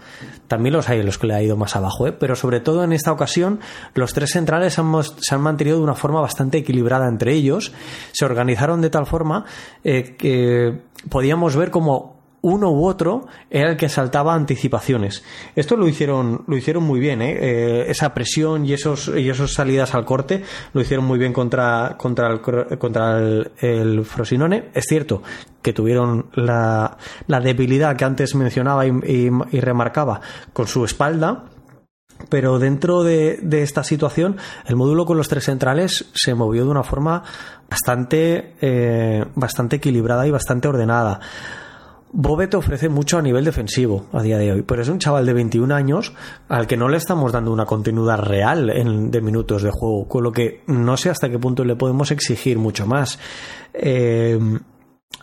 También 0.48 0.72
los 0.72 0.88
hay 0.88 1.00
en 1.00 1.06
los 1.06 1.18
que 1.18 1.26
le 1.26 1.34
ha 1.34 1.42
ido 1.42 1.56
más 1.56 1.76
abajo, 1.76 2.06
¿eh? 2.06 2.12
pero 2.12 2.34
sobre 2.34 2.60
todo 2.60 2.82
en 2.82 2.92
esta 2.92 3.12
ocasión 3.12 3.60
los 3.94 4.14
tres 4.14 4.30
centrales 4.30 4.74
se 4.74 5.34
han 5.34 5.40
mantenido 5.40 5.76
de 5.76 5.84
una 5.84 5.94
forma 5.94 6.20
bastante 6.20 6.58
equilibrada 6.58 7.06
entre 7.06 7.34
ellos. 7.34 7.72
Se 8.12 8.24
organizaron 8.24 8.80
de 8.80 8.90
tal 8.90 9.06
forma 9.06 9.44
eh, 9.84 10.16
que 10.16 10.82
podíamos 11.10 11.54
ver 11.54 11.70
como 11.70 12.17
uno 12.40 12.70
u 12.70 12.86
otro 12.86 13.26
era 13.50 13.70
el 13.70 13.76
que 13.76 13.88
saltaba 13.88 14.34
anticipaciones. 14.34 15.24
Esto 15.56 15.76
lo 15.76 15.88
hicieron, 15.88 16.44
lo 16.46 16.56
hicieron 16.56 16.84
muy 16.84 17.00
bien, 17.00 17.22
¿eh? 17.22 17.36
Eh, 17.40 17.84
esa 17.88 18.14
presión 18.14 18.64
y 18.64 18.72
esos, 18.72 19.08
y 19.16 19.28
esos 19.28 19.54
salidas 19.54 19.94
al 19.94 20.04
corte 20.04 20.42
lo 20.72 20.80
hicieron 20.80 21.04
muy 21.04 21.18
bien 21.18 21.32
contra, 21.32 21.96
contra, 21.98 22.28
el, 22.28 22.40
contra 22.78 23.18
el, 23.18 24.04
Frosinone. 24.04 24.70
Es 24.74 24.84
cierto 24.86 25.22
que 25.62 25.72
tuvieron 25.72 26.30
la, 26.34 26.96
la 27.26 27.40
debilidad 27.40 27.96
que 27.96 28.04
antes 28.04 28.34
mencionaba 28.34 28.86
y, 28.86 28.92
y, 29.50 29.60
remarcaba 29.60 30.20
con 30.52 30.66
su 30.66 30.84
espalda. 30.84 31.44
Pero 32.28 32.58
dentro 32.58 33.04
de, 33.04 33.38
de, 33.42 33.62
esta 33.62 33.84
situación, 33.84 34.38
el 34.66 34.74
módulo 34.74 35.06
con 35.06 35.16
los 35.16 35.28
tres 35.28 35.44
centrales 35.44 36.10
se 36.14 36.34
movió 36.34 36.64
de 36.64 36.70
una 36.70 36.82
forma 36.82 37.22
bastante, 37.70 38.56
eh, 38.60 39.24
bastante 39.36 39.76
equilibrada 39.76 40.26
y 40.26 40.32
bastante 40.32 40.66
ordenada. 40.66 41.20
Bobet 42.10 42.54
ofrece 42.54 42.88
mucho 42.88 43.18
a 43.18 43.22
nivel 43.22 43.44
defensivo 43.44 44.06
a 44.12 44.22
día 44.22 44.38
de 44.38 44.52
hoy, 44.52 44.62
pero 44.62 44.82
es 44.82 44.88
un 44.88 44.98
chaval 44.98 45.26
de 45.26 45.34
21 45.34 45.74
años 45.74 46.14
al 46.48 46.66
que 46.66 46.76
no 46.76 46.88
le 46.88 46.96
estamos 46.96 47.32
dando 47.32 47.52
una 47.52 47.66
continuidad 47.66 48.20
real 48.20 48.70
en, 48.70 49.10
de 49.10 49.20
minutos 49.20 49.62
de 49.62 49.70
juego, 49.70 50.08
con 50.08 50.24
lo 50.24 50.32
que 50.32 50.62
no 50.66 50.96
sé 50.96 51.10
hasta 51.10 51.28
qué 51.28 51.38
punto 51.38 51.64
le 51.64 51.76
podemos 51.76 52.10
exigir 52.10 52.58
mucho 52.58 52.86
más. 52.86 53.18
Eh, 53.74 54.38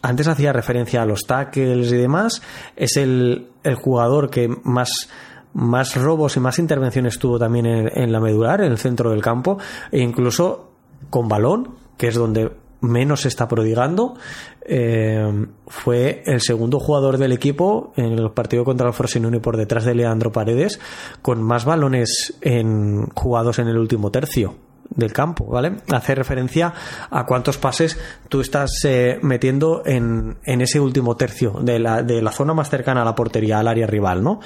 antes 0.01 0.27
hacía 0.27 0.53
referencia 0.53 1.01
a 1.01 1.05
los 1.05 1.21
tackles 1.25 1.91
y 1.91 1.97
demás, 1.97 2.41
es 2.75 2.97
el, 2.97 3.47
jugador 3.75 4.29
que 4.29 4.47
más 4.63 5.95
robos 5.95 6.37
y 6.37 6.39
más 6.39 6.59
intervenciones 6.59 7.17
tuvo 7.17 7.39
también 7.39 7.65
en 7.65 8.11
la 8.11 8.19
medular, 8.19 8.61
en 8.61 8.71
el 8.71 8.77
centro 8.77 9.09
del 9.09 9.21
campo, 9.21 9.57
e 9.91 9.99
incluso 9.99 10.71
con 11.09 11.27
balón, 11.27 11.75
que 11.97 12.09
es 12.09 12.15
donde 12.15 12.51
menos 12.85 13.25
está 13.25 13.47
prodigando. 13.47 14.15
Eh, 14.61 15.47
fue 15.67 16.23
el 16.25 16.41
segundo 16.41 16.79
jugador 16.79 17.17
del 17.17 17.31
equipo 17.31 17.93
en 17.95 18.13
el 18.13 18.31
partido 18.31 18.63
contra 18.63 18.87
el 18.87 18.93
Frosinone 18.93 19.39
por 19.39 19.57
detrás 19.57 19.85
de 19.85 19.95
Leandro 19.95 20.31
Paredes, 20.31 20.79
con 21.21 21.43
más 21.43 21.65
balones 21.65 22.37
en, 22.41 23.07
jugados 23.07 23.59
en 23.59 23.67
el 23.67 23.77
último 23.77 24.11
tercio 24.11 24.55
del 24.89 25.13
campo, 25.13 25.45
¿vale? 25.45 25.77
Hace 25.91 26.15
referencia 26.15 26.73
a 27.09 27.25
cuántos 27.25 27.57
pases 27.57 27.99
tú 28.29 28.41
estás 28.41 28.71
eh, 28.85 29.19
metiendo 29.21 29.83
en, 29.85 30.37
ese 30.43 30.79
último 30.79 31.15
tercio 31.17 31.59
de 31.61 31.79
la, 31.79 32.03
de 32.03 32.21
la 32.21 32.31
zona 32.31 32.53
más 32.53 32.69
cercana 32.69 33.01
a 33.01 33.05
la 33.05 33.15
portería, 33.15 33.59
al 33.59 33.67
área 33.67 33.87
rival, 33.87 34.23
¿no? 34.23 34.39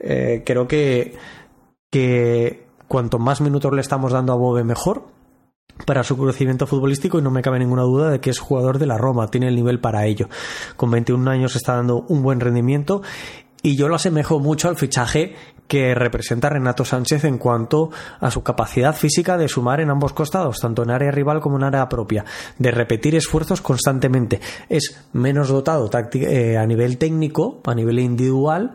Eh, 0.00 0.42
creo 0.44 0.66
que, 0.66 1.14
que 1.90 2.66
cuanto 2.88 3.18
más 3.18 3.40
minutos 3.40 3.72
le 3.72 3.80
estamos 3.80 4.12
dando 4.12 4.32
a 4.32 4.36
Bobe, 4.36 4.64
mejor 4.64 5.15
para 5.84 6.02
su 6.02 6.16
crecimiento 6.16 6.66
futbolístico 6.66 7.18
y 7.18 7.22
no 7.22 7.30
me 7.30 7.42
cabe 7.42 7.58
ninguna 7.58 7.82
duda 7.82 8.10
de 8.10 8.20
que 8.20 8.30
es 8.30 8.38
jugador 8.38 8.78
de 8.78 8.86
la 8.86 8.98
Roma, 8.98 9.28
tiene 9.28 9.48
el 9.48 9.56
nivel 9.56 9.78
para 9.78 10.06
ello. 10.06 10.28
Con 10.76 10.90
21 10.90 11.30
años 11.30 11.56
está 11.56 11.76
dando 11.76 12.04
un 12.08 12.22
buen 12.22 12.40
rendimiento 12.40 13.02
y 13.62 13.76
yo 13.76 13.88
lo 13.88 13.96
asemejo 13.96 14.38
mucho 14.38 14.68
al 14.68 14.76
fichaje 14.76 15.34
que 15.66 15.94
representa 15.94 16.48
Renato 16.48 16.84
Sánchez 16.84 17.24
en 17.24 17.38
cuanto 17.38 17.90
a 18.20 18.30
su 18.30 18.42
capacidad 18.42 18.94
física 18.94 19.36
de 19.36 19.48
sumar 19.48 19.80
en 19.80 19.90
ambos 19.90 20.12
costados, 20.12 20.60
tanto 20.60 20.82
en 20.82 20.90
área 20.90 21.10
rival 21.10 21.40
como 21.40 21.56
en 21.56 21.64
área 21.64 21.88
propia, 21.88 22.24
de 22.58 22.70
repetir 22.70 23.16
esfuerzos 23.16 23.60
constantemente. 23.60 24.40
Es 24.68 25.08
menos 25.12 25.48
dotado 25.48 25.90
eh, 26.14 26.56
a 26.56 26.66
nivel 26.66 26.98
técnico, 26.98 27.60
a 27.64 27.74
nivel 27.74 27.98
individual, 27.98 28.74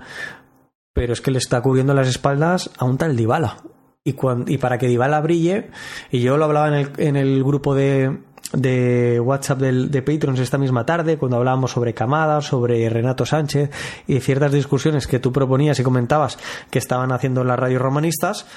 pero 0.93 1.13
es 1.13 1.21
que 1.21 1.31
le 1.31 1.37
está 1.37 1.61
cubriendo 1.61 1.93
las 1.93 2.09
espaldas 2.09 2.69
a 2.77 2.83
un 2.83 2.97
tal 2.97 3.15
Dybala 3.15 3.57
y, 4.03 4.57
para 4.57 4.79
que 4.79 4.87
Dybala 4.87 5.21
brille, 5.21 5.69
y 6.09 6.21
yo 6.21 6.37
lo 6.37 6.45
hablaba 6.45 6.69
en 6.69 6.73
el, 6.73 6.91
en 6.97 7.15
el 7.15 7.43
grupo 7.43 7.75
de, 7.75 8.17
de 8.53 9.19
WhatsApp 9.19 9.59
de 9.59 10.01
Patrons 10.01 10.39
esta 10.39 10.57
misma 10.57 10.87
tarde, 10.87 11.17
cuando 11.17 11.37
hablábamos 11.37 11.71
sobre 11.71 11.93
Camada, 11.93 12.41
sobre 12.41 12.89
Renato 12.89 13.27
Sánchez 13.27 13.69
y 14.07 14.19
ciertas 14.19 14.51
discusiones 14.51 15.05
que 15.05 15.19
tú 15.19 15.31
proponías 15.31 15.79
y 15.79 15.83
comentabas 15.83 16.39
que 16.71 16.79
estaban 16.79 17.11
haciendo 17.11 17.43
las 17.43 17.59
radios 17.59 17.81
romanistas, 17.81 18.47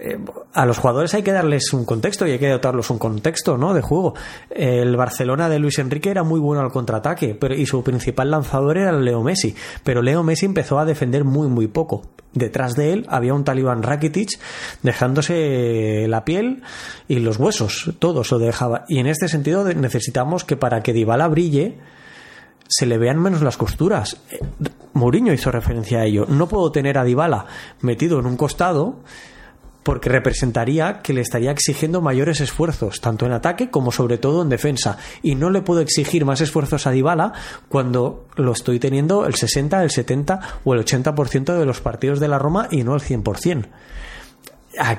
eh, 0.00 0.18
a 0.54 0.64
los 0.66 0.78
jugadores 0.78 1.12
hay 1.12 1.22
que 1.22 1.32
darles 1.32 1.72
un 1.74 1.84
contexto 1.84 2.26
y 2.26 2.32
hay 2.32 2.38
que 2.38 2.48
dotarlos 2.48 2.88
un 2.88 2.98
contexto 2.98 3.58
¿no? 3.58 3.74
de 3.74 3.82
juego. 3.82 4.14
El 4.50 4.96
Barcelona 4.96 5.50
de 5.50 5.58
Luis 5.58 5.78
Enrique 5.78 6.10
era 6.10 6.22
muy 6.22 6.40
bueno 6.40 6.62
al 6.62 6.72
contraataque 6.72 7.36
pero, 7.38 7.54
y 7.54 7.66
su 7.66 7.84
principal 7.84 8.30
lanzador 8.30 8.78
era 8.78 8.92
Leo 8.92 9.22
Messi, 9.22 9.54
pero 9.84 10.02
Leo 10.02 10.22
Messi 10.22 10.46
empezó 10.46 10.78
a 10.78 10.84
defender 10.84 11.24
muy 11.24 11.48
muy 11.48 11.68
poco. 11.68 12.02
Detrás 12.34 12.74
de 12.74 12.92
él 12.92 13.06
había 13.08 13.32
un 13.32 13.44
talibán 13.44 13.82
Rakitic 13.82 14.40
dejándose 14.82 16.06
la 16.08 16.24
piel 16.24 16.62
y 17.06 17.20
los 17.20 17.38
huesos, 17.38 17.92
todo 17.98 18.24
se 18.24 18.36
dejaba. 18.36 18.84
Y 18.88 18.98
en 18.98 19.06
este 19.06 19.28
sentido 19.28 19.64
necesitamos 19.64 20.44
que 20.44 20.56
para 20.56 20.82
que 20.82 20.92
Dybala 20.92 21.28
brille 21.28 21.78
se 22.68 22.86
le 22.86 22.98
vean 22.98 23.20
menos 23.20 23.42
las 23.42 23.56
costuras. 23.56 24.16
Eh, 24.30 24.40
Mourinho 24.94 25.32
hizo 25.32 25.50
referencia 25.50 26.00
a 26.00 26.04
ello. 26.04 26.26
No 26.28 26.48
puedo 26.48 26.72
tener 26.72 26.98
a 26.98 27.04
Dybala 27.04 27.46
metido 27.80 28.18
en 28.18 28.26
un 28.26 28.36
costado 28.36 28.96
porque 29.84 30.08
representaría 30.08 31.00
que 31.02 31.12
le 31.12 31.20
estaría 31.20 31.52
exigiendo 31.52 32.00
mayores 32.00 32.40
esfuerzos, 32.40 33.00
tanto 33.00 33.26
en 33.26 33.32
ataque 33.32 33.70
como 33.70 33.92
sobre 33.92 34.18
todo 34.18 34.42
en 34.42 34.48
defensa. 34.48 34.96
Y 35.22 35.34
no 35.34 35.50
le 35.50 35.60
puedo 35.60 35.80
exigir 35.80 36.24
más 36.24 36.40
esfuerzos 36.40 36.86
a 36.86 36.90
Dybala 36.90 37.34
cuando 37.68 38.24
lo 38.36 38.52
estoy 38.52 38.80
teniendo 38.80 39.26
el 39.26 39.34
60, 39.34 39.82
el 39.84 39.90
70 39.90 40.40
o 40.64 40.74
el 40.74 40.84
80% 40.84 41.58
de 41.58 41.66
los 41.66 41.80
partidos 41.82 42.18
de 42.18 42.28
la 42.28 42.38
Roma 42.38 42.66
y 42.70 42.82
no 42.82 42.94
el 42.94 43.02
100%. 43.02 43.66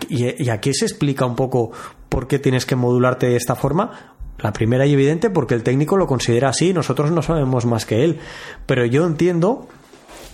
Y 0.09 0.49
aquí 0.49 0.73
se 0.73 0.85
explica 0.85 1.25
un 1.25 1.35
poco 1.35 1.71
por 2.07 2.27
qué 2.27 2.37
tienes 2.37 2.67
que 2.67 2.75
modularte 2.75 3.27
de 3.27 3.37
esta 3.37 3.55
forma. 3.55 4.13
La 4.37 4.53
primera 4.53 4.85
y 4.85 4.93
evidente 4.93 5.31
porque 5.31 5.55
el 5.55 5.63
técnico 5.63 5.97
lo 5.97 6.05
considera 6.05 6.49
así, 6.49 6.73
nosotros 6.73 7.09
no 7.09 7.23
sabemos 7.23 7.65
más 7.65 7.87
que 7.87 8.03
él. 8.03 8.19
Pero 8.67 8.85
yo 8.85 9.05
entiendo 9.07 9.67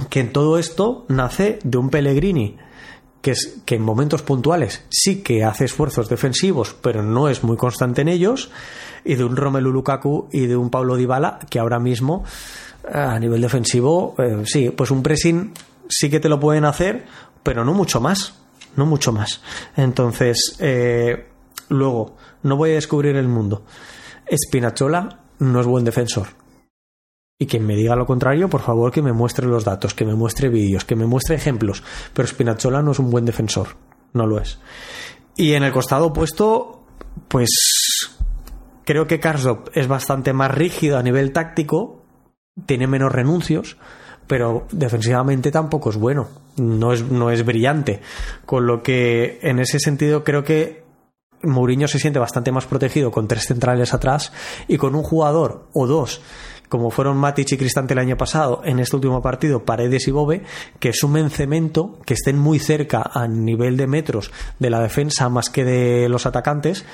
que 0.09 0.19
en 0.19 0.33
todo 0.33 0.59
esto 0.59 1.05
nace 1.07 1.59
de 1.63 1.77
un 1.77 1.89
Pellegrini 1.89 2.57
que, 3.21 3.31
es, 3.31 3.59
que 3.65 3.75
en 3.75 3.81
momentos 3.81 4.21
puntuales 4.21 4.83
sí 4.89 5.21
que 5.21 5.43
hace 5.43 5.65
esfuerzos 5.65 6.09
defensivos, 6.09 6.75
pero 6.81 7.03
no 7.03 7.29
es 7.29 7.43
muy 7.43 7.57
constante 7.57 8.01
en 8.01 8.07
ellos, 8.07 8.51
y 9.03 9.15
de 9.15 9.23
un 9.23 9.35
Romelu 9.35 9.71
Lukaku 9.71 10.27
y 10.31 10.47
de 10.47 10.55
un 10.55 10.69
Paulo 10.69 10.95
Dybala 10.95 11.39
que 11.49 11.59
ahora 11.59 11.79
mismo 11.79 12.23
a 12.91 13.19
nivel 13.19 13.41
defensivo, 13.41 14.15
eh, 14.17 14.43
sí, 14.45 14.69
pues 14.69 14.91
un 14.91 15.03
pressing 15.03 15.53
sí 15.87 16.09
que 16.09 16.19
te 16.19 16.29
lo 16.29 16.39
pueden 16.39 16.65
hacer, 16.65 17.05
pero 17.43 17.63
no 17.65 17.73
mucho 17.73 18.01
más, 18.01 18.35
no 18.75 18.85
mucho 18.85 19.11
más. 19.11 19.41
Entonces, 19.75 20.55
eh, 20.59 21.27
luego, 21.69 22.15
no 22.43 22.55
voy 22.55 22.71
a 22.71 22.75
descubrir 22.75 23.15
el 23.15 23.27
mundo. 23.27 23.63
Spinachola 24.33 25.19
no 25.39 25.59
es 25.59 25.67
buen 25.67 25.83
defensor. 25.83 26.40
Y 27.41 27.47
quien 27.47 27.65
me 27.65 27.75
diga 27.75 27.95
lo 27.95 28.05
contrario, 28.05 28.49
por 28.49 28.61
favor, 28.61 28.91
que 28.91 29.01
me 29.01 29.13
muestre 29.13 29.47
los 29.47 29.65
datos, 29.65 29.95
que 29.95 30.05
me 30.05 30.13
muestre 30.13 30.47
vídeos, 30.47 30.85
que 30.85 30.95
me 30.95 31.07
muestre 31.07 31.35
ejemplos. 31.35 31.81
Pero 32.13 32.27
Spinazzola 32.27 32.83
no 32.83 32.91
es 32.91 32.99
un 32.99 33.09
buen 33.09 33.25
defensor, 33.25 33.69
no 34.13 34.27
lo 34.27 34.39
es. 34.39 34.59
Y 35.35 35.53
en 35.53 35.63
el 35.63 35.71
costado 35.71 36.05
opuesto, 36.05 36.83
pues 37.27 37.49
creo 38.85 39.07
que 39.07 39.19
Karsdorp 39.19 39.69
es 39.73 39.87
bastante 39.87 40.33
más 40.33 40.51
rígido 40.51 40.99
a 40.99 41.01
nivel 41.01 41.33
táctico, 41.33 42.03
tiene 42.67 42.85
menos 42.85 43.11
renuncios, 43.11 43.75
pero 44.27 44.67
defensivamente 44.71 45.49
tampoco 45.49 45.89
es 45.89 45.97
bueno, 45.97 46.27
no 46.57 46.93
es, 46.93 47.09
no 47.09 47.31
es 47.31 47.43
brillante. 47.43 48.01
Con 48.45 48.67
lo 48.67 48.83
que 48.83 49.39
en 49.41 49.57
ese 49.57 49.79
sentido 49.79 50.23
creo 50.23 50.43
que 50.43 50.83
Mourinho 51.41 51.87
se 51.87 51.97
siente 51.97 52.19
bastante 52.19 52.51
más 52.51 52.67
protegido 52.67 53.09
con 53.09 53.27
tres 53.27 53.47
centrales 53.47 53.95
atrás 53.95 54.31
y 54.67 54.77
con 54.77 54.93
un 54.93 55.01
jugador 55.01 55.69
o 55.73 55.87
dos 55.87 56.21
como 56.71 56.89
fueron 56.89 57.17
Matic 57.17 57.51
y 57.51 57.57
Cristante 57.57 57.93
el 57.93 57.99
año 57.99 58.15
pasado, 58.15 58.61
en 58.63 58.79
este 58.79 58.95
último 58.95 59.21
partido 59.21 59.65
Paredes 59.65 60.07
y 60.07 60.11
Bobe, 60.11 60.43
que 60.79 60.93
sumen 60.93 61.29
cemento, 61.29 61.99
que 62.05 62.13
estén 62.13 62.39
muy 62.39 62.59
cerca 62.59 63.03
a 63.13 63.27
nivel 63.27 63.75
de 63.75 63.87
metros 63.87 64.31
de 64.57 64.69
la 64.69 64.79
defensa 64.79 65.27
más 65.27 65.49
que 65.49 65.65
de 65.65 66.07
los 66.07 66.25
atacantes, 66.25 66.85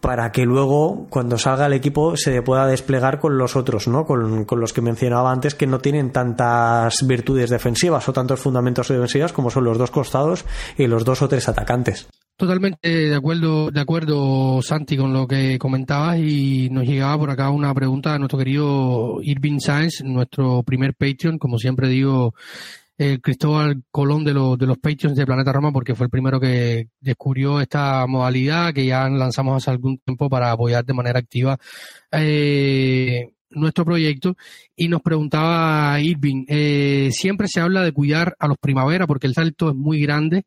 para 0.00 0.32
que 0.32 0.44
luego, 0.44 1.06
cuando 1.08 1.38
salga 1.38 1.66
el 1.66 1.72
equipo, 1.72 2.16
se 2.16 2.42
pueda 2.42 2.66
desplegar 2.66 3.20
con 3.20 3.38
los 3.38 3.54
otros, 3.54 3.86
¿no? 3.86 4.06
Con, 4.06 4.44
con, 4.44 4.58
los 4.58 4.72
que 4.72 4.80
mencionaba 4.80 5.30
antes, 5.30 5.54
que 5.54 5.68
no 5.68 5.78
tienen 5.78 6.10
tantas 6.10 7.06
virtudes 7.06 7.50
defensivas 7.50 8.08
o 8.08 8.12
tantos 8.12 8.40
fundamentos 8.40 8.88
defensivos 8.88 9.32
como 9.32 9.50
son 9.50 9.64
los 9.64 9.78
dos 9.78 9.92
costados 9.92 10.44
y 10.76 10.88
los 10.88 11.04
dos 11.04 11.22
o 11.22 11.28
tres 11.28 11.48
atacantes. 11.48 12.08
Totalmente 12.36 12.88
de 12.88 13.14
acuerdo, 13.14 13.70
de 13.70 13.80
acuerdo, 13.80 14.60
Santi, 14.60 14.96
con 14.96 15.12
lo 15.12 15.28
que 15.28 15.56
comentabas 15.56 16.18
y 16.18 16.68
nos 16.68 16.84
llegaba 16.84 17.16
por 17.16 17.30
acá 17.30 17.48
una 17.50 17.72
pregunta 17.72 18.12
de 18.12 18.18
nuestro 18.18 18.38
querido 18.40 19.18
Irving 19.22 19.60
Sáenz, 19.60 20.02
nuestro 20.02 20.64
primer 20.64 20.94
Patreon, 20.94 21.38
como 21.38 21.58
siempre 21.58 21.86
digo, 21.88 22.34
el 22.98 23.20
Cristóbal 23.20 23.84
Colón 23.88 24.24
de, 24.24 24.34
los 24.34 24.58
de 24.58 24.66
los 24.66 24.78
Patreons 24.78 25.16
de 25.16 25.26
Planeta 25.26 25.52
Roma, 25.52 25.70
porque 25.72 25.94
fue 25.94 26.06
el 26.06 26.10
primero 26.10 26.40
que 26.40 26.88
descubrió 27.00 27.60
esta 27.60 28.04
modalidad 28.08 28.74
que 28.74 28.86
ya 28.86 29.08
lanzamos 29.08 29.56
hace 29.56 29.70
algún 29.70 29.98
tiempo 29.98 30.28
para 30.28 30.50
apoyar 30.50 30.84
de 30.84 30.92
manera 30.92 31.20
activa 31.20 31.56
eh, 32.10 33.28
nuestro 33.50 33.84
proyecto. 33.84 34.36
Y 34.74 34.88
nos 34.88 35.02
preguntaba 35.02 36.00
Irving, 36.00 36.46
eh, 36.48 37.10
siempre 37.12 37.46
se 37.46 37.60
habla 37.60 37.82
de 37.82 37.92
cuidar 37.92 38.34
a 38.40 38.48
los 38.48 38.58
primavera 38.58 39.06
porque 39.06 39.28
el 39.28 39.34
salto 39.34 39.70
es 39.70 39.76
muy 39.76 40.00
grande 40.00 40.44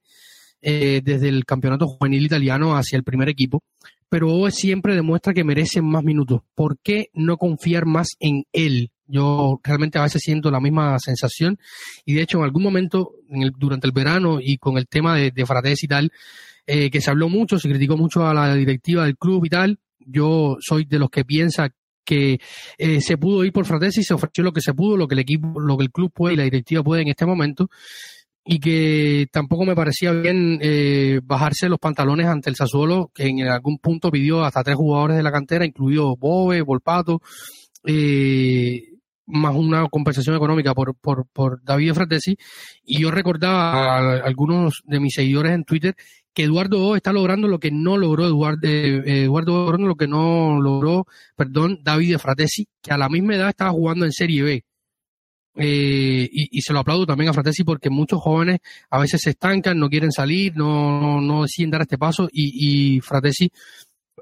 eh, 0.61 1.01
desde 1.03 1.29
el 1.29 1.45
campeonato 1.45 1.87
juvenil 1.87 2.25
italiano 2.25 2.75
hacia 2.75 2.97
el 2.97 3.03
primer 3.03 3.29
equipo, 3.29 3.63
pero 4.09 4.49
siempre 4.51 4.95
demuestra 4.95 5.33
que 5.33 5.43
merecen 5.43 5.85
más 5.85 6.03
minutos. 6.03 6.41
¿Por 6.55 6.77
qué 6.79 7.09
no 7.13 7.37
confiar 7.37 7.85
más 7.85 8.09
en 8.19 8.45
él 8.53 8.91
Yo 9.05 9.59
realmente 9.63 9.99
a 9.99 10.03
veces 10.03 10.21
siento 10.23 10.49
la 10.49 10.59
misma 10.59 10.97
sensación 10.99 11.57
y 12.05 12.13
de 12.13 12.21
hecho 12.21 12.37
en 12.37 12.45
algún 12.45 12.63
momento 12.63 13.11
en 13.29 13.43
el, 13.43 13.51
durante 13.57 13.87
el 13.87 13.93
verano 13.93 14.39
y 14.41 14.57
con 14.57 14.77
el 14.77 14.87
tema 14.87 15.15
de, 15.15 15.31
de 15.31 15.45
Frates 15.45 15.83
y 15.83 15.87
tal, 15.87 16.11
eh, 16.65 16.89
que 16.89 17.01
se 17.01 17.09
habló 17.09 17.29
mucho, 17.29 17.59
se 17.59 17.69
criticó 17.69 17.97
mucho 17.97 18.25
a 18.25 18.33
la 18.33 18.53
directiva 18.55 19.05
del 19.05 19.17
club 19.17 19.45
y 19.45 19.49
tal, 19.49 19.79
yo 19.99 20.57
soy 20.59 20.85
de 20.85 20.99
los 20.99 21.09
que 21.09 21.25
piensa 21.25 21.69
que 22.07 22.39
eh, 22.77 23.01
se 23.01 23.17
pudo 23.17 23.43
ir 23.43 23.51
por 23.51 23.65
Fratesi, 23.65 24.01
se 24.01 24.13
ofreció 24.13 24.43
lo 24.43 24.53
que 24.53 24.61
se 24.61 24.73
pudo, 24.73 24.95
lo 24.95 25.07
que 25.07 25.15
el 25.15 25.19
equipo, 25.19 25.59
lo 25.59 25.77
que 25.77 25.83
el 25.83 25.91
club 25.91 26.11
puede 26.13 26.35
y 26.35 26.37
la 26.37 26.43
directiva 26.43 26.81
puede 26.81 27.01
en 27.01 27.09
este 27.09 27.25
momento, 27.25 27.69
y 28.49 28.59
que 28.59 29.27
tampoco 29.29 29.65
me 29.65 29.75
parecía 29.75 30.13
bien 30.13 30.57
eh, 30.61 31.19
bajarse 31.21 31.67
los 31.67 31.79
pantalones 31.79 32.27
ante 32.27 32.49
el 32.49 32.55
Sassuolo, 32.55 33.11
que 33.13 33.27
en 33.27 33.41
algún 33.41 33.77
punto 33.77 34.09
pidió 34.09 34.45
hasta 34.45 34.63
tres 34.63 34.77
jugadores 34.77 35.17
de 35.17 35.23
la 35.23 35.33
cantera, 35.33 35.65
incluido 35.65 36.15
Bove, 36.15 36.61
Volpato, 36.61 37.21
eh, 37.85 38.83
más 39.25 39.53
una 39.53 39.89
compensación 39.89 40.37
económica 40.37 40.73
por, 40.73 40.95
por, 40.95 41.27
por 41.27 41.61
David 41.61 41.93
Fratesi, 41.93 42.37
y 42.85 43.01
yo 43.01 43.11
recordaba 43.11 43.97
a 43.97 44.23
algunos 44.23 44.81
de 44.85 45.01
mis 45.01 45.13
seguidores 45.13 45.51
en 45.51 45.65
Twitter 45.65 45.95
que 46.33 46.43
Eduardo 46.43 46.95
está 46.95 47.11
logrando 47.11 47.49
lo 47.49 47.59
que 47.59 47.71
no 47.71 47.97
logró 47.97 48.25
Eduardo, 48.25 48.65
eh, 48.65 49.23
Eduardo 49.23 49.73
lo 49.73 49.95
que 49.95 50.07
no 50.07 50.61
logró, 50.61 51.05
perdón, 51.35 51.79
David 51.83 52.17
Fratesi, 52.17 52.65
que 52.81 52.93
a 52.93 52.97
la 52.97 53.09
misma 53.09 53.35
edad 53.35 53.49
estaba 53.49 53.71
jugando 53.71 54.05
en 54.05 54.13
Serie 54.13 54.43
B. 54.43 54.63
Eh, 55.59 56.29
y, 56.31 56.61
se 56.61 56.71
lo 56.71 56.79
aplaudo 56.79 57.07
también 57.07 57.29
a 57.29 57.33
Fratesi 57.33 57.63
porque 57.63 57.89
muchos 57.89 58.21
jóvenes 58.21 58.59
a 58.91 58.99
veces 58.99 59.21
se 59.21 59.31
estancan, 59.31 59.79
no 59.79 59.89
quieren 59.89 60.11
salir, 60.11 60.55
no, 60.55 61.19
no, 61.19 61.41
deciden 61.41 61.71
dar 61.71 61.81
este 61.81 61.97
paso 61.97 62.29
y, 62.31 62.97
y 62.97 63.01
Fratesi 63.01 63.51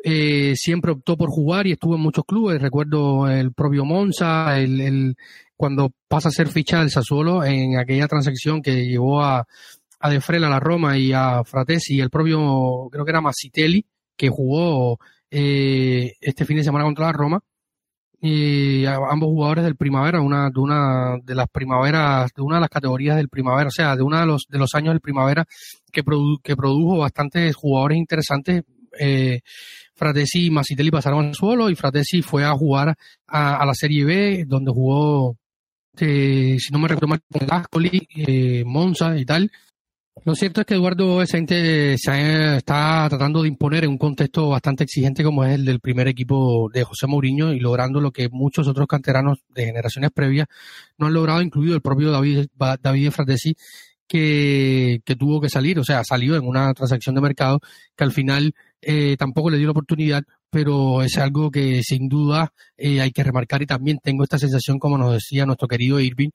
eh, 0.04 0.54
siempre 0.56 0.92
optó 0.92 1.18
por 1.18 1.30
jugar 1.30 1.68
y 1.68 1.74
estuvo 1.74 1.96
en 1.96 2.02
muchos 2.02 2.24
clubes. 2.26 2.62
Recuerdo 2.62 3.28
el 3.28 3.52
propio 3.54 3.84
Monza, 3.84 4.58
el, 4.58 4.80
el 4.80 5.16
cuando 5.58 5.92
pasa 6.08 6.30
a 6.30 6.32
ser 6.32 6.48
ficha 6.48 6.80
del 6.80 6.92
Sassuolo 6.92 7.44
en 7.44 7.78
aquella 7.78 8.08
transacción 8.08 8.62
que 8.62 8.86
llevó 8.86 9.24
a, 9.24 9.48
a 10.00 10.10
De 10.10 10.22
Frela, 10.22 10.48
a 10.48 10.52
la 10.52 10.60
Roma 10.60 10.98
y 10.98 11.12
a 11.12 11.44
Fratesi 11.44 11.96
y 11.96 12.02
el 12.02 12.10
propio, 12.10 12.88
creo 12.92 13.06
que 13.06 13.12
era 13.12 13.22
Masitelli, 13.22 13.86
que 14.16 14.30
jugó 14.30 15.00
eh, 15.32 16.14
este 16.22 16.46
fin 16.46 16.58
de 16.58 16.64
semana 16.64 16.86
contra 16.86 17.08
la 17.08 17.14
Roma. 17.14 17.42
Y 18.28 18.88
ambos 18.88 19.30
jugadores 19.30 19.66
del 19.66 19.76
primavera, 19.76 20.20
una, 20.20 20.50
de 20.50 20.60
una 20.60 21.20
de 21.24 21.36
las 21.36 21.48
primaveras, 21.48 22.32
de 22.36 22.42
una 22.42 22.56
de 22.56 22.62
las 22.62 22.72
categorías 22.72 23.18
del 23.18 23.30
primavera, 23.30 23.68
o 23.68 23.72
sea, 23.72 23.96
de 23.96 24.02
uno 24.02 24.20
de 24.20 24.26
los, 24.26 24.48
de 24.50 24.58
los 24.58 24.74
años 24.74 24.96
del 24.96 25.00
primavera 25.00 25.46
que, 25.92 26.02
que 26.44 26.56
produjo 26.56 26.98
bastantes 26.98 27.56
jugadores 27.56 28.00
interesantes. 28.00 28.64
Eh, 29.00 29.42
Fratesi 29.94 30.48
y 30.48 30.50
Masitelli 30.50 30.90
pasaron 30.90 31.28
al 31.28 31.36
suelo 31.36 31.70
y 31.70 31.76
Fratesi 31.76 32.24
fue 32.24 32.44
a 32.44 32.54
jugar 32.54 32.96
a, 33.28 33.64
la 33.64 33.74
Serie 33.76 34.04
B, 34.06 34.46
donde 34.48 34.72
jugó, 34.72 35.38
eh, 36.00 36.58
si 36.58 36.74
no 36.74 36.80
me 36.80 36.88
recuerdo 36.88 37.10
mal, 37.10 37.22
con 37.32 37.54
Ascoli, 37.54 38.08
eh, 38.16 38.64
Monza 38.66 39.16
y 39.20 39.26
tal. 39.26 39.52
Lo 40.26 40.34
cierto 40.34 40.62
es 40.62 40.66
que 40.66 40.74
Eduardo 40.74 41.22
Esente 41.22 41.96
se 42.00 42.58
está 42.58 43.06
tratando 43.10 43.44
de 43.44 43.48
imponer 43.48 43.84
en 43.84 43.92
un 43.92 44.00
contexto 44.00 44.50
bastante 44.50 44.84
exigente 44.84 45.24
como 45.24 45.44
es 45.46 45.54
el 45.54 45.66
del 45.66 45.80
primer 45.80 46.08
equipo 46.08 46.68
de 46.74 46.84
José 46.84 47.06
Mourinho 47.06 47.54
y 47.54 47.60
logrando 47.60 48.02
lo 48.02 48.10
que 48.12 48.28
muchos 48.30 48.68
otros 48.68 48.88
canteranos 48.88 49.44
de 49.50 49.66
generaciones 49.66 50.10
previas 50.10 50.48
no 50.98 51.06
han 51.06 51.14
logrado, 51.14 51.44
incluido 51.44 51.76
el 51.76 51.82
propio 51.84 52.10
David, 52.10 52.48
David 52.82 53.12
Fratesi, 53.12 53.56
que, 54.08 55.00
que 55.06 55.16
tuvo 55.16 55.40
que 55.40 55.50
salir, 55.50 55.78
o 55.78 55.84
sea, 55.84 56.04
salió 56.04 56.36
en 56.36 56.48
una 56.48 56.74
transacción 56.74 57.14
de 57.14 57.22
mercado 57.22 57.60
que 57.96 58.04
al 58.04 58.12
final 58.12 58.56
eh, 58.82 59.18
tampoco 59.20 59.52
le 59.52 59.58
dio 59.58 59.68
la 59.68 59.74
oportunidad, 59.74 60.24
pero 60.50 61.04
es 61.04 61.20
algo 61.20 61.52
que 61.52 61.84
sin 61.84 62.10
duda 62.10 62.52
eh, 62.78 63.00
hay 63.00 63.12
que 63.12 63.24
remarcar. 63.24 63.62
Y 63.62 63.68
también 63.68 64.00
tengo 64.02 64.24
esta 64.24 64.40
sensación, 64.40 64.80
como 64.80 64.98
nos 64.98 65.14
decía 65.14 65.46
nuestro 65.46 65.68
querido 65.68 66.00
Irving, 66.00 66.30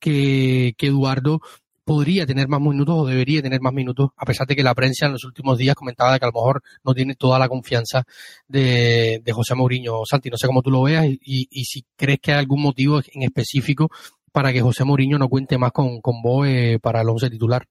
que, 0.00 0.74
que 0.76 0.88
Eduardo 0.88 1.40
podría 1.86 2.26
tener 2.26 2.48
más 2.48 2.60
minutos 2.60 2.96
o 2.98 3.06
debería 3.06 3.40
tener 3.40 3.60
más 3.60 3.72
minutos, 3.72 4.10
a 4.16 4.26
pesar 4.26 4.44
de 4.48 4.56
que 4.56 4.64
la 4.64 4.74
prensa 4.74 5.06
en 5.06 5.12
los 5.12 5.24
últimos 5.24 5.56
días 5.56 5.76
comentaba 5.76 6.18
que 6.18 6.24
a 6.24 6.28
lo 6.28 6.32
mejor 6.32 6.60
no 6.84 6.92
tiene 6.92 7.14
toda 7.14 7.38
la 7.38 7.48
confianza 7.48 8.02
de, 8.48 9.22
José 9.32 9.54
Mourinho. 9.54 10.04
Santi, 10.04 10.28
no 10.28 10.36
sé 10.36 10.48
cómo 10.48 10.62
tú 10.62 10.70
lo 10.72 10.82
veas 10.82 11.06
y, 11.06 11.64
si 11.64 11.84
crees 11.94 12.18
que 12.20 12.32
hay 12.32 12.40
algún 12.40 12.60
motivo 12.60 13.00
en 13.12 13.22
específico 13.22 13.88
para 14.32 14.52
que 14.52 14.60
José 14.60 14.82
Mourinho 14.82 15.16
no 15.16 15.28
cuente 15.28 15.58
más 15.58 15.70
con, 15.70 16.00
con 16.00 16.20
Boe 16.22 16.80
para 16.80 17.02
el 17.02 17.08
once 17.08 17.30
titular. 17.30 17.64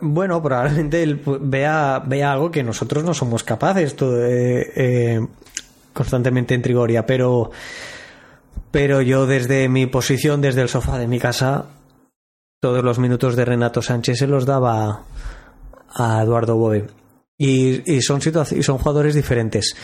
Bueno, 0.00 0.42
probablemente 0.42 1.02
él 1.02 1.20
vea, 1.42 2.02
vea 2.06 2.32
algo 2.32 2.50
que 2.50 2.62
nosotros 2.62 3.04
no 3.04 3.12
somos 3.12 3.44
capaces 3.44 3.94
eh, 4.00 5.20
constantemente 5.92 6.54
en 6.54 6.62
Trigoria, 6.62 7.04
pero, 7.04 7.50
pero 8.70 9.02
yo 9.02 9.26
desde 9.26 9.68
mi 9.68 9.84
posición, 9.84 10.40
desde 10.40 10.62
el 10.62 10.70
sofá 10.70 10.98
de 10.98 11.06
mi 11.06 11.18
casa, 11.18 11.66
todos 12.60 12.84
los 12.84 12.98
minutos 12.98 13.36
de 13.36 13.44
Renato 13.44 13.82
Sánchez 13.82 14.18
se 14.18 14.26
los 14.26 14.46
daba 14.46 15.04
a 15.94 16.22
Eduardo 16.22 16.56
Boe. 16.56 16.86
Y, 17.36 18.00
son 18.00 18.20
y 18.20 18.62
son 18.62 18.78
jugadores 18.78 19.14
diferentes. 19.14 19.74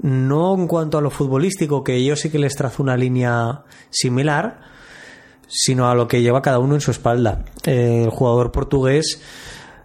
No 0.00 0.54
en 0.54 0.66
cuanto 0.66 0.98
a 0.98 1.00
lo 1.00 1.10
futbolístico, 1.10 1.82
que 1.82 2.04
yo 2.04 2.14
sí 2.16 2.30
que 2.30 2.38
les 2.38 2.54
trazo 2.54 2.82
una 2.82 2.96
línea 2.96 3.64
similar, 3.90 4.60
sino 5.48 5.90
a 5.90 5.94
lo 5.94 6.06
que 6.06 6.22
lleva 6.22 6.42
cada 6.42 6.60
uno 6.60 6.74
en 6.74 6.80
su 6.80 6.92
espalda. 6.92 7.44
el 7.64 8.10
jugador 8.10 8.52
portugués 8.52 9.20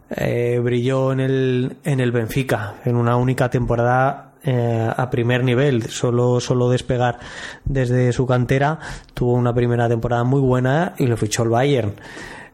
eh, 0.09 0.59
brilló 0.63 1.11
en 1.11 1.19
el, 1.19 1.77
en 1.83 1.99
el 1.99 2.11
Benfica 2.11 2.75
en 2.85 2.95
una 2.95 3.17
única 3.17 3.49
temporada 3.49 4.24
eh, 4.45 4.89
a 4.95 5.09
primer 5.09 5.43
nivel, 5.43 5.89
solo, 5.89 6.39
solo 6.39 6.69
despegar 6.69 7.19
desde 7.63 8.13
su 8.13 8.27
cantera, 8.27 8.79
tuvo 9.13 9.33
una 9.33 9.53
primera 9.53 9.89
temporada 9.89 10.23
muy 10.23 10.41
buena 10.41 10.93
y 10.97 11.07
lo 11.07 11.17
fichó 11.17 11.43
el 11.43 11.49
Bayern. 11.49 11.95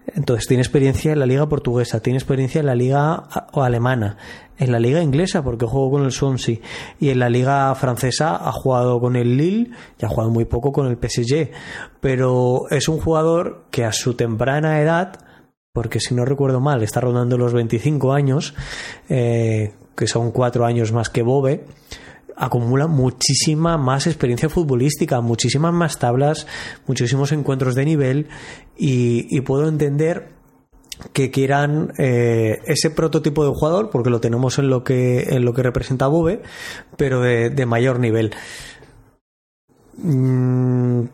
Entonces 0.07 0.47
tiene 0.47 0.63
experiencia 0.63 1.11
en 1.11 1.19
la 1.19 1.25
liga 1.25 1.47
portuguesa, 1.47 2.01
tiene 2.01 2.17
experiencia 2.17 2.59
en 2.59 2.65
la 2.65 2.75
liga 2.75 3.27
alemana, 3.53 4.17
en 4.57 4.71
la 4.71 4.79
liga 4.79 5.01
inglesa 5.01 5.43
porque 5.43 5.65
jugó 5.65 5.91
con 5.91 6.05
el 6.05 6.11
Swansea 6.11 6.57
y 6.99 7.09
en 7.09 7.19
la 7.19 7.29
liga 7.29 7.73
francesa 7.75 8.35
ha 8.35 8.51
jugado 8.51 8.99
con 8.99 9.15
el 9.15 9.37
Lille 9.37 9.71
y 9.99 10.05
ha 10.05 10.09
jugado 10.09 10.29
muy 10.29 10.45
poco 10.45 10.71
con 10.71 10.87
el 10.87 10.97
PSG, 10.97 11.51
pero 11.99 12.63
es 12.69 12.87
un 12.87 12.99
jugador 12.99 13.65
que 13.69 13.85
a 13.85 13.91
su 13.91 14.15
temprana 14.15 14.81
edad, 14.81 15.19
porque 15.71 15.99
si 15.99 16.15
no 16.15 16.25
recuerdo 16.25 16.59
mal 16.59 16.83
está 16.83 16.99
rondando 16.99 17.37
los 17.37 17.53
25 17.53 18.13
años, 18.13 18.55
eh, 19.07 19.73
que 19.95 20.07
son 20.07 20.31
cuatro 20.31 20.65
años 20.65 20.91
más 20.91 21.09
que 21.09 21.21
Bobe, 21.21 21.65
acumula 22.35 22.87
muchísima 22.87 23.77
más 23.77 24.07
experiencia 24.07 24.49
futbolística, 24.49 25.21
muchísimas 25.21 25.73
más 25.73 25.99
tablas, 25.99 26.47
muchísimos 26.87 27.31
encuentros 27.31 27.75
de 27.75 27.85
nivel 27.85 28.27
y, 28.75 29.39
puedo 29.41 29.67
entender 29.67 30.29
que 31.13 31.31
quieran 31.31 31.93
eh, 31.97 32.59
ese 32.65 32.89
prototipo 32.91 33.43
de 33.43 33.51
jugador 33.51 33.89
porque 33.89 34.09
lo 34.09 34.21
tenemos 34.21 34.59
en 34.59 34.69
lo 34.69 34.83
que 34.83 35.21
en 35.35 35.45
lo 35.45 35.53
que 35.53 35.63
representa 35.63 36.05
Bobe 36.07 36.43
pero 36.95 37.21
de, 37.21 37.65
mayor 37.65 37.99
nivel. 37.99 38.31
Mm, 39.97 41.05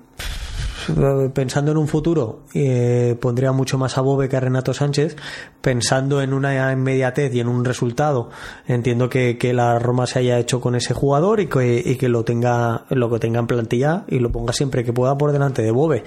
pensando 1.34 1.72
en 1.72 1.78
un 1.78 1.88
futuro, 1.88 2.42
eh, 2.54 3.18
pondría 3.20 3.52
mucho 3.52 3.78
más 3.78 3.98
a 3.98 4.02
Bobe 4.02 4.30
que 4.30 4.38
a 4.38 4.40
Renato 4.40 4.74
Sánchez. 4.74 5.16
Pensando 5.62 6.22
en 6.22 6.34
una 6.34 6.72
inmediatez 6.72 7.34
y 7.34 7.40
en 7.40 7.48
un 7.48 7.66
resultado, 7.66 8.30
entiendo 8.68 9.10
que, 9.10 9.38
la 9.54 9.80
Roma 9.80 10.06
se 10.06 10.20
haya 10.20 10.38
hecho 10.40 10.60
con 10.62 10.76
ese 10.76 10.94
jugador 10.94 11.40
y 11.40 11.48
que, 11.48 12.10
lo 12.10 12.24
tenga 12.24 12.86
lo 12.90 13.10
que 13.10 13.20
tenga 13.20 13.40
en 13.40 13.48
plantilla 13.48 14.06
y 14.08 14.20
lo 14.20 14.32
ponga 14.32 14.54
siempre 14.54 14.84
que 14.84 14.94
pueda 14.94 15.18
por 15.18 15.32
delante 15.32 15.62
de 15.62 15.72
Bobe. 15.72 16.04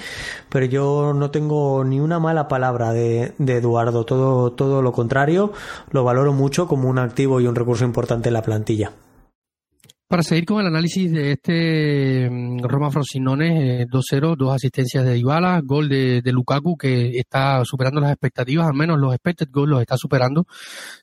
Pero 0.48 0.66
yo 0.66 1.12
no 1.14 1.30
tengo 1.30 1.84
ni 1.84 2.00
una 2.00 2.18
mala 2.18 2.48
palabra 2.48 2.92
de, 2.92 3.32
de 3.38 3.56
Eduardo, 3.56 4.04
todo, 4.04 4.52
todo 4.52 4.82
lo 4.82 4.92
contrario, 4.92 5.52
lo 5.90 6.04
valoro 6.04 6.32
mucho 6.32 6.66
como 6.66 6.88
un 6.88 6.98
activo 6.98 7.40
y 7.40 7.46
un 7.46 7.54
recurso 7.54 7.84
importante 7.84 8.28
en 8.28 8.34
la 8.34 8.42
plantilla. 8.42 8.92
Para 10.10 10.24
seguir 10.24 10.44
con 10.44 10.60
el 10.60 10.66
análisis 10.66 11.12
de 11.12 11.30
este 11.30 12.28
mm, 12.28 12.64
Roma 12.64 12.90
Frosinone 12.90 13.86
2-0, 13.86 14.36
dos 14.36 14.52
asistencias 14.52 15.04
de 15.04 15.14
Dybala, 15.14 15.60
gol 15.62 15.88
de, 15.88 16.20
Lukaku 16.24 16.76
que 16.76 17.16
está 17.16 17.64
superando 17.64 18.00
las 18.00 18.10
expectativas, 18.10 18.66
al 18.66 18.74
menos 18.74 18.98
los 18.98 19.14
expected 19.14 19.46
goals 19.52 19.70
los 19.70 19.80
está 19.80 19.96
superando. 19.96 20.48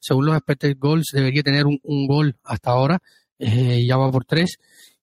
Según 0.02 0.26
los 0.26 0.36
expected 0.36 0.76
goals 0.78 1.06
debería 1.14 1.42
tener 1.42 1.66
un, 1.66 1.80
gol 2.06 2.36
hasta 2.44 2.72
ahora, 2.72 3.00
eh, 3.40 3.86
ya 3.88 3.96
va 3.96 4.12
por 4.12 4.26
tres. 4.26 4.58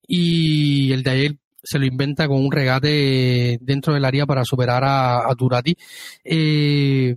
Y 0.06 0.92
el 0.92 1.02
de 1.02 1.10
ayer 1.10 1.36
se 1.62 1.78
lo 1.78 1.86
inventa 1.86 2.28
con 2.28 2.44
un 2.44 2.52
regate 2.52 3.56
dentro 3.62 3.94
del 3.94 4.04
área 4.04 4.26
para 4.26 4.44
superar 4.44 4.84
a, 4.84 5.30
a 5.30 5.34
Durati. 5.34 5.74
Eh, 6.22 7.16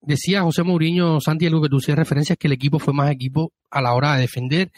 decía 0.00 0.42
José 0.42 0.64
Mourinho, 0.64 1.20
Santi, 1.20 1.46
algo 1.46 1.62
que 1.62 1.68
tú 1.68 1.76
hacías 1.76 1.96
referencia 1.96 2.32
es 2.32 2.38
que 2.40 2.48
el 2.48 2.54
equipo 2.54 2.80
fue 2.80 2.92
más 2.92 3.12
equipo 3.12 3.52
a 3.70 3.80
la 3.80 3.94
hora 3.94 4.14
de 4.14 4.22
defender 4.22 4.72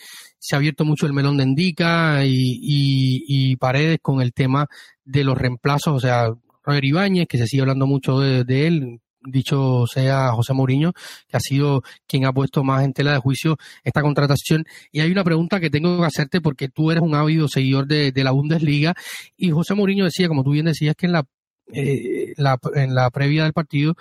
se 0.47 0.55
ha 0.55 0.59
abierto 0.59 0.85
mucho 0.85 1.07
el 1.07 1.13
melón 1.13 1.37
de 1.37 1.43
Endica 1.43 2.21
y, 2.25 3.57
Paredes 3.57 3.99
con 4.01 4.21
el 4.21 4.33
tema 4.33 4.69
de 5.05 5.25
los 5.25 5.37
reemplazos, 5.37 5.97
o 5.97 5.99
sea, 5.99 6.29
Roger 6.63 6.85
Ibáñez, 6.85 7.27
que 7.27 7.37
se 7.37 7.49
sigue 7.49 7.63
hablando 7.63 7.89
mucho 7.89 8.21
de, 8.21 8.67
él, 8.69 9.01
dicho 9.25 9.87
sea 9.89 10.31
José 10.31 10.53
Mourinho, 10.53 10.93
que 11.27 11.37
ha 11.37 11.41
sido 11.41 11.83
quien 12.07 12.27
ha 12.27 12.33
puesto 12.33 12.63
más 12.63 12.85
en 12.85 12.93
tela 12.93 13.13
de 13.13 13.19
juicio 13.19 13.57
esta 13.83 14.03
contratación. 14.03 14.65
Y 14.93 15.01
hay 15.01 15.11
una 15.11 15.25
pregunta 15.25 15.59
que 15.59 15.69
tengo 15.69 15.99
que 15.99 16.07
hacerte 16.07 16.41
porque 16.41 16.69
tú 16.69 16.93
eres 16.93 17.03
un 17.03 17.17
ávido 17.17 17.49
seguidor 17.49 17.89
de, 17.89 18.13
la 18.15 18.31
Bundesliga 18.31 18.95
y 19.37 19.51
José 19.51 19.75
Mourinho 19.75 20.05
decía, 20.05 20.29
como 20.29 20.45
tú 20.45 20.53
bien 20.53 20.67
decías, 20.67 20.95
que 20.95 21.07
en 21.07 21.13
la, 21.13 21.25
eh, 21.73 22.35
la 22.37 22.57
en 22.75 22.95
la 22.95 23.11
previa 23.11 23.43
del 23.43 23.53
partido 23.53 23.97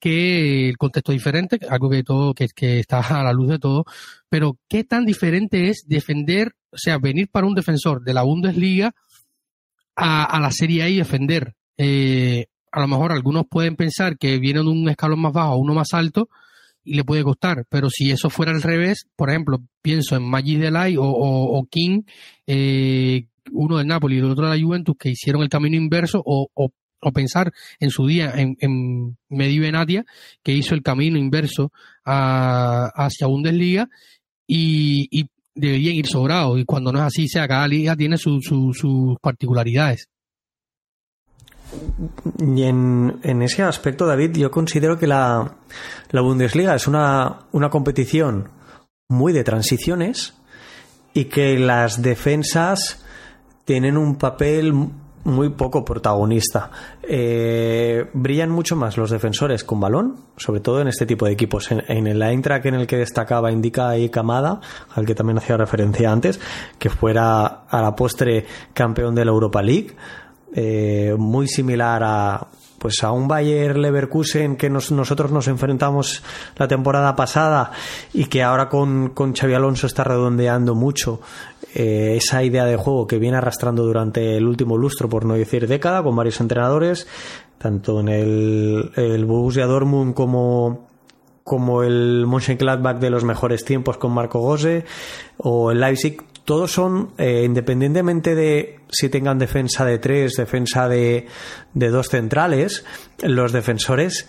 que 0.00 0.68
el 0.68 0.76
contexto 0.76 1.12
es 1.12 1.18
diferente, 1.18 1.58
algo 1.68 1.90
que 1.90 2.02
todo, 2.02 2.34
que, 2.34 2.48
que 2.54 2.80
está 2.80 3.00
a 3.20 3.24
la 3.24 3.32
luz 3.32 3.48
de 3.48 3.58
todo, 3.58 3.84
pero 4.28 4.58
qué 4.68 4.84
tan 4.84 5.04
diferente 5.04 5.68
es 5.68 5.84
defender, 5.86 6.54
o 6.70 6.78
sea, 6.78 6.98
venir 6.98 7.28
para 7.30 7.46
un 7.46 7.54
defensor 7.54 8.02
de 8.02 8.14
la 8.14 8.22
Bundesliga 8.22 8.94
a, 9.96 10.24
a 10.24 10.40
la 10.40 10.50
Serie 10.50 10.82
A 10.82 10.88
y 10.88 10.96
defender. 10.96 11.54
Eh, 11.76 12.46
a 12.70 12.80
lo 12.80 12.88
mejor 12.88 13.12
algunos 13.12 13.46
pueden 13.48 13.76
pensar 13.76 14.18
que 14.18 14.38
viene 14.38 14.60
de 14.60 14.66
un 14.66 14.88
escalón 14.88 15.20
más 15.20 15.32
bajo 15.32 15.52
a 15.52 15.56
uno 15.56 15.74
más 15.74 15.92
alto 15.92 16.28
y 16.84 16.94
le 16.94 17.04
puede 17.04 17.22
costar, 17.22 17.66
pero 17.68 17.90
si 17.90 18.10
eso 18.10 18.30
fuera 18.30 18.52
al 18.52 18.62
revés, 18.62 19.06
por 19.14 19.28
ejemplo, 19.28 19.58
pienso 19.82 20.16
en 20.16 20.22
Maggi 20.22 20.56
Delay 20.56 20.96
o, 20.96 21.04
o, 21.04 21.66
King, 21.66 22.02
eh, 22.46 23.26
uno 23.52 23.76
del 23.76 23.86
Napoli 23.86 24.16
y 24.16 24.18
el 24.20 24.30
otro 24.30 24.48
de 24.48 24.56
la 24.56 24.62
Juventus, 24.62 24.96
que 24.98 25.10
hicieron 25.10 25.42
el 25.42 25.50
camino 25.50 25.76
inverso, 25.76 26.22
o, 26.24 26.48
o, 26.54 26.70
pensar 27.12 27.52
en 27.80 27.90
su 27.90 28.06
día 28.06 28.32
en, 28.34 28.56
en 28.60 29.16
Benatia, 29.28 30.04
que 30.42 30.52
hizo 30.52 30.74
el 30.74 30.82
camino 30.82 31.18
inverso 31.18 31.72
a, 32.04 32.90
hacia 32.94 33.26
Bundesliga, 33.26 33.88
y, 34.46 35.08
y 35.10 35.28
deberían 35.54 35.96
ir 35.96 36.06
sobrados, 36.06 36.58
y 36.58 36.64
cuando 36.64 36.92
no 36.92 36.98
es 36.98 37.04
así, 37.04 37.28
sea, 37.28 37.48
cada 37.48 37.68
liga 37.68 37.96
tiene 37.96 38.16
sus 38.16 39.16
particularidades. 39.20 40.08
Y 42.38 42.62
en, 42.62 43.20
en, 43.22 43.42
ese 43.42 43.62
aspecto, 43.62 44.06
David, 44.06 44.36
yo 44.36 44.50
considero 44.50 44.98
que 44.98 45.06
la, 45.06 45.56
la 46.10 46.20
Bundesliga 46.22 46.74
es 46.74 46.86
una, 46.86 47.40
una, 47.52 47.68
competición 47.68 48.48
muy 49.08 49.34
de 49.34 49.44
transiciones 49.44 50.34
y 51.12 51.26
que 51.26 51.58
las 51.58 52.00
defensas 52.00 53.04
tienen 53.66 53.98
un 53.98 54.16
papel 54.16 54.72
muy 55.24 55.50
poco 55.50 55.84
protagonista. 55.84 56.70
Eh, 57.02 58.08
brillan 58.12 58.50
mucho 58.50 58.76
más 58.76 58.96
los 58.96 59.10
defensores 59.10 59.64
con 59.64 59.80
balón, 59.80 60.16
sobre 60.36 60.60
todo 60.60 60.80
en 60.80 60.88
este 60.88 61.06
tipo 61.06 61.26
de 61.26 61.32
equipos. 61.32 61.70
En, 61.70 61.84
en 61.88 62.06
el 62.06 62.22
Eintracht 62.22 62.66
en 62.66 62.74
el 62.74 62.86
que 62.86 62.96
destacaba 62.96 63.52
indica 63.52 63.88
ahí 63.88 64.08
Camada, 64.08 64.60
al 64.94 65.06
que 65.06 65.14
también 65.14 65.38
hacía 65.38 65.56
referencia 65.56 66.10
antes, 66.10 66.40
que 66.78 66.90
fuera 66.90 67.46
a 67.68 67.82
la 67.82 67.94
postre 67.94 68.46
campeón 68.74 69.14
de 69.14 69.24
la 69.24 69.30
Europa 69.30 69.62
League 69.62 69.96
eh, 70.54 71.14
muy 71.18 71.46
similar 71.46 72.02
a 72.02 72.46
pues 72.78 73.02
a 73.02 73.10
un 73.10 73.26
Bayer 73.26 73.76
Leverkusen 73.76 74.56
que 74.56 74.70
nosotros 74.70 75.32
nos 75.32 75.48
enfrentamos 75.48 76.22
la 76.56 76.68
temporada 76.68 77.16
pasada 77.16 77.72
y 78.14 78.26
que 78.26 78.44
ahora 78.44 78.68
con, 78.68 79.08
con 79.10 79.34
Xavi 79.34 79.54
Alonso 79.54 79.88
está 79.88 80.04
redondeando 80.04 80.76
mucho 80.76 81.20
eh, 81.74 82.16
esa 82.16 82.42
idea 82.42 82.64
de 82.64 82.76
juego 82.76 83.06
que 83.06 83.18
viene 83.18 83.36
arrastrando 83.36 83.84
durante 83.84 84.36
el 84.36 84.46
último 84.46 84.76
lustro, 84.76 85.08
por 85.08 85.24
no 85.24 85.34
decir 85.34 85.66
década, 85.66 86.02
con 86.02 86.16
varios 86.16 86.40
entrenadores, 86.40 87.06
tanto 87.58 88.00
en 88.00 88.08
el, 88.08 88.90
el 88.96 89.24
Borussia 89.24 89.66
Dortmund 89.66 90.14
como 90.14 90.88
como 91.48 91.82
el 91.82 92.26
Mönchengladbach 92.26 92.98
de 92.98 93.08
los 93.08 93.24
mejores 93.24 93.64
tiempos 93.64 93.96
con 93.96 94.12
Marco 94.12 94.38
Gose 94.38 94.84
o 95.38 95.70
el 95.70 95.80
Leipzig 95.80 96.22
todos 96.44 96.72
son, 96.72 97.12
eh, 97.18 97.42
independientemente 97.44 98.34
de 98.34 98.80
si 98.90 99.08
tengan 99.08 99.38
defensa 99.38 99.84
de 99.84 99.98
tres, 99.98 100.34
defensa 100.34 100.88
de, 100.88 101.26
de 101.74 101.88
dos 101.88 102.08
centrales, 102.08 102.84
los 103.22 103.52
defensores 103.52 104.28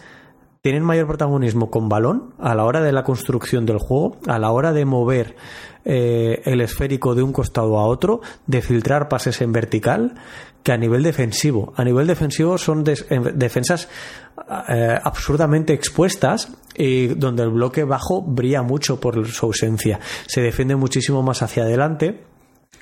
tienen 0.62 0.84
mayor 0.84 1.08
protagonismo 1.08 1.70
con 1.72 1.88
balón 1.88 2.34
a 2.38 2.54
la 2.54 2.66
hora 2.66 2.82
de 2.82 2.92
la 2.92 3.04
construcción 3.04 3.66
del 3.66 3.78
juego, 3.78 4.18
a 4.28 4.38
la 4.40 4.52
hora 4.52 4.74
de 4.74 4.84
mover 4.84 5.38
eh, 5.86 6.42
el 6.44 6.60
esférico 6.60 7.16
de 7.16 7.24
un 7.24 7.32
costado 7.32 7.80
a 7.80 7.86
otro, 7.86 8.20
de 8.46 8.62
filtrar 8.62 9.08
pases 9.08 9.40
en 9.40 9.54
vertical, 9.54 10.16
que 10.62 10.74
a 10.74 10.78
nivel 10.78 11.02
defensivo. 11.04 11.72
A 11.78 11.86
nivel 11.86 12.08
defensivo 12.08 12.58
son 12.58 12.84
defensas 12.84 13.88
eh, 14.68 15.00
absurdamente 15.02 15.72
expuestas 15.72 16.52
y 16.76 17.08
donde 17.08 17.44
el 17.44 17.52
bloque 17.52 17.86
bajo 17.86 18.22
brilla 18.22 18.62
mucho 18.62 19.00
por 19.00 19.26
su 19.28 19.46
ausencia. 19.46 20.02
Se 20.28 20.42
defiende 20.42 20.76
muchísimo 20.76 21.24
más 21.24 21.42
hacia 21.42 21.64
adelante 21.64 22.26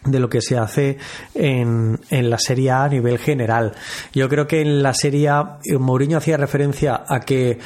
de 0.06 0.20
lo 0.20 0.30
que 0.30 0.42
se 0.42 0.58
hace 0.58 0.98
en, 1.34 2.00
en, 2.10 2.30
la 2.30 2.38
Serie 2.38 2.72
A 2.72 2.84
a 2.86 2.90
nivel 2.90 3.18
general. 3.18 3.74
Yo 4.14 4.30
creo 4.30 4.48
que 4.48 4.62
en 4.62 4.82
la 4.82 4.94
Serie 4.94 5.30
A 5.30 5.60
Mourinho 5.78 6.18
hacía 6.18 6.38
referencia 6.38 7.04
a 7.08 7.20
que 7.20 7.60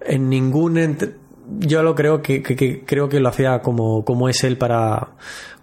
en 0.00 0.28
ningún 0.28 0.76
yo 1.58 1.82
lo 1.82 1.94
creo 1.94 2.22
que, 2.22 2.42
creo 2.86 3.08
que 3.08 3.20
lo 3.20 3.28
hacía 3.28 3.60
como, 3.60 4.04
como 4.04 4.28
es 4.28 4.44
él 4.44 4.56
para 4.56 5.10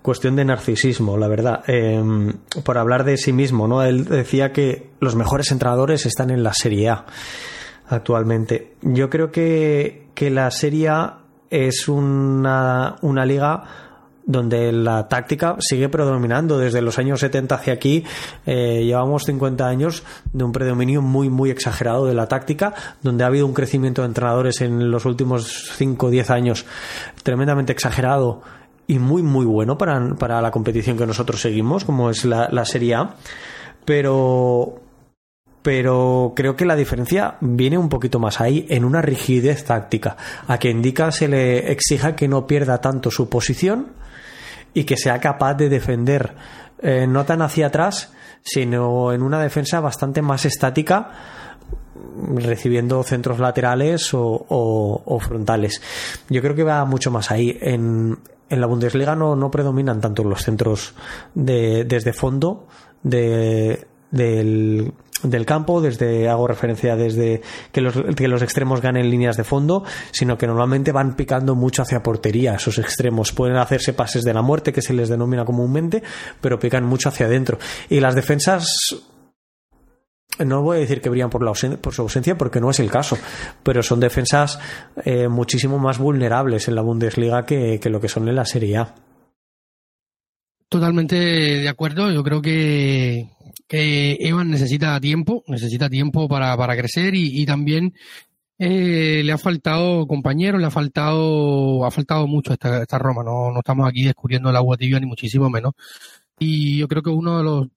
cuestión 0.01 0.35
de 0.35 0.45
narcisismo, 0.45 1.17
la 1.17 1.27
verdad. 1.27 1.63
Em, 1.67 2.33
por 2.63 2.77
hablar 2.77 3.03
de 3.03 3.17
sí 3.17 3.33
mismo, 3.33 3.67
¿no? 3.67 3.83
Él 3.83 4.05
decía 4.05 4.51
que 4.51 4.89
los 4.99 5.15
mejores 5.15 5.51
entrenadores 5.51 6.05
están 6.05 6.29
en 6.29 6.43
la 6.43 6.53
Serie 6.53 6.89
A 6.89 7.05
actualmente. 7.87 8.75
Yo 8.81 9.09
creo 9.09 9.31
que, 9.31 10.07
que 10.13 10.29
la 10.29 10.49
Serie 10.51 10.89
A 10.89 11.17
es 11.49 11.87
una, 11.87 12.95
una 13.01 13.25
liga 13.25 13.90
donde 14.25 14.71
la 14.71 15.07
táctica 15.07 15.55
sigue 15.59 15.89
predominando 15.89 16.57
desde 16.57 16.81
los 16.81 16.97
años 16.99 17.19
70 17.19 17.55
hacia 17.55 17.73
aquí. 17.73 18.03
Eh, 18.45 18.83
llevamos 18.85 19.23
50 19.25 19.67
años 19.67 20.03
de 20.31 20.43
un 20.43 20.51
predominio 20.51 21.01
muy, 21.01 21.29
muy 21.29 21.49
exagerado 21.49 22.05
de 22.05 22.13
la 22.13 22.27
táctica, 22.27 22.73
donde 23.01 23.23
ha 23.23 23.27
habido 23.27 23.45
un 23.45 23.53
crecimiento 23.53 24.01
de 24.01 24.07
entrenadores 24.07 24.61
en 24.61 24.91
los 24.91 25.05
últimos 25.05 25.71
5 25.75 26.07
o 26.07 26.09
10 26.09 26.29
años 26.29 26.65
tremendamente 27.23 27.71
exagerado 27.71 28.41
y 28.87 28.99
muy, 28.99 29.23
muy 29.23 29.45
bueno 29.45 29.77
para, 29.77 30.15
para 30.15 30.41
la 30.41 30.51
competición 30.51 30.97
que 30.97 31.05
nosotros 31.05 31.41
seguimos, 31.41 31.85
como 31.85 32.09
es 32.09 32.25
la, 32.25 32.49
la 32.51 32.65
Serie 32.65 32.95
A. 32.95 33.15
Pero 33.85 34.81
pero 35.61 36.33
creo 36.35 36.55
que 36.55 36.65
la 36.65 36.75
diferencia 36.75 37.35
viene 37.39 37.77
un 37.77 37.89
poquito 37.89 38.19
más 38.19 38.41
ahí, 38.41 38.65
en 38.69 38.83
una 38.83 39.01
rigidez 39.01 39.63
táctica, 39.63 40.17
a 40.47 40.57
que 40.57 40.71
indica 40.71 41.11
se 41.11 41.27
le 41.27 41.71
exija 41.71 42.15
que 42.15 42.27
no 42.27 42.47
pierda 42.47 42.81
tanto 42.81 43.11
su 43.11 43.29
posición 43.29 43.89
y 44.73 44.83
que 44.83 44.97
sea 44.97 45.19
capaz 45.19 45.55
de 45.55 45.69
defender 45.69 46.35
eh, 46.81 47.05
no 47.07 47.25
tan 47.25 47.41
hacia 47.41 47.67
atrás, 47.67 48.11
sino 48.41 49.13
en 49.13 49.21
una 49.21 49.41
defensa 49.41 49.79
bastante 49.79 50.21
más 50.21 50.45
estática 50.45 51.11
recibiendo 52.35 53.03
centros 53.03 53.39
laterales 53.39 54.09
o, 54.13 55.19
frontales. 55.21 55.81
Yo 56.29 56.41
creo 56.41 56.55
que 56.55 56.63
va 56.63 56.83
mucho 56.85 57.11
más 57.11 57.31
ahí. 57.31 57.57
En, 57.61 58.17
en 58.49 58.61
la 58.61 58.67
Bundesliga 58.67 59.15
no, 59.15 59.35
no 59.35 59.51
predominan 59.51 60.01
tanto 60.01 60.23
los 60.23 60.41
centros 60.43 60.93
de, 61.35 61.85
desde 61.85 62.13
fondo 62.13 62.67
de, 63.03 63.87
del, 64.09 64.93
del 65.23 65.45
campo, 65.45 65.81
desde 65.81 66.29
hago 66.29 66.47
referencia 66.47 66.95
desde 66.95 67.41
que 67.71 67.81
los, 67.81 67.95
que 68.15 68.27
los 68.27 68.41
extremos 68.41 68.81
ganen 68.81 69.09
líneas 69.09 69.37
de 69.37 69.43
fondo, 69.43 69.83
sino 70.11 70.37
que 70.37 70.47
normalmente 70.47 70.91
van 70.91 71.15
picando 71.15 71.55
mucho 71.55 71.81
hacia 71.81 72.03
portería. 72.03 72.55
Esos 72.55 72.77
extremos 72.77 73.31
pueden 73.31 73.57
hacerse 73.57 73.93
pases 73.93 74.23
de 74.23 74.33
la 74.33 74.41
muerte, 74.41 74.73
que 74.73 74.81
se 74.81 74.93
les 74.93 75.09
denomina 75.09 75.45
comúnmente, 75.45 76.03
pero 76.39 76.59
pican 76.59 76.85
mucho 76.85 77.09
hacia 77.09 77.25
adentro. 77.25 77.59
Y 77.89 77.99
las 77.99 78.15
defensas 78.15 78.67
no 80.39 80.61
voy 80.61 80.77
a 80.77 80.79
decir 80.81 81.01
que 81.01 81.09
brillan 81.09 81.29
por, 81.29 81.43
la 81.43 81.77
por 81.77 81.93
su 81.93 82.01
ausencia 82.01 82.37
porque 82.37 82.59
no 82.59 82.69
es 82.69 82.79
el 82.79 82.89
caso, 82.89 83.17
pero 83.63 83.83
son 83.83 83.99
defensas 83.99 84.59
eh, 85.05 85.27
muchísimo 85.27 85.77
más 85.77 85.99
vulnerables 85.99 86.67
en 86.67 86.75
la 86.75 86.81
Bundesliga 86.81 87.45
que, 87.45 87.79
que, 87.79 87.89
lo 87.89 87.99
que 87.99 88.07
son 88.07 88.27
en 88.27 88.35
la 88.35 88.45
Serie 88.45 88.77
A. 88.77 88.95
Totalmente 90.69 91.15
de 91.15 91.67
acuerdo. 91.67 92.09
Yo 92.11 92.23
creo 92.23 92.41
que, 92.41 93.27
que 93.67 94.17
Evan 94.19 94.49
necesita 94.49 94.99
tiempo, 94.99 95.43
necesita 95.47 95.89
tiempo 95.89 96.27
para, 96.27 96.55
para 96.57 96.75
crecer 96.75 97.13
y, 97.15 97.45
también 97.45 97.93
eh, 98.57 99.21
le 99.23 99.31
ha 99.31 99.37
faltado 99.37 100.05
compañeros, 100.07 100.59
le 100.61 100.67
ha 100.67 100.71
faltado, 100.71 101.85
ha 101.85 101.91
faltado 101.91 102.27
mucho 102.27 102.53
esta, 102.53 102.81
esta 102.81 102.97
Roma. 102.97 103.23
No, 103.23 103.51
no 103.51 103.59
estamos 103.59 103.87
aquí 103.87 104.03
descubriendo 104.03 104.49
el 104.49 104.55
agua 104.55 104.77
tibia 104.77 104.99
ni 104.99 105.05
muchísimo 105.05 105.49
menos. 105.49 105.73
Y 106.39 106.77
yo 106.77 106.87
creo 106.87 107.01
que 107.03 107.09
uno 107.09 107.37
de 107.37 107.43
los 107.43 107.67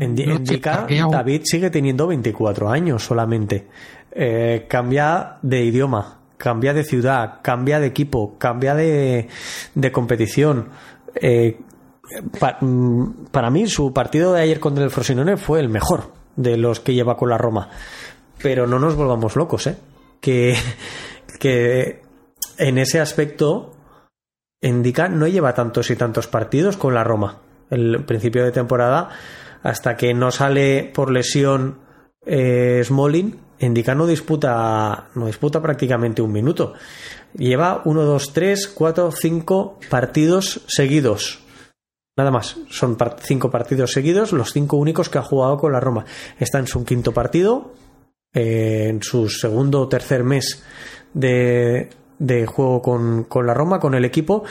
en, 0.00 1.10
David 1.10 1.42
sigue 1.44 1.70
teniendo 1.70 2.06
24 2.06 2.70
años 2.70 3.02
solamente. 3.02 3.66
Eh, 4.10 4.66
cambia 4.68 5.38
de 5.42 5.64
idioma, 5.64 6.20
cambia 6.36 6.72
de 6.72 6.84
ciudad, 6.84 7.40
cambia 7.42 7.78
de 7.78 7.88
equipo, 7.88 8.38
cambia 8.38 8.74
de, 8.74 9.28
de 9.74 9.92
competición. 9.92 10.68
Eh, 11.14 11.58
Mm, 12.60 13.26
para, 13.30 13.50
mí 13.50 13.66
su 13.66 13.92
partido 13.92 14.32
de 14.32 14.42
ayer 14.42 14.60
contra 14.60 14.84
el 14.84 14.90
Frosinone 14.90 15.36
fue 15.36 15.60
el 15.60 15.68
mejor 15.68 16.12
de 16.36 16.56
los 16.56 16.80
que 16.80 16.94
lleva 16.94 17.16
con 17.16 17.30
la 17.30 17.38
Roma. 17.38 17.70
Pero 18.42 18.66
no 18.66 18.78
nos 18.78 18.96
volvamos 18.96 19.36
locos, 19.36 19.66
¿eh? 19.66 19.76
Que, 20.20 20.56
que 21.38 22.02
en 22.58 22.78
ese 22.78 23.00
aspecto 23.00 23.72
Indica 24.62 25.08
no 25.08 25.26
lleva 25.26 25.54
tantos 25.54 25.90
y 25.90 25.96
tantos 25.96 26.28
partidos 26.28 26.76
con 26.76 26.94
la 26.94 27.02
Roma. 27.02 27.40
El 27.68 28.04
principio 28.04 28.44
de 28.44 28.52
temporada, 28.52 29.08
hasta 29.62 29.96
que 29.96 30.14
no 30.14 30.30
sale 30.30 30.90
por 30.94 31.10
lesión 31.10 31.80
eh, 32.24 32.80
Smolin, 32.84 33.40
Endika 33.58 33.94
no 33.94 34.06
disputa, 34.06 35.08
no 35.14 35.26
disputa 35.26 35.60
prácticamente 35.60 36.22
un 36.22 36.32
minuto. 36.32 36.74
Lleva 37.34 37.82
1, 37.84 38.02
2, 38.02 38.32
3, 38.32 38.68
4, 38.68 39.10
5 39.12 39.80
partidos 39.90 40.62
seguidos. 40.68 41.41
Nada 42.16 42.30
más, 42.30 42.58
son 42.68 42.96
cinco 43.20 43.50
partidos 43.50 43.92
seguidos, 43.92 44.32
los 44.32 44.52
cinco 44.52 44.76
únicos 44.76 45.08
que 45.08 45.18
ha 45.18 45.22
jugado 45.22 45.56
con 45.56 45.72
la 45.72 45.80
Roma. 45.80 46.04
Está 46.38 46.58
en 46.58 46.66
su 46.66 46.84
quinto 46.84 47.12
partido, 47.12 47.72
eh, 48.34 48.88
en 48.90 49.02
su 49.02 49.30
segundo 49.30 49.80
o 49.80 49.88
tercer 49.88 50.22
mes 50.22 50.62
de, 51.14 51.88
de 52.18 52.46
juego 52.46 52.82
con, 52.82 53.24
con, 53.24 53.46
la 53.46 53.54
Roma, 53.54 53.80
con 53.80 53.94
el 53.94 54.04
equipo, 54.04 54.44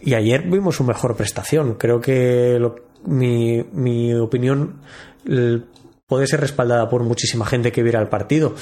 y 0.00 0.12
ayer 0.12 0.42
vimos 0.42 0.76
su 0.76 0.84
mejor 0.84 1.16
prestación. 1.16 1.74
Creo 1.74 2.00
que 2.00 2.60
mi, 3.06 3.62
mi 3.72 4.14
opinión 4.14 4.80
puede 6.06 6.28
ser 6.28 6.40
respaldada 6.40 6.88
por 6.88 7.02
muchísima 7.02 7.44
gente 7.46 7.72
que 7.72 7.82
viera 7.82 8.00
el 8.00 8.06
partido. 8.06 8.54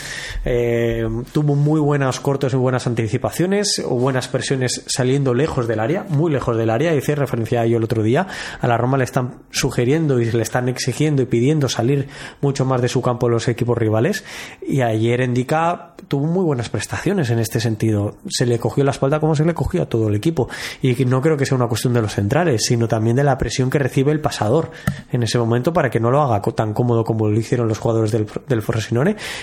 Eh, 0.47 1.07
tuvo 1.31 1.55
muy 1.55 1.79
buenos 1.79 2.19
cortos 2.19 2.55
y 2.55 2.57
buenas 2.57 2.87
anticipaciones, 2.87 3.83
o 3.85 3.97
buenas 3.97 4.29
presiones 4.29 4.83
saliendo 4.87 5.35
lejos 5.35 5.69
del 5.69 5.81
área, 5.81 6.07
muy 6.09 6.33
lejos 6.33 6.57
del 6.57 6.71
área. 6.71 6.95
Hice 6.95 7.15
referencia 7.15 7.61
a 7.61 7.65
ello 7.67 7.77
el 7.77 7.85
otro 7.85 8.03
día. 8.03 8.27
A 8.63 8.67
la 8.67 8.79
Roma 8.79 8.97
le 8.97 9.05
están 9.05 9.43
sugiriendo 9.51 10.21
y 10.21 10.33
le 10.33 10.43
están 10.43 10.71
exigiendo 10.71 11.21
y 11.21 11.27
pidiendo 11.27 11.69
salir 11.69 12.09
mucho 12.41 12.65
más 12.65 12.81
de 12.81 12.89
su 12.89 13.03
campo 13.03 13.29
los 13.29 13.47
equipos 13.47 13.77
rivales. 13.77 14.25
Y 14.67 14.81
ayer 14.81 15.21
Endica 15.21 15.97
tuvo 16.09 16.27
muy 16.27 16.45
buenas 16.45 16.71
prestaciones 16.71 17.29
en 17.29 17.41
este 17.41 17.61
sentido. 17.61 18.17
Se 18.27 18.47
le 18.47 18.59
cogió 18.59 18.85
la 18.85 18.93
espalda 18.93 19.21
como 19.21 19.35
se 19.35 19.45
le 19.45 19.53
cogió 19.53 19.83
a 19.83 19.87
todo 19.87 20.09
el 20.09 20.15
equipo. 20.15 20.49
Y 20.81 20.95
no 21.05 21.21
creo 21.21 21.37
que 21.37 21.45
sea 21.45 21.59
una 21.59 21.69
cuestión 21.69 21.93
de 21.93 22.01
los 22.01 22.15
centrales, 22.15 22.65
sino 22.65 22.89
también 22.89 23.17
de 23.17 23.25
la 23.25 23.37
presión 23.37 23.69
que 23.69 23.79
recibe 23.79 24.13
el 24.13 24.21
pasador 24.21 24.71
en 25.13 25.23
ese 25.23 25.39
momento 25.39 25.75
para 25.75 25.91
que 25.91 26.01
no 26.01 26.11
lo 26.11 26.23
haga 26.23 26.41
tan 26.41 26.73
cómodo 26.73 27.05
como 27.05 27.34
lo 27.35 27.41
hicieron 27.41 27.69
los 27.69 27.79
jugadores 27.79 28.13
del, 28.13 28.27
del 28.49 28.63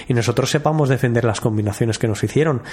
y 0.07 0.13
nosotros 0.13 0.49
sepamos 0.49 0.89
defender 0.89 1.23
las 1.23 1.41
combinaciones 1.41 1.99
que 1.99 2.07
nos 2.07 2.23
hicieron. 2.23 2.63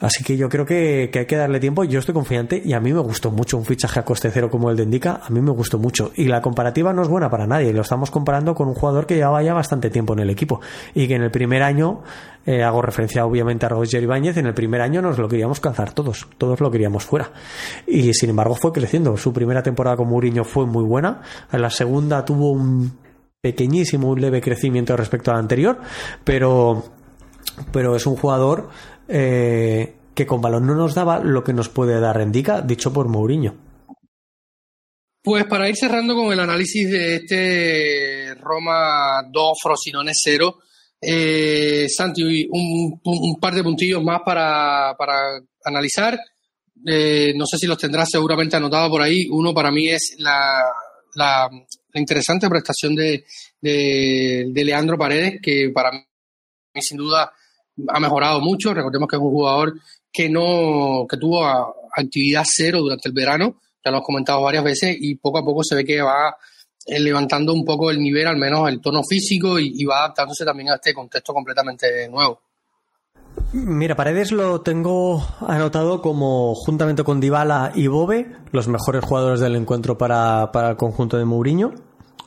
Así 0.00 0.22
que 0.22 0.36
yo 0.36 0.48
creo 0.48 0.64
que, 0.64 1.10
hay 1.12 1.26
que 1.26 1.36
darle 1.36 1.58
tiempo. 1.58 1.82
Yo 1.84 1.98
estoy 1.98 2.14
confiante 2.14 2.62
y 2.64 2.72
a 2.72 2.80
mí 2.80 2.92
me 2.92 3.00
gustó 3.00 3.30
mucho 3.30 3.56
un 3.56 3.64
fichaje 3.64 3.98
a 3.98 4.04
coste 4.04 4.30
cero 4.30 4.48
como 4.50 4.70
el 4.70 4.76
de 4.76 4.84
Indica. 4.84 5.20
A 5.24 5.30
mí 5.30 5.40
me 5.40 5.50
gustó 5.50 5.78
mucho. 5.78 6.12
Y 6.14 6.26
la 6.26 6.40
comparativa 6.40 6.92
no 6.92 7.02
es 7.02 7.08
buena 7.08 7.28
para 7.30 7.46
nadie. 7.46 7.72
Lo 7.72 7.82
estamos 7.82 8.10
comparando 8.10 8.54
con 8.54 8.68
un 8.68 8.74
jugador 8.74 9.06
que 9.06 9.16
llevaba 9.16 9.42
ya 9.42 9.54
bastante 9.54 9.90
tiempo 9.90 10.12
en 10.12 10.20
el 10.20 10.30
equipo 10.30 10.60
y 10.94 11.08
que 11.08 11.16
en 11.16 11.22
el 11.22 11.30
primer 11.30 11.62
año, 11.62 12.02
eh, 12.46 12.62
hago 12.62 12.80
referencia 12.80 13.26
obviamente 13.26 13.66
a 13.66 13.70
Roger 13.70 14.02
Ibáñez, 14.02 14.36
en 14.36 14.46
el 14.46 14.54
primer 14.54 14.80
año 14.80 15.02
nos 15.02 15.18
lo 15.18 15.28
queríamos 15.28 15.58
calzar 15.58 15.92
todos. 15.92 16.28
Todos 16.38 16.60
lo 16.60 16.70
queríamos 16.70 17.04
fuera. 17.04 17.32
Y 17.86 18.14
sin 18.14 18.30
embargo 18.30 18.54
fue 18.54 18.72
creciendo. 18.72 19.16
Su 19.16 19.32
primera 19.32 19.64
temporada 19.64 19.96
con 19.96 20.08
Mourinho 20.08 20.44
fue 20.44 20.64
muy 20.64 20.84
buena. 20.84 21.22
En 21.50 21.60
la 21.60 21.70
segunda 21.70 22.24
tuvo 22.24 22.52
un 22.52 23.07
pequeñísimo, 23.40 24.08
un 24.08 24.20
leve 24.20 24.40
crecimiento 24.40 24.96
respecto 24.96 25.30
al 25.30 25.38
anterior, 25.38 25.80
pero, 26.24 26.84
pero 27.72 27.94
es 27.96 28.06
un 28.06 28.16
jugador 28.16 28.70
eh, 29.08 29.94
que 30.14 30.26
con 30.26 30.40
balón 30.40 30.66
no 30.66 30.74
nos 30.74 30.94
daba 30.94 31.20
lo 31.20 31.44
que 31.44 31.52
nos 31.52 31.68
puede 31.68 32.00
dar 32.00 32.16
Rendica, 32.16 32.60
dicho 32.60 32.92
por 32.92 33.08
Mourinho. 33.08 33.54
Pues 35.22 35.44
para 35.44 35.68
ir 35.68 35.76
cerrando 35.76 36.14
con 36.14 36.32
el 36.32 36.40
análisis 36.40 36.90
de 36.90 37.16
este 37.16 38.34
Roma 38.40 39.22
2, 39.30 39.58
Frosinone 39.62 40.12
0, 40.14 40.58
eh, 41.00 41.86
Santi, 41.88 42.48
un, 42.50 43.38
par 43.40 43.54
de 43.54 43.62
puntillos 43.62 44.02
más 44.02 44.20
para, 44.24 44.94
para 44.98 45.38
analizar. 45.64 46.18
Eh, 46.86 47.32
no 47.36 47.44
sé 47.46 47.58
si 47.58 47.66
los 47.66 47.78
tendrás 47.78 48.08
seguramente 48.10 48.56
anotado 48.56 48.88
por 48.90 49.02
ahí. 49.02 49.28
Uno 49.30 49.52
para 49.52 49.70
mí 49.70 49.88
es 49.88 50.14
la, 50.18 50.64
la, 51.14 51.48
interesante 51.94 52.48
prestación 52.48 52.94
de, 52.94 53.24
de, 53.60 54.64
Leandro 54.64 54.98
Paredes, 54.98 55.40
que 55.42 55.70
para 55.74 55.92
mí 55.92 56.02
sin 56.80 56.98
duda 56.98 57.32
ha 57.88 58.00
mejorado 58.00 58.40
mucho. 58.40 58.74
Recordemos 58.74 59.08
que 59.08 59.16
es 59.16 59.22
un 59.22 59.30
jugador 59.30 59.74
que 60.12 60.28
no 60.28 61.06
que 61.08 61.16
tuvo 61.16 61.44
actividad 61.94 62.44
cero 62.46 62.80
durante 62.80 63.08
el 63.08 63.14
verano, 63.14 63.60
ya 63.84 63.90
lo 63.90 63.98
hemos 63.98 64.06
comentado 64.06 64.42
varias 64.42 64.64
veces, 64.64 64.96
y 64.98 65.14
poco 65.16 65.38
a 65.38 65.44
poco 65.44 65.62
se 65.62 65.74
ve 65.74 65.84
que 65.84 66.00
va 66.00 66.36
eh, 66.86 67.00
levantando 67.00 67.52
un 67.52 67.64
poco 67.64 67.90
el 67.90 67.98
nivel, 67.98 68.26
al 68.26 68.36
menos 68.36 68.68
el 68.68 68.80
tono 68.80 69.02
físico, 69.02 69.58
y 69.58 69.84
va 69.84 70.00
adaptándose 70.00 70.44
también 70.44 70.70
a 70.70 70.76
este 70.76 70.94
contexto 70.94 71.32
completamente 71.32 72.08
nuevo. 72.08 72.47
Mira, 73.52 73.96
Paredes 73.96 74.32
lo 74.32 74.60
tengo 74.60 75.26
anotado 75.40 76.02
como, 76.02 76.54
juntamente 76.54 77.02
con 77.04 77.20
Dybala 77.20 77.72
y 77.74 77.86
Bobe, 77.86 78.32
los 78.52 78.68
mejores 78.68 79.04
jugadores 79.04 79.40
del 79.40 79.56
encuentro 79.56 79.96
para, 79.96 80.50
el 80.52 80.76
conjunto 80.76 81.16
de 81.16 81.24
Mourinho. 81.24 81.72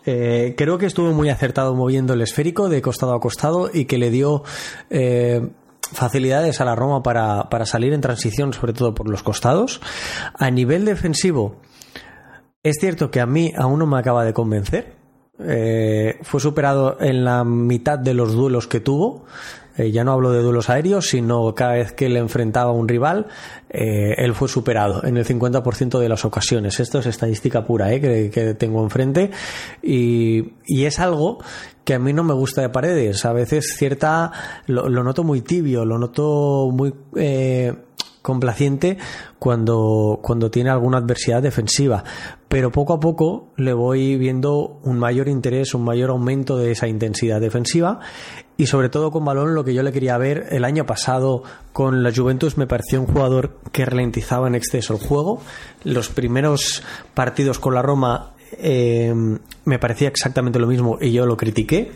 Eh, 0.06 0.56
creo 0.58 0.80
que 0.80 0.88
estuvo 0.88 1.12
muy 1.12 1.30
acertado 1.30 1.76
moviendo 1.76 2.14
el 2.14 2.22
esférico 2.22 2.70
de 2.70 2.82
costado 2.82 3.14
a 3.14 3.20
costado 3.20 3.70
y 3.72 3.86
que 3.86 4.00
le 4.00 4.10
dio 4.10 4.44
eh, 4.90 5.48
facilidades 5.92 6.60
a 6.60 6.66
la 6.66 6.76
Roma 6.76 7.04
para, 7.04 7.66
salir 7.66 7.94
en 7.94 8.02
transición, 8.02 8.54
sobre 8.54 8.74
todo 8.74 8.96
por 8.96 9.10
los 9.10 9.22
costados. 9.22 9.82
A 10.34 10.50
nivel 10.50 10.86
defensivo, 10.86 11.58
es 12.64 12.78
cierto 12.80 13.12
que 13.12 13.22
a 13.22 13.26
mí 13.26 13.54
aún 13.56 13.80
no 13.80 13.86
me 13.86 14.00
acaba 14.00 14.26
de 14.26 14.34
convencer. 14.34 14.96
Eh, 15.44 16.20
fue 16.22 16.40
superado 16.40 16.98
en 17.00 17.24
la 17.24 17.44
mitad 17.44 17.98
de 17.98 18.14
los 18.14 18.34
duelos 18.34 18.68
que 18.68 18.80
tuvo. 18.80 19.26
Eh, 19.82 19.92
ya 19.92 20.04
no 20.04 20.12
hablo 20.12 20.32
de 20.32 20.44
duelos 20.44 20.70
aéreos, 20.70 21.08
sino 21.10 21.56
cada 21.56 21.74
vez 21.74 21.92
que 21.92 22.08
le 22.08 22.20
enfrentaba 22.20 22.70
a 22.70 22.74
un 22.74 22.88
rival, 22.88 23.26
eh, 23.70 24.14
él 24.18 24.36
fue 24.36 24.48
superado 24.48 25.04
en 25.04 25.18
el 25.18 25.26
50% 25.26 25.98
de 25.98 26.08
las 26.08 26.24
ocasiones. 26.24 26.80
Esto 26.80 27.00
es 27.00 27.08
estadística 27.08 27.66
pura 27.66 27.92
eh, 27.92 28.30
que, 28.30 28.54
tengo 28.54 28.84
enfrente 28.84 29.32
y, 29.82 30.54
y, 30.68 30.86
es 30.86 31.00
algo 31.00 31.40
que 31.84 31.96
a 31.96 32.00
mí 32.00 32.14
no 32.14 32.24
me 32.24 32.36
gusta 32.36 32.62
de 32.62 32.70
paredes. 32.70 33.26
A 33.26 33.34
veces 33.34 33.74
cierta, 33.76 34.32
lo, 34.68 34.88
noto 34.90 35.24
muy 35.24 35.42
tibio, 35.42 35.84
lo 35.84 35.98
noto 35.98 36.70
muy 36.72 36.94
complaciente 38.22 38.98
cuando, 39.40 40.20
cuando 40.22 40.52
tiene 40.52 40.70
alguna 40.70 41.00
adversidad 41.00 41.42
defensiva. 41.42 42.04
Pero 42.48 42.72
poco 42.72 42.94
a 42.94 43.00
poco 43.00 43.48
le 43.58 43.74
voy 43.74 44.18
viendo 44.18 44.80
un 44.84 45.00
mayor 45.00 45.28
interés, 45.28 45.74
un 45.74 45.84
mayor 45.84 46.12
aumento 46.12 46.58
de 46.58 46.72
esa 46.72 46.88
intensidad 46.88 47.42
defensiva 47.42 48.00
y 48.62 48.68
sobre 48.68 48.90
todo 48.90 49.10
con 49.10 49.26
balón 49.26 49.56
lo 49.56 49.64
que 49.64 49.74
yo 49.74 49.82
le 49.82 49.92
quería 49.92 50.20
ver 50.20 50.50
el 50.52 50.66
año 50.66 50.86
pasado 50.86 51.42
con 51.74 52.04
la 52.04 52.14
Juventus 52.16 52.60
me 52.60 52.68
pareció 52.68 53.02
un 53.02 53.08
jugador 53.08 53.58
que 53.72 53.86
ralentizaba 53.86 54.48
en 54.48 54.54
exceso 54.54 54.94
el 54.94 55.00
juego. 55.00 55.42
Los 55.84 56.10
primeros 56.10 56.84
partidos 57.16 57.58
con 57.58 57.74
la 57.74 57.82
Roma 57.82 58.34
eh, 58.60 59.16
me 59.66 59.80
parecía 59.80 60.10
exactamente 60.10 60.60
lo 60.60 60.68
mismo 60.68 61.00
y 61.02 61.12
yo 61.12 61.26
lo 61.26 61.38
critiqué 61.38 61.92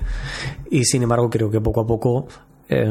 y 0.72 0.86
sin 0.86 1.04
embargo 1.04 1.30
creo 1.30 1.52
que 1.52 1.62
poco 1.62 1.82
a 1.82 1.86
poco 1.86 2.28
eh, 2.68 2.84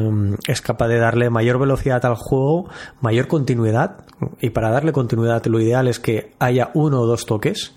es 0.47 0.61
capaz 0.61 0.87
de 0.87 0.97
darle 0.97 1.29
mayor 1.29 1.59
velocidad 1.59 2.05
al 2.05 2.15
juego, 2.15 2.69
mayor 3.01 3.27
continuidad 3.27 4.05
y 4.39 4.51
para 4.51 4.69
darle 4.71 4.93
continuidad 4.93 5.45
lo 5.47 5.59
ideal 5.59 5.89
es 5.89 5.99
que 5.99 6.31
haya 6.39 6.71
uno 6.75 7.01
o 7.01 7.05
dos 7.05 7.25
toques, 7.25 7.73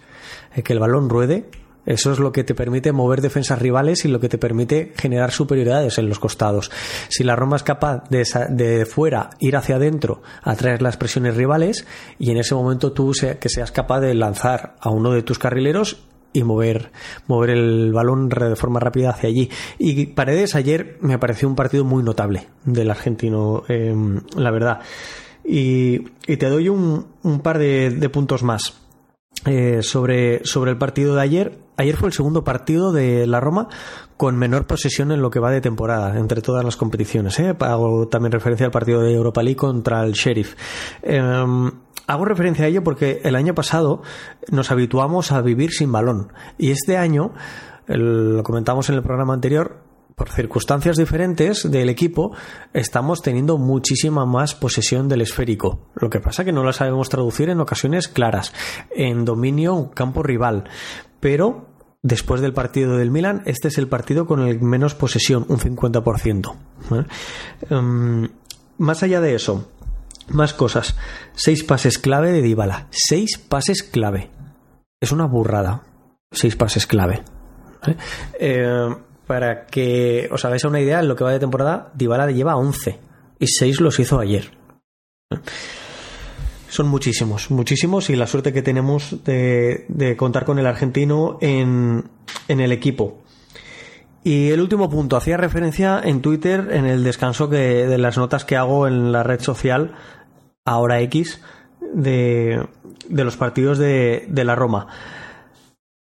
eh, 0.55 0.63
que 0.63 0.75
el 0.75 0.79
balón 0.79 1.09
ruede 1.09 1.51
eso 1.89 2.13
es 2.13 2.19
lo 2.19 2.33
que 2.33 2.45
te 2.45 2.55
permite 2.55 2.93
mover 2.93 3.21
defensas 3.23 3.59
rivales 3.59 4.05
y 4.05 4.09
lo 4.09 4.21
que 4.21 4.29
te 4.29 4.39
permite 4.39 4.93
generar 4.97 5.33
superioridades 5.33 5.99
en 5.99 6.09
los 6.09 6.19
costados. 6.19 6.71
Si 7.09 7.25
la 7.25 7.35
Roma 7.35 7.57
es 7.57 7.63
capaz 7.63 8.05
de, 8.11 8.25
de 8.51 8.87
fuera 8.87 9.31
ir 9.41 9.57
hacia 9.57 9.77
adentro, 9.77 10.23
atraer 10.43 10.83
las 10.83 10.99
presiones 10.99 11.37
rivales 11.37 11.87
y 12.19 12.31
en 12.31 12.37
ese 12.37 12.55
momento 12.55 12.93
tú 12.93 13.13
que 13.41 13.49
seas 13.49 13.73
capaz 13.73 14.01
de 14.01 14.15
lanzar 14.15 14.77
a 14.81 14.91
uno 14.91 15.13
de 15.13 15.23
tus 15.23 15.39
carrileros 15.39 16.05
y 16.33 16.43
mover, 16.45 16.91
mover 17.27 17.51
el 17.51 17.93
balón 17.93 18.29
de 18.29 18.55
forma 18.55 18.81
rápida 18.81 19.11
hacia 19.11 19.31
allí. 19.31 19.49
Y 19.79 20.07
Paredes 20.07 20.55
ayer 20.55 20.99
me 21.01 21.19
pareció 21.19 21.49
un 21.49 21.57
partido 21.57 21.85
muy 21.85 22.03
notable 22.03 22.49
del 22.65 22.91
argentino, 22.91 23.63
em, 23.69 24.21
la 24.37 24.51
verdad. 24.51 24.81
Y, 25.43 26.01
te 26.37 26.49
doy 26.49 26.69
un, 26.69 27.07
par 27.43 27.59
de, 27.59 28.11
puntos 28.13 28.43
más 28.43 28.75
eh, 29.47 29.83
sobre, 29.83 30.45
sobre 30.45 30.73
el 30.73 30.77
partido 30.77 31.15
de 31.15 31.23
ayer. 31.23 31.68
Ayer 31.79 31.97
fue 31.97 32.09
el 32.09 32.13
segundo 32.13 32.43
partido 32.43 32.93
de 32.93 33.25
la 33.29 33.39
Roma 33.39 33.69
con 34.17 34.37
menor 34.37 34.67
posesión 34.67 35.13
en 35.13 35.23
lo 35.23 35.31
que 35.31 35.39
va 35.39 35.53
de 35.53 35.61
temporada, 35.61 36.19
entre 36.19 36.43
todas 36.43 36.65
las 36.65 36.77
competiciones. 36.77 37.39
¿eh? 37.39 37.55
Hago 37.61 38.09
también 38.09 38.33
referencia 38.33 38.67
al 38.67 38.73
partido 38.73 39.01
de 39.01 39.15
Europa 39.15 39.45
League 39.45 39.57
contra 39.57 40.03
el 40.03 40.13
Sheriff. 40.13 40.57
Em, 41.03 41.71
hago 42.09 42.25
referencia 42.25 42.65
a 42.65 42.69
ello 42.69 42.83
porque 42.83 43.21
el 43.23 43.37
año 43.37 43.55
pasado 43.55 44.03
nos 44.51 44.73
habituamos 44.73 45.31
a 45.31 45.41
vivir 45.41 45.71
sin 45.71 45.93
balón. 45.93 46.33
Y 46.59 46.73
este 46.73 46.97
año, 46.97 47.33
lo 47.87 48.43
comentamos 48.43 48.89
en 48.89 48.97
el 48.97 49.03
programa 49.05 49.35
anterior, 49.35 49.89
por 50.17 50.31
circunstancias 50.31 50.97
diferentes 50.97 51.71
del 51.71 51.89
equipo, 51.89 52.33
estamos 52.73 53.23
teniendo 53.23 53.57
muchísima 53.57 54.27
más 54.27 54.57
posesión 54.57 55.09
del 55.09 55.21
esférico. 55.21 55.87
Lo 55.95 56.11
que 56.11 56.19
pasa 56.19 56.43
es 56.43 56.47
que 56.47 56.53
no 56.53 56.65
la 56.65 56.73
sabemos 56.73 57.09
traducir 57.09 57.51
en 57.51 57.61
ocasiones 57.61 58.09
claras, 58.09 58.53
en 58.91 59.25
dominio 59.25 59.93
campo 59.95 60.25
rival. 60.25 60.65
Pero 61.21 61.68
después 62.03 62.41
del 62.41 62.53
partido 62.53 62.97
del 62.97 63.11
Milan, 63.11 63.43
este 63.47 63.69
es 63.69 63.79
el 63.79 63.89
partido 63.89 64.27
con 64.27 64.47
el 64.47 64.61
menos 64.61 64.95
posesión, 64.95 65.45
un 65.49 65.59
50%. 65.59 66.57
Em, 67.71 68.29
más 68.79 69.03
allá 69.03 69.21
de 69.21 69.35
eso, 69.35 69.69
más 70.29 70.55
cosas. 70.55 70.97
Seis 71.35 71.65
pases 71.65 71.99
clave 71.99 72.33
de 72.33 72.43
Dybala. 72.43 72.87
Seis 72.91 73.39
pases 73.39 73.83
clave. 73.83 74.31
Es 75.01 75.13
una 75.13 75.27
burrada. 75.27 75.83
Seis 76.31 76.57
pases 76.57 76.87
clave. 76.87 77.23
Eh, 78.39 78.95
para 79.27 79.67
que 79.67 80.29
os 80.33 80.45
hagáis 80.45 80.65
una 80.65 80.81
idea, 80.81 81.01
en 81.01 81.09
lo 81.09 81.17
que 81.17 81.25
va 81.25 81.33
de 81.33 81.39
temporada, 81.39 81.93
Dybala 81.95 82.31
lleva 82.31 82.57
11 82.57 82.99
y 83.39 83.47
6 83.47 83.81
los 83.81 83.99
hizo 83.99 84.19
ayer. 84.19 84.51
Son 86.79 86.87
muchísimos, 86.87 87.51
muchísimos 87.51 88.09
y 88.09 88.15
la 88.15 88.29
suerte 88.29 88.53
que 88.53 88.63
tenemos 88.63 89.25
de, 89.25 90.15
contar 90.17 90.45
con 90.45 90.61
el 90.61 90.67
argentino 90.69 91.37
en, 91.41 92.05
en 92.47 92.61
el 92.61 92.71
equipo. 92.71 93.19
Y 94.23 94.51
el 94.51 94.61
último 94.61 94.89
punto, 94.89 95.17
hacía 95.17 95.37
referencia 95.37 96.01
en 96.01 96.23
Twitter 96.23 96.69
en 96.71 96.87
el 96.87 97.03
descanso 97.03 97.51
que, 97.51 97.57
de 97.89 97.99
las 97.99 98.17
notas 98.17 98.45
que 98.45 98.57
hago 98.57 98.87
en 98.87 99.11
la 99.11 99.25
red 99.25 99.41
social, 99.41 99.97
ahora 100.65 101.01
X, 101.01 101.41
de, 101.93 102.65
de 103.09 103.25
los 103.25 103.37
partidos 103.37 103.79
de, 103.79 104.27
de 104.29 104.45
la 104.45 104.55
Roma. 104.55 104.87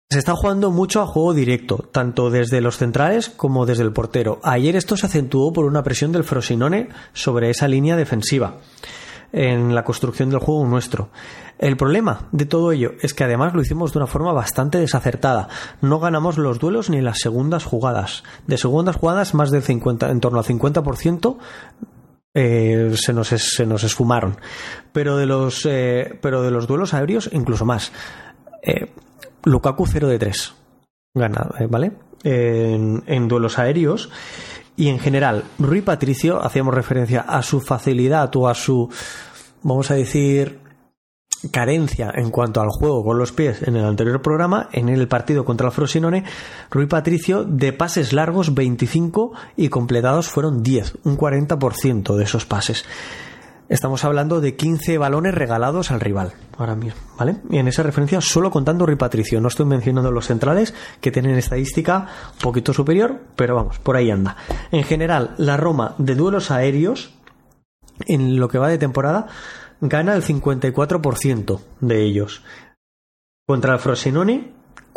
Se 0.09 0.19
está 0.19 0.37
jugando 0.37 0.71
mucho 0.71 1.01
a 1.01 1.05
juego 1.05 1.33
directo, 1.33 1.89
tanto 1.91 2.29
desde 2.29 2.61
los 2.61 2.77
centrales 2.77 3.27
como 3.27 3.65
desde 3.65 3.83
el 3.83 3.91
portero. 3.91 4.39
Ayer 4.41 4.77
esto 4.77 4.95
se 4.95 5.07
acentuó 5.07 5.51
por 5.51 5.65
una 5.65 5.83
presión 5.83 6.13
del 6.13 6.23
Frosinone 6.23 6.87
sobre 7.11 7.49
esa 7.49 7.67
línea 7.67 7.97
defensiva 7.97 8.55
en 9.33 9.73
la 9.75 9.83
construcción 9.83 10.29
del 10.29 10.39
juego 10.39 10.65
nuestro. 10.65 11.09
El 11.57 11.77
problema 11.77 12.27
de 12.31 12.45
todo 12.45 12.71
ello 12.71 12.93
es 13.01 13.13
que 13.13 13.23
además 13.23 13.53
lo 13.53 13.61
hicimos 13.61 13.93
de 13.93 13.99
una 13.99 14.07
forma 14.07 14.33
bastante 14.33 14.79
desacertada. 14.79 15.47
No 15.81 15.99
ganamos 15.99 16.37
los 16.37 16.59
duelos 16.59 16.89
ni 16.89 17.01
las 17.01 17.19
segundas 17.19 17.65
jugadas. 17.65 18.23
De 18.47 18.57
segundas 18.57 18.95
jugadas, 18.95 19.33
más 19.33 19.51
del 19.51 19.61
50, 19.61 20.09
en 20.09 20.19
torno 20.19 20.39
al 20.39 20.45
50% 20.45 21.37
eh, 22.33 22.93
se, 22.95 23.13
nos 23.13 23.27
se 23.27 23.65
nos 23.65 23.83
esfumaron. 23.83 24.37
Pero 24.91 25.17
de 25.17 25.25
los, 25.25 25.65
eh, 25.65 26.17
pero 26.21 26.41
de 26.41 26.51
los 26.51 26.67
duelos 26.67 26.93
aéreos, 26.93 27.29
incluso 27.31 27.65
más. 27.65 27.91
Eh, 28.63 28.91
Lukaku 29.43 29.85
0 29.85 30.07
de 30.07 30.19
3. 30.19 30.53
Gana, 31.13 31.49
¿vale? 31.69 31.91
En 32.23 33.27
duelos 33.27 33.59
aéreos. 33.59 34.09
Y 34.81 34.89
en 34.89 34.97
general, 34.97 35.43
Rui 35.59 35.81
Patricio, 35.81 36.43
hacíamos 36.43 36.73
referencia 36.73 37.21
a 37.21 37.43
su 37.43 37.61
facilidad 37.61 38.35
o 38.35 38.47
a 38.47 38.55
su, 38.55 38.89
vamos 39.61 39.91
a 39.91 39.93
decir, 39.93 40.57
carencia 41.51 42.11
en 42.15 42.31
cuanto 42.31 42.61
al 42.61 42.69
juego 42.69 43.03
con 43.03 43.19
los 43.19 43.31
pies 43.31 43.61
en 43.61 43.75
el 43.75 43.85
anterior 43.85 44.23
programa, 44.23 44.69
en 44.71 44.89
el 44.89 45.07
partido 45.07 45.45
contra 45.45 45.67
el 45.67 45.71
Frosinone, 45.71 46.23
Rui 46.71 46.87
Patricio 46.87 47.43
de 47.43 47.73
pases 47.73 48.11
largos 48.11 48.55
25 48.55 49.33
y 49.55 49.69
completados 49.69 50.29
fueron 50.29 50.63
10, 50.63 50.97
un 51.03 51.15
40% 51.15 52.15
de 52.15 52.23
esos 52.23 52.47
pases. 52.47 52.83
Estamos 53.71 54.03
hablando 54.03 54.41
de 54.41 54.57
15 54.57 54.97
balones 54.97 55.33
regalados 55.33 55.91
al 55.91 56.01
rival 56.01 56.33
ahora 56.57 56.75
mismo, 56.75 56.99
¿vale? 57.17 57.37
Y 57.49 57.57
en 57.57 57.69
esa 57.69 57.83
referencia 57.83 58.19
solo 58.19 58.51
contando 58.51 58.85
Rui 58.85 58.97
Patricio, 58.97 59.39
no 59.39 59.47
estoy 59.47 59.65
mencionando 59.65 60.11
los 60.11 60.27
centrales 60.27 60.73
que 60.99 61.09
tienen 61.09 61.37
estadística 61.37 62.07
un 62.33 62.39
poquito 62.39 62.73
superior, 62.73 63.21
pero 63.37 63.55
vamos, 63.55 63.79
por 63.79 63.95
ahí 63.95 64.11
anda. 64.11 64.35
En 64.73 64.83
general, 64.83 65.35
la 65.37 65.55
Roma 65.55 65.95
de 65.99 66.15
duelos 66.15 66.51
aéreos 66.51 67.13
en 68.07 68.41
lo 68.41 68.49
que 68.49 68.57
va 68.57 68.67
de 68.67 68.77
temporada 68.77 69.27
gana 69.79 70.15
el 70.15 70.23
54% 70.23 71.61
de 71.79 72.03
ellos. 72.03 72.43
Contra 73.47 73.75
el 73.75 73.79
Frosinone 73.79 74.51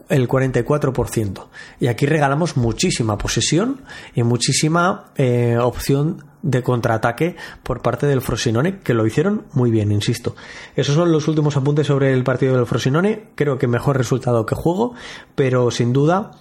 el 0.08 0.26
44%. 0.26 1.46
Y 1.78 1.86
aquí 1.86 2.06
regalamos 2.06 2.56
muchísima 2.56 3.18
posesión 3.18 3.82
y 4.16 4.24
muchísima 4.24 5.12
eh, 5.14 5.58
opción 5.60 6.33
de 6.44 6.62
contraataque 6.62 7.36
por 7.62 7.80
parte 7.80 8.06
del 8.06 8.20
Frosinone, 8.20 8.78
que 8.80 8.94
lo 8.94 9.06
hicieron 9.06 9.46
muy 9.54 9.70
bien, 9.70 9.90
insisto. 9.90 10.36
Esos 10.76 10.94
son 10.94 11.10
los 11.10 11.26
últimos 11.26 11.56
apuntes 11.56 11.86
sobre 11.86 12.12
el 12.12 12.22
partido 12.22 12.54
del 12.54 12.66
Frosinone. 12.66 13.30
Creo 13.34 13.58
que 13.58 13.66
mejor 13.66 13.96
resultado 13.96 14.44
que 14.44 14.54
juego, 14.54 14.94
pero 15.34 15.70
sin 15.70 15.94
duda 15.94 16.32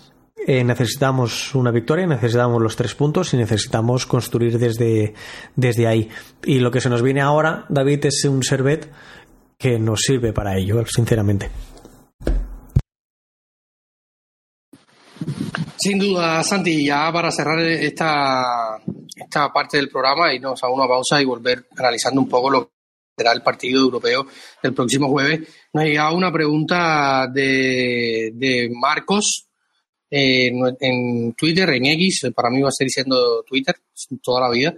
eh, 0.45 0.63
necesitamos 0.65 1.55
una 1.55 1.71
victoria, 1.71 2.05
necesitamos 2.05 2.61
los 2.61 2.75
tres 2.75 2.95
puntos 2.95 3.33
y 3.33 3.37
necesitamos 3.37 4.05
construir 4.05 4.59
desde, 4.59 5.13
desde 5.55 5.87
ahí. 5.87 6.09
Y 6.43 6.59
lo 6.59 6.69
que 6.69 6.81
se 6.81 6.89
nos 6.89 7.01
viene 7.01 7.21
ahora, 7.21 7.65
David, 7.69 8.05
es 8.05 8.25
un 8.25 8.43
servet 8.43 8.91
que 9.57 9.79
nos 9.79 10.01
sirve 10.01 10.33
para 10.33 10.57
ello, 10.57 10.83
sinceramente. 10.85 11.49
Sin 15.83 15.99
duda, 15.99 16.41
Santi, 16.43 16.85
ya 16.85 17.11
para 17.11 17.29
cerrar 17.29 17.59
esta, 17.59 18.77
esta 19.17 19.51
parte 19.51 19.75
del 19.75 19.89
programa, 19.89 20.33
irnos 20.33 20.63
a 20.63 20.69
una 20.69 20.87
pausa 20.87 21.21
y 21.21 21.25
volver 21.25 21.65
analizando 21.75 22.21
un 22.21 22.29
poco 22.29 22.49
lo 22.49 22.65
que 22.67 22.71
será 23.17 23.33
el 23.33 23.41
partido 23.41 23.81
europeo 23.81 24.25
del 24.61 24.73
próximo 24.73 25.09
jueves, 25.09 25.41
nos 25.73 25.83
ha 25.97 26.13
una 26.13 26.31
pregunta 26.31 27.27
de, 27.27 28.31
de 28.33 28.69
Marcos 28.73 29.49
eh, 30.09 30.53
en 30.79 31.33
Twitter, 31.33 31.69
en 31.71 31.87
X, 31.87 32.27
para 32.33 32.49
mí 32.49 32.61
va 32.61 32.69
a 32.69 32.71
seguir 32.71 32.91
siendo 32.91 33.43
Twitter 33.43 33.75
toda 34.23 34.47
la 34.47 34.53
vida. 34.53 34.73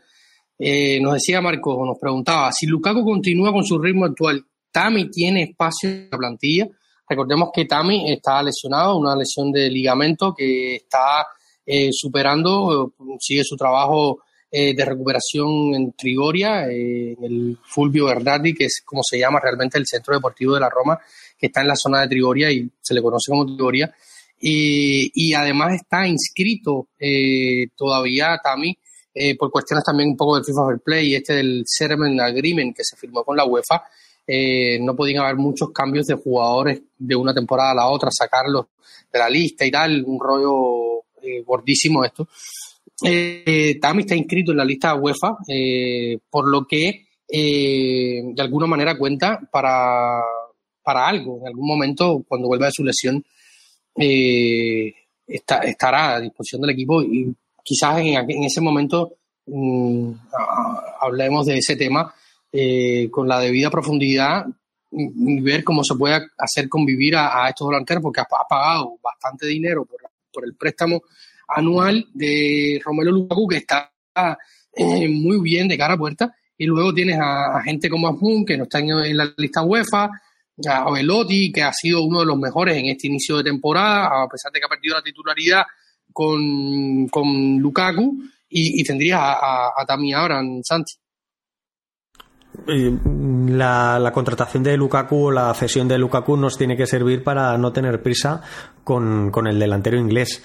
Eh, 0.57 0.99
nos 1.01 1.13
decía 1.13 1.39
Marcos, 1.39 1.85
nos 1.85 1.99
preguntaba, 2.01 2.51
si 2.51 2.65
Lukaku 2.65 3.03
continúa 3.03 3.51
con 3.51 3.63
su 3.63 3.77
ritmo 3.77 4.05
actual, 4.05 4.43
¿Tami 4.71 5.11
tiene 5.11 5.43
espacio 5.43 5.87
en 5.87 6.09
la 6.11 6.17
plantilla? 6.17 6.67
Recordemos 7.07 7.49
que 7.53 7.65
Tami 7.65 8.11
está 8.11 8.41
lesionado, 8.41 8.97
una 8.97 9.15
lesión 9.15 9.51
de 9.51 9.69
ligamento 9.69 10.33
que 10.33 10.75
está 10.75 11.27
eh, 11.65 11.89
superando, 11.91 12.93
sigue 13.19 13.43
su 13.43 13.55
trabajo 13.55 14.19
eh, 14.51 14.75
de 14.75 14.85
recuperación 14.85 15.75
en 15.75 15.93
Trigoria, 15.93 16.67
eh, 16.67 17.15
en 17.17 17.23
el 17.23 17.57
Fulvio 17.63 18.05
Bernardi, 18.05 18.53
que 18.53 18.65
es 18.65 18.81
como 18.83 19.01
se 19.03 19.19
llama 19.19 19.39
realmente 19.39 19.77
el 19.77 19.85
centro 19.85 20.15
deportivo 20.15 20.55
de 20.55 20.59
la 20.61 20.69
Roma, 20.69 20.99
que 21.37 21.47
está 21.47 21.61
en 21.61 21.67
la 21.67 21.75
zona 21.75 22.01
de 22.01 22.07
Trigoria 22.07 22.51
y 22.51 22.69
se 22.81 22.93
le 22.93 23.01
conoce 23.01 23.31
como 23.31 23.45
Trigoria. 23.45 23.93
y 24.39 25.33
además 25.33 25.75
está 25.75 26.07
inscrito 26.07 26.89
todavía 27.75 28.39
Tami 28.43 28.77
por 29.39 29.49
cuestiones 29.49 29.83
también 29.83 30.09
un 30.09 30.17
poco 30.17 30.35
del 30.35 30.45
FIFA 30.45 30.67
Fair 30.67 30.79
Play 30.81 31.07
y 31.07 31.15
este 31.15 31.33
del 31.35 31.63
Settlement 31.65 32.19
Agreement 32.19 32.75
que 32.75 32.83
se 32.83 32.97
firmó 32.97 33.23
con 33.23 33.37
la 33.37 33.45
UEFA 33.45 33.83
eh, 34.27 34.79
no 34.79 34.95
podían 34.95 35.23
haber 35.23 35.35
muchos 35.35 35.71
cambios 35.71 36.07
de 36.07 36.15
jugadores 36.15 36.81
de 36.97 37.15
una 37.15 37.33
temporada 37.33 37.71
a 37.71 37.75
la 37.75 37.87
otra, 37.87 38.09
sacarlos 38.11 38.65
de 39.11 39.19
la 39.19 39.29
lista 39.29 39.65
y 39.65 39.71
tal, 39.71 40.03
un 40.05 40.19
rollo 40.19 41.03
eh, 41.21 41.41
gordísimo 41.45 42.03
esto. 42.03 42.27
Eh, 43.03 43.71
está 43.75 44.15
inscrito 44.15 44.51
en 44.51 44.57
la 44.57 44.65
lista 44.65 44.95
UEFA, 44.95 45.37
eh, 45.47 46.17
por 46.29 46.47
lo 46.47 46.65
que 46.65 47.05
de 47.27 48.41
alguna 48.41 48.67
manera 48.67 48.97
cuenta 48.97 49.39
para, 49.51 50.21
para 50.83 51.07
algo. 51.07 51.39
En 51.41 51.47
algún 51.47 51.67
momento, 51.67 52.23
cuando 52.27 52.47
vuelva 52.47 52.67
de 52.67 52.71
su 52.71 52.83
lesión, 52.83 53.23
está, 55.27 55.57
estará 55.59 56.15
a 56.15 56.21
disposición 56.21 56.61
del 56.61 56.71
equipo 56.71 57.01
y 57.01 57.33
quizás 57.63 57.99
en, 57.99 58.43
ese 58.43 58.61
momento 58.61 59.13
mm, 59.47 60.11
hablemos 61.01 61.47
de 61.47 61.57
ese 61.57 61.75
tema 61.75 62.13
eh, 62.57 63.09
con 63.11 63.27
la 63.27 63.41
debida 63.41 63.69
profundidad 63.69 64.45
y, 64.89 65.41
ver 65.41 65.61
cómo 65.61 65.83
se 65.83 65.93
puede 65.95 66.25
hacer 66.37 66.69
convivir 66.69 67.17
a, 67.17 67.49
estos 67.49 67.67
delanteros, 67.67 68.01
porque 68.01 68.21
ha, 68.21 68.27
pagado 68.47 68.97
bastante 69.03 69.47
dinero 69.47 69.85
por, 69.85 70.45
el 70.45 70.55
préstamo 70.55 71.01
anual 71.49 72.05
de 72.13 72.79
Romero 72.81 73.11
Lukaku, 73.11 73.47
que 73.49 73.57
está 73.57 73.91
eh, 74.73 75.09
muy 75.09 75.41
bien 75.41 75.67
de 75.67 75.77
cara 75.77 75.95
a 75.95 75.97
puerta, 75.97 76.33
y 76.57 76.65
luego 76.65 76.93
tienes 76.93 77.19
a, 77.21 77.61
gente 77.61 77.89
como 77.89 78.07
Asmun, 78.07 78.45
que 78.45 78.57
no 78.57 78.63
está 78.63 78.79
en, 78.79 79.17
la 79.17 79.33
lista 79.35 79.61
UEFA, 79.61 80.09
a 80.65 80.91
Velotti, 80.91 81.51
que 81.51 81.61
ha 81.61 81.73
sido 81.73 82.03
uno 82.03 82.21
de 82.21 82.25
los 82.25 82.37
mejores 82.37 82.77
en 82.77 82.85
este 82.85 83.07
inicio 83.07 83.35
de 83.37 83.43
temporada, 83.43 84.23
a 84.23 84.29
pesar 84.29 84.53
de 84.53 84.59
que 84.61 84.65
ha 84.65 84.69
perdido 84.69 84.95
la 84.95 85.03
titularidad 85.03 85.63
con, 86.13 87.09
con 87.09 87.57
Lukaku, 87.57 88.17
y, 88.47 88.81
tendrías 88.85 89.19
a, 89.19 89.33
a, 89.33 89.85
a 89.85 90.21
Abraham, 90.21 90.61
Santi. 90.63 90.93
La, 92.67 93.99
la, 93.99 94.11
contratación 94.11 94.63
de 94.63 94.77
Lukaku 94.77 95.25
o 95.25 95.31
la 95.31 95.53
cesión 95.53 95.87
de 95.87 95.97
Lukaku 95.97 96.37
nos 96.37 96.57
tiene 96.57 96.77
que 96.77 96.85
servir 96.85 97.23
para 97.23 97.57
no 97.57 97.71
tener 97.71 98.01
prisa 98.01 98.41
con, 98.83 99.31
con 99.31 99.47
el 99.47 99.59
delantero 99.59 99.97
inglés. 99.97 100.43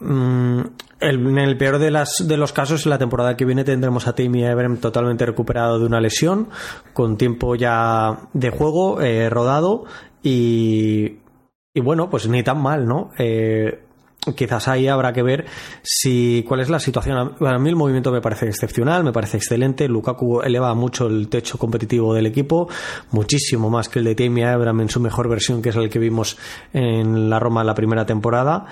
Mm, 0.00 0.60
en 1.00 1.38
el 1.38 1.56
peor 1.56 1.78
de, 1.78 1.90
las, 1.90 2.24
de 2.26 2.36
los 2.36 2.52
casos, 2.52 2.86
la 2.86 2.98
temporada 2.98 3.36
que 3.36 3.44
viene 3.44 3.64
tendremos 3.64 4.06
a 4.06 4.14
Timmy 4.14 4.44
Everem 4.44 4.78
totalmente 4.78 5.26
recuperado 5.26 5.78
de 5.78 5.86
una 5.86 6.00
lesión, 6.00 6.48
con 6.92 7.16
tiempo 7.16 7.54
ya 7.54 8.28
de 8.32 8.50
juego, 8.50 9.00
eh, 9.00 9.28
rodado 9.30 9.84
y, 10.22 11.18
y 11.74 11.80
bueno, 11.80 12.10
pues 12.10 12.28
ni 12.28 12.42
tan 12.42 12.60
mal, 12.60 12.86
¿no? 12.86 13.10
Eh, 13.18 13.84
quizás 14.34 14.68
ahí 14.68 14.88
habrá 14.88 15.12
que 15.12 15.22
ver 15.22 15.46
si 15.82 16.44
cuál 16.46 16.60
es 16.60 16.68
la 16.68 16.80
situación. 16.80 17.34
A 17.40 17.58
mí 17.58 17.68
el 17.68 17.76
movimiento 17.76 18.12
me 18.12 18.20
parece 18.20 18.46
excepcional, 18.46 19.04
me 19.04 19.12
parece 19.12 19.36
excelente. 19.36 19.88
Lukaku 19.88 20.42
eleva 20.42 20.74
mucho 20.74 21.06
el 21.06 21.28
techo 21.28 21.58
competitivo 21.58 22.14
del 22.14 22.26
equipo, 22.26 22.68
muchísimo 23.10 23.70
más 23.70 23.88
que 23.88 24.00
el 24.00 24.04
de 24.04 24.14
Tammy 24.14 24.42
Abraham 24.42 24.82
en 24.82 24.90
su 24.90 25.00
mejor 25.00 25.28
versión, 25.28 25.62
que 25.62 25.70
es 25.70 25.76
el 25.76 25.88
que 25.88 25.98
vimos 25.98 26.36
en 26.72 27.30
la 27.30 27.38
Roma 27.38 27.64
la 27.64 27.74
primera 27.74 28.04
temporada 28.06 28.66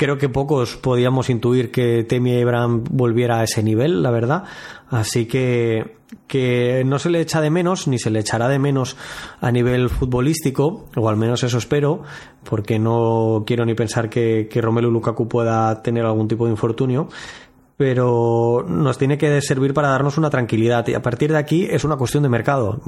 creo 0.00 0.16
que 0.16 0.30
pocos 0.30 0.78
podíamos 0.78 1.28
intuir 1.28 1.70
que 1.70 2.04
Temi 2.04 2.40
Abraham 2.40 2.84
volviera 2.90 3.40
a 3.40 3.44
ese 3.44 3.62
nivel, 3.62 4.02
la 4.02 4.10
verdad. 4.10 4.44
Así 4.88 5.26
que, 5.26 5.98
que 6.26 6.84
no 6.86 6.98
se 6.98 7.10
le 7.10 7.20
echa 7.20 7.42
de 7.42 7.50
menos, 7.50 7.86
ni 7.86 7.98
se 7.98 8.08
le 8.08 8.20
echará 8.20 8.48
de 8.48 8.58
menos 8.58 8.96
a 9.42 9.52
nivel 9.52 9.90
futbolístico, 9.90 10.86
o 10.96 11.08
al 11.10 11.18
menos 11.18 11.42
eso 11.42 11.58
espero, 11.58 12.02
porque 12.48 12.78
no 12.78 13.44
quiero 13.46 13.66
ni 13.66 13.74
pensar 13.74 14.08
que, 14.08 14.48
que 14.50 14.62
Romelu 14.62 14.90
Lukaku 14.90 15.28
pueda 15.28 15.82
tener 15.82 16.06
algún 16.06 16.28
tipo 16.28 16.46
de 16.46 16.52
infortunio 16.52 17.10
pero 17.80 18.62
nos 18.68 18.98
tiene 18.98 19.16
que 19.16 19.40
servir 19.40 19.72
para 19.72 19.88
darnos 19.88 20.18
una 20.18 20.28
tranquilidad 20.28 20.86
y 20.88 20.92
a 20.92 21.00
partir 21.00 21.32
de 21.32 21.38
aquí 21.38 21.64
es 21.64 21.82
una 21.82 21.96
cuestión 21.96 22.22
de 22.22 22.28
mercado, 22.28 22.78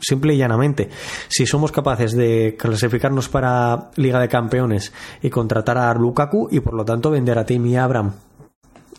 simple 0.00 0.34
y 0.34 0.38
llanamente. 0.38 0.88
Si 1.28 1.46
somos 1.46 1.70
capaces 1.70 2.10
de 2.10 2.56
clasificarnos 2.58 3.28
para 3.28 3.92
Liga 3.94 4.18
de 4.18 4.26
Campeones 4.26 4.92
y 5.22 5.30
contratar 5.30 5.78
a 5.78 5.94
Lukaku 5.94 6.48
y 6.50 6.58
por 6.58 6.74
lo 6.74 6.84
tanto 6.84 7.12
vender 7.12 7.38
a 7.38 7.46
Timmy 7.46 7.76
Abraham 7.76 8.14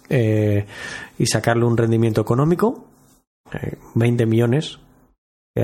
eh, 0.07 0.65
y 1.19 1.25
sacarle 1.25 1.65
un 1.65 1.75
rendimiento 1.75 2.21
económico, 2.21 2.85
20 3.95 4.23
eh, 4.23 4.25
millones, 4.25 4.79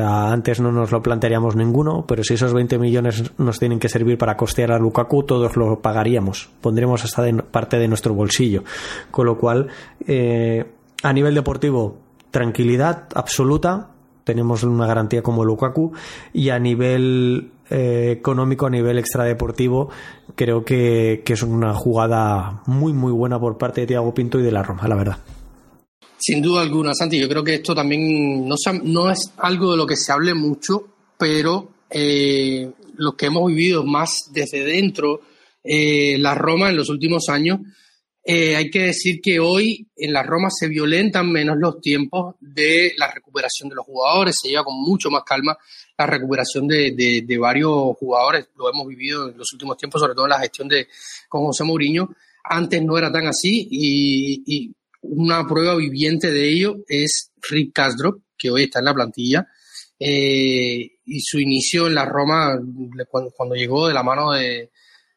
antes 0.01 0.59
no 0.59 0.71
nos 0.71 0.91
lo 0.91 1.01
plantearíamos 1.01 1.55
ninguno, 1.55 2.05
pero 2.07 2.23
si 2.23 2.35
esos 2.35 2.53
20 2.53 2.79
millones 2.79 3.31
nos 3.37 3.59
tienen 3.59 3.79
que 3.79 3.89
servir 3.89 4.17
para 4.17 4.37
costear 4.37 4.71
a 4.71 4.79
Lukaku, 4.79 5.23
todos 5.23 5.55
lo 5.55 5.79
pagaríamos. 5.81 6.49
Pondremos 6.61 7.03
hasta 7.03 7.21
de 7.23 7.33
parte 7.43 7.77
de 7.77 7.87
nuestro 7.87 8.13
bolsillo. 8.13 8.63
Con 9.11 9.25
lo 9.25 9.37
cual, 9.37 9.67
eh, 10.07 10.65
a 11.03 11.13
nivel 11.13 11.35
deportivo, 11.35 11.97
tranquilidad 12.31 13.07
absoluta. 13.13 13.89
Tenemos 14.23 14.63
una 14.63 14.87
garantía 14.87 15.21
como 15.21 15.43
Lukaku. 15.43 15.91
Y 16.31 16.49
a 16.49 16.59
nivel 16.59 17.51
eh, 17.69 18.11
económico, 18.17 18.65
a 18.65 18.69
nivel 18.69 18.97
extradeportivo, 18.97 19.89
creo 20.35 20.63
que, 20.63 21.23
que 21.25 21.33
es 21.33 21.43
una 21.43 21.73
jugada 21.73 22.61
muy, 22.65 22.93
muy 22.93 23.11
buena 23.11 23.39
por 23.39 23.57
parte 23.57 23.81
de 23.81 23.87
Thiago 23.87 24.13
Pinto 24.13 24.39
y 24.39 24.43
de 24.43 24.51
la 24.51 24.63
Roma, 24.63 24.87
la 24.87 24.95
verdad. 24.95 25.17
Sin 26.25 26.41
duda 26.41 26.61
alguna, 26.61 26.93
Santi. 26.93 27.19
Yo 27.19 27.27
creo 27.27 27.43
que 27.43 27.55
esto 27.55 27.75
también 27.75 28.47
no, 28.47 29.11
es 29.11 29.33
algo 29.39 29.71
de 29.71 29.77
lo 29.77 29.85
que 29.85 29.97
se 29.97 30.13
hable 30.13 30.33
mucho, 30.33 30.87
pero 31.17 31.69
eh, 31.89 32.71
los 32.95 33.15
que 33.15 33.25
hemos 33.25 33.49
vivido 33.49 33.83
más 33.83 34.29
desde 34.31 34.63
dentro 34.63 35.19
eh, 35.61 36.17
la 36.17 36.33
Roma 36.33 36.69
en 36.69 36.77
los 36.77 36.87
últimos 36.87 37.27
años, 37.27 37.59
eh, 38.23 38.55
hay 38.55 38.69
que 38.69 38.83
decir 38.83 39.19
que 39.21 39.37
hoy 39.37 39.85
en 39.97 40.13
la 40.13 40.23
Roma 40.23 40.47
se 40.49 40.69
violentan 40.69 41.29
menos 41.29 41.57
los 41.59 41.81
tiempos 41.81 42.35
de 42.39 42.93
la 42.95 43.11
recuperación 43.11 43.67
de 43.67 43.75
los 43.75 43.85
jugadores, 43.85 44.37
se 44.41 44.47
lleva 44.47 44.63
con 44.63 44.81
mucho 44.81 45.09
más 45.09 45.23
calma 45.25 45.57
la 45.97 46.05
recuperación 46.05 46.65
de, 46.69 47.23
de, 47.27 47.37
varios 47.37 47.97
jugadores, 47.97 48.47
lo 48.55 48.69
hemos 48.69 48.87
vivido 48.87 49.29
en 49.29 49.37
los 49.37 49.51
últimos 49.51 49.75
tiempos, 49.75 49.99
sobre 49.99 50.13
todo 50.13 50.25
en 50.25 50.29
la 50.29 50.39
gestión 50.39 50.69
de 50.69 50.87
con 51.27 51.43
José 51.43 51.65
Mourinho. 51.65 52.15
Antes 52.45 52.81
no 52.81 52.97
era 52.97 53.11
tan 53.11 53.27
así 53.27 53.67
y 53.69 54.73
una 55.03 55.45
prueba 55.47 55.75
viviente 55.75 56.31
de 56.31 56.49
ello 56.49 56.77
es 56.87 57.31
Rick 57.49 57.73
Castro, 57.73 58.21
que 58.37 58.49
hoy 58.49 58.63
está 58.63 58.79
en 58.79 58.85
la 58.85 58.93
plantilla, 58.93 59.47
eh, 59.99 60.91
y 61.05 61.19
su 61.21 61.39
inicio 61.39 61.87
en 61.87 61.95
la 61.95 62.05
Roma, 62.05 62.59
cuando, 63.09 63.55
llegó 63.55 63.87
de 63.87 63.93
la 63.93 64.03
mano 64.03 64.31
de, 64.31 64.69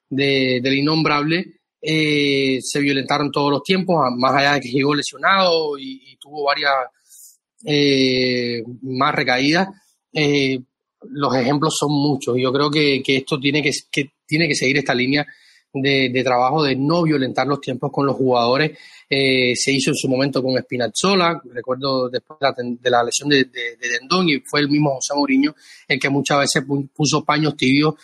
del 0.08 0.74
innombrable, 0.74 1.60
eh, 1.80 2.58
se 2.60 2.80
violentaron 2.80 3.30
todos 3.30 3.50
los 3.50 3.62
tiempos, 3.62 3.96
más 4.16 4.34
allá 4.34 4.54
de 4.54 4.60
que 4.60 4.70
llegó 4.70 4.94
lesionado 4.94 5.78
y, 5.78 6.16
tuvo 6.18 6.44
varias 6.44 6.72
eh, 7.64 8.62
más 8.82 9.14
recaídas. 9.14 9.68
los 10.12 11.36
ejemplos 11.36 11.76
son 11.78 11.92
muchos 11.92 12.36
y 12.36 12.42
yo 12.42 12.52
creo 12.52 12.70
que, 12.70 13.02
esto 13.06 13.38
tiene 13.38 13.62
que, 13.62 13.70
que, 13.92 14.10
tiene 14.26 14.48
que 14.48 14.56
seguir 14.56 14.78
esta 14.78 14.94
línea 14.94 15.24
de, 15.82 16.22
trabajo 16.24 16.62
de 16.62 16.76
no 16.76 17.02
violentar 17.02 17.46
los 17.46 17.60
tiempos 17.60 17.90
con 17.92 18.06
los 18.06 18.16
jugadores. 18.16 18.78
Eh, 19.08 19.54
se 19.54 19.72
hizo 19.72 19.90
en 19.90 19.96
su 19.96 20.08
momento 20.08 20.42
con 20.42 20.56
Spinazzola, 20.58 21.40
recuerdo 21.52 22.08
después 22.08 22.38
de 22.40 22.90
la, 22.90 23.04
lesión 23.04 23.28
de, 23.28 23.44
de, 23.44 23.76
Dendón, 23.78 24.28
y 24.28 24.40
fue 24.40 24.60
el 24.60 24.68
mismo 24.68 24.94
José 24.94 25.14
Mourinho 25.14 25.54
el 25.86 26.00
que 26.00 26.08
muchas 26.08 26.40
veces 26.40 26.64
puso 26.92 27.24
paños 27.24 27.56
tibios 27.56 27.94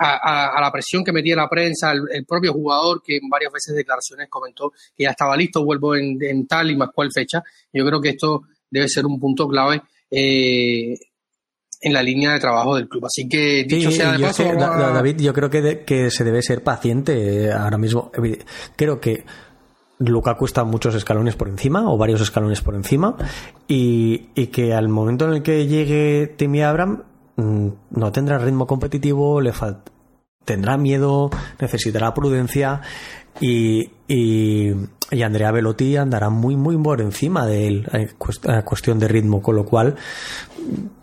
a, 0.00 0.60
la 0.60 0.72
presión 0.72 1.04
que 1.04 1.12
metía 1.12 1.36
la 1.36 1.48
prensa, 1.48 1.92
el, 1.92 2.24
propio 2.24 2.52
jugador 2.52 3.02
que 3.02 3.16
en 3.16 3.28
varias 3.28 3.52
veces 3.52 3.74
declaraciones 3.74 4.28
comentó 4.28 4.72
que 4.96 5.04
ya 5.04 5.10
estaba 5.10 5.36
listo, 5.36 5.64
vuelvo 5.64 5.94
en, 5.94 6.46
tal 6.46 6.70
y 6.70 6.76
más 6.76 6.90
cual 6.94 7.10
fecha. 7.12 7.42
Yo 7.72 7.84
creo 7.84 8.00
que 8.00 8.10
esto 8.10 8.42
debe 8.70 8.88
ser 8.88 9.04
un 9.04 9.20
punto 9.20 9.46
clave 9.46 9.82
eh, 10.10 10.94
en 11.80 11.92
la 11.92 12.02
línea 12.02 12.32
de 12.32 12.40
trabajo 12.40 12.76
del 12.76 12.88
club. 12.88 13.06
Así 13.06 13.28
que, 13.28 13.64
dicho 13.66 13.90
sea 13.90 14.12
de 14.12 14.18
paso. 14.18 14.44
David, 14.44 15.20
yo 15.20 15.32
creo 15.32 15.50
que, 15.50 15.84
que 15.84 16.10
se 16.10 16.24
debe 16.24 16.42
ser 16.42 16.62
paciente 16.62 17.46
eh, 17.46 17.52
ahora 17.52 17.78
mismo. 17.78 18.10
Creo 18.76 19.00
que 19.00 19.24
Lukaku 19.98 20.44
está 20.46 20.64
muchos 20.64 20.94
escalones 20.94 21.36
por 21.36 21.48
encima 21.48 21.90
o 21.90 21.96
varios 21.96 22.20
escalones 22.20 22.62
por 22.62 22.74
encima 22.74 23.16
y, 23.68 24.28
y 24.34 24.46
que 24.48 24.74
al 24.74 24.88
momento 24.88 25.26
en 25.26 25.34
el 25.34 25.42
que 25.42 25.66
llegue 25.66 26.26
Timmy 26.36 26.62
Abraham 26.62 27.02
mm, 27.36 27.68
no 27.90 28.12
tendrá 28.12 28.38
ritmo 28.38 28.66
competitivo, 28.66 29.40
le 29.40 29.52
tendrá 30.44 30.76
miedo, 30.76 31.30
necesitará 31.60 32.12
prudencia 32.14 32.80
y, 33.40 33.90
y, 34.08 34.72
Andrea 35.22 35.50
Velotti 35.50 35.96
andará 35.96 36.30
muy, 36.30 36.56
muy 36.56 36.76
por 36.76 37.00
encima 37.00 37.46
de 37.46 37.66
él 37.66 37.86
a 38.46 38.62
cuestión 38.62 38.98
de 38.98 39.08
ritmo, 39.08 39.42
con 39.42 39.56
lo 39.56 39.64
cual 39.64 39.96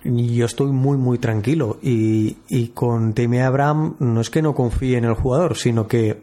yo 0.04 0.46
estoy 0.46 0.72
muy, 0.72 0.98
muy 0.98 1.18
tranquilo. 1.18 1.78
Y, 1.82 2.38
y 2.48 2.70
con 2.70 3.14
Timmy 3.14 3.40
Abraham 3.40 3.96
no 4.00 4.22
es 4.22 4.30
que 4.30 4.42
no 4.42 4.56
confíe 4.56 4.98
en 4.98 5.06
el 5.06 5.14
jugador, 5.14 5.58
sino 5.58 5.88
que 5.88 6.22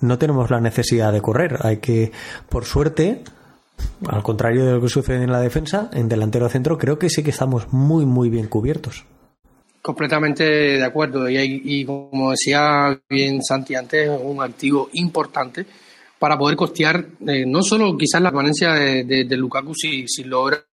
no 0.00 0.18
tenemos 0.18 0.50
la 0.50 0.60
necesidad 0.60 1.12
de 1.12 1.20
correr. 1.20 1.58
Hay 1.60 1.78
que, 1.78 2.12
por 2.48 2.64
suerte, 2.64 3.24
al 4.08 4.22
contrario 4.22 4.64
de 4.64 4.72
lo 4.72 4.80
que 4.80 4.88
sucede 4.88 5.22
en 5.22 5.32
la 5.32 5.40
defensa, 5.40 5.90
en 5.92 6.08
delantero 6.08 6.48
centro, 6.48 6.78
creo 6.78 6.98
que 6.98 7.10
sí 7.10 7.22
que 7.22 7.30
estamos 7.30 7.72
muy, 7.72 8.06
muy 8.06 8.30
bien 8.30 8.48
cubiertos. 8.48 9.04
Completamente 9.82 10.44
de 10.44 10.84
acuerdo. 10.84 11.28
Y, 11.28 11.84
como 11.84 12.30
decía 12.30 13.02
bien 13.08 13.42
Santi 13.42 13.74
antes, 13.74 14.08
es 14.08 14.20
un 14.22 14.40
activo 14.40 14.88
importante 14.92 15.66
para 16.20 16.38
poder 16.38 16.56
costear 16.56 17.04
eh, 17.26 17.44
no 17.44 17.62
solo 17.62 17.96
quizás 17.98 18.22
la 18.22 18.30
permanencia 18.30 18.74
de, 18.74 19.36
Lukaku 19.36 19.74
si, 19.74 20.06
si 20.06 20.22
logra 20.22 20.64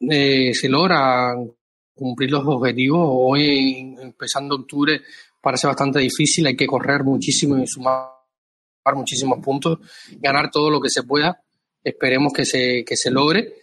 eh, 0.00 0.52
si 0.52 0.66
logra 0.66 1.34
cumplir 1.94 2.32
los 2.32 2.42
objetivos. 2.46 3.08
Hoy, 3.08 3.94
empezando 4.00 4.56
octubre, 4.56 5.02
parece 5.40 5.68
bastante 5.68 6.00
difícil. 6.00 6.46
Hay 6.46 6.56
que 6.56 6.66
correr 6.66 7.04
muchísimo 7.04 7.56
y 7.58 7.66
sumar 7.66 8.10
muchísimos 8.94 9.38
puntos, 9.40 9.78
ganar 10.18 10.50
todo 10.50 10.68
lo 10.68 10.80
que 10.80 10.90
se 10.90 11.04
pueda. 11.04 11.40
Esperemos 11.84 12.32
que 12.32 12.44
se, 12.44 12.84
que 12.84 12.96
se 12.96 13.10
logre. 13.10 13.54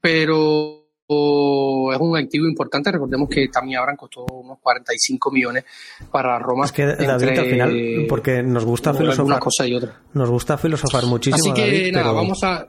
Pero 0.00 0.85
es 1.08 2.00
un 2.00 2.16
activo 2.16 2.46
importante. 2.46 2.90
Recordemos 2.90 3.28
que 3.28 3.48
también 3.48 3.78
habrán 3.78 3.96
costó 3.96 4.24
unos 4.32 4.58
45 4.60 5.30
millones 5.30 5.64
para 6.10 6.38
Roma. 6.38 6.64
Es 6.64 6.72
que 6.72 6.86
David, 6.86 7.38
al 7.38 7.46
final, 7.46 8.06
porque 8.08 8.42
nos 8.42 8.64
gusta 8.64 8.92
filosofar. 8.92 9.26
Una 9.26 9.38
cosa 9.38 9.66
y 9.66 9.74
otra. 9.74 10.00
Nos 10.14 10.30
gusta 10.30 10.58
filosofar 10.58 11.06
muchísimo. 11.06 11.52
Así 11.52 11.62
que 11.62 11.92
nada, 11.92 12.12
vamos 12.12 12.42
a. 12.42 12.66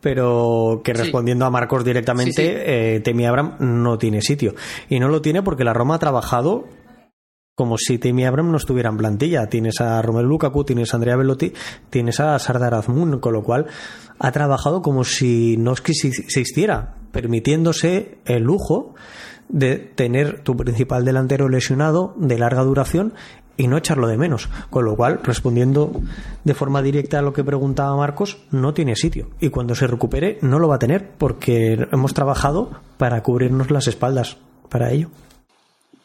Pero 0.00 0.80
que 0.82 0.94
respondiendo 0.94 1.44
a 1.44 1.50
Marcos 1.50 1.84
directamente, 1.84 2.94
eh, 2.96 3.00
Temi 3.00 3.26
Abraham 3.26 3.56
no 3.60 3.98
tiene 3.98 4.22
sitio. 4.22 4.54
Y 4.88 4.98
no 4.98 5.08
lo 5.08 5.20
tiene 5.20 5.42
porque 5.42 5.62
la 5.62 5.74
Roma 5.74 5.96
ha 5.96 5.98
trabajado 5.98 6.66
como 7.60 7.76
si 7.76 7.98
Temi 7.98 8.24
Abraham 8.24 8.52
no 8.52 8.56
estuviera 8.56 8.88
en 8.88 8.96
plantilla. 8.96 9.46
Tienes 9.50 9.82
a 9.82 10.00
Romelu 10.00 10.26
Lukaku, 10.26 10.64
tienes 10.64 10.94
a 10.94 10.96
Andrea 10.96 11.14
Velotti, 11.14 11.52
tienes 11.90 12.18
a 12.18 12.38
Sardar 12.38 12.72
Azmoun, 12.72 13.20
con 13.20 13.34
lo 13.34 13.42
cual 13.42 13.66
ha 14.18 14.32
trabajado 14.32 14.80
como 14.80 15.04
si 15.04 15.58
no 15.58 15.74
existiera, 15.74 16.94
permitiéndose 17.12 18.16
el 18.24 18.44
lujo 18.44 18.94
de 19.50 19.76
tener 19.76 20.40
tu 20.40 20.56
principal 20.56 21.04
delantero 21.04 21.50
lesionado 21.50 22.14
de 22.16 22.38
larga 22.38 22.62
duración 22.62 23.12
y 23.58 23.68
no 23.68 23.76
echarlo 23.76 24.08
de 24.08 24.16
menos. 24.16 24.48
Con 24.70 24.86
lo 24.86 24.96
cual, 24.96 25.20
respondiendo 25.22 25.92
de 26.44 26.54
forma 26.54 26.80
directa 26.80 27.18
a 27.18 27.22
lo 27.22 27.34
que 27.34 27.44
preguntaba 27.44 27.94
Marcos, 27.94 28.38
no 28.50 28.72
tiene 28.72 28.96
sitio. 28.96 29.28
Y 29.38 29.50
cuando 29.50 29.74
se 29.74 29.86
recupere, 29.86 30.38
no 30.40 30.58
lo 30.58 30.68
va 30.68 30.76
a 30.76 30.78
tener 30.78 31.10
porque 31.18 31.86
hemos 31.92 32.14
trabajado 32.14 32.70
para 32.96 33.22
cubrirnos 33.22 33.70
las 33.70 33.86
espaldas 33.86 34.38
para 34.70 34.92
ello. 34.92 35.10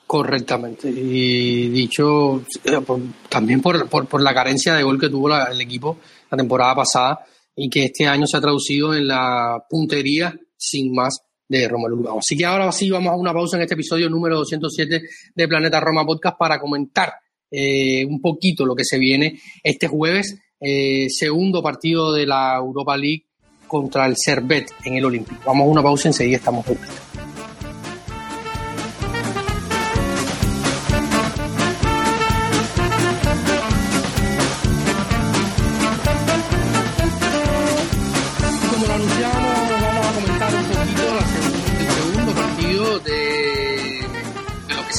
Correctamente. 0.07 0.89
Y 0.89 1.69
dicho 1.69 2.43
eh, 2.63 2.79
también 3.27 3.61
por, 3.61 3.89
por, 3.89 4.21
la 4.21 4.33
carencia 4.33 4.75
de 4.75 4.83
gol 4.83 4.99
que 4.99 5.09
tuvo 5.09 5.35
el 5.35 5.59
equipo 5.59 5.97
la 6.29 6.37
temporada 6.37 6.75
pasada 6.75 7.25
y 7.55 7.69
que 7.69 7.85
este 7.85 8.05
año 8.05 8.27
se 8.27 8.37
ha 8.37 8.41
traducido 8.41 8.93
en 8.93 9.07
la 9.07 9.63
puntería 9.67 10.35
sin 10.57 10.93
más 10.93 11.19
de 11.47 11.67
Romelu 11.67 11.97
Lukaku. 11.97 12.19
Así 12.19 12.37
que 12.37 12.45
ahora 12.45 12.71
sí 12.71 12.89
vamos 12.89 13.13
a 13.13 13.15
una 13.15 13.33
pausa 13.33 13.57
en 13.57 13.63
este 13.63 13.75
episodio 13.75 14.09
número 14.09 14.37
207 14.37 15.01
de 15.33 15.47
Planeta 15.47 15.79
Roma 15.79 16.05
Podcast 16.05 16.37
para 16.37 16.59
comentar 16.59 17.13
eh, 17.49 18.05
un 18.05 18.19
poquito 18.21 18.65
lo 18.65 18.75
que 18.75 18.83
se 18.83 18.97
viene 18.97 19.39
este 19.63 19.87
jueves, 19.87 20.37
eh, 20.59 21.07
segundo 21.09 21.63
partido 21.63 22.11
de 22.13 22.25
la 22.25 22.57
Europa 22.57 22.97
League 22.97 23.25
contra 23.67 24.05
el 24.05 24.15
Servet 24.17 24.71
en 24.83 24.95
el 24.95 25.05
Olímpico. 25.05 25.41
Vamos 25.45 25.67
a 25.67 25.71
una 25.71 25.83
pausa 25.83 26.09
enseguida 26.09 26.37
estamos 26.37 26.65
de 26.65 27.24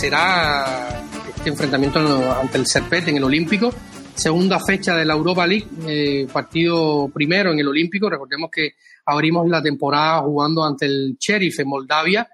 será 0.07 1.05
este 1.27 1.49
enfrentamiento 1.49 1.99
ante 2.41 2.59
el 2.59 2.67
Serpet 2.69 3.09
en 3.09 3.17
el 3.17 3.25
Olímpico. 3.25 3.75
Segunda 4.15 4.61
fecha 4.61 4.95
de 4.95 5.05
la 5.05 5.15
Europa 5.15 5.45
League, 5.45 5.67
eh, 5.85 6.29
partido 6.33 7.11
primero 7.13 7.51
en 7.51 7.59
el 7.59 7.67
Olímpico. 7.67 8.09
Recordemos 8.09 8.49
que 8.53 8.75
abrimos 9.05 9.49
la 9.49 9.61
temporada 9.61 10.21
jugando 10.21 10.63
ante 10.63 10.87
el 10.87 11.17
Sheriff 11.19 11.59
en 11.59 11.69
Moldavia. 11.69 12.29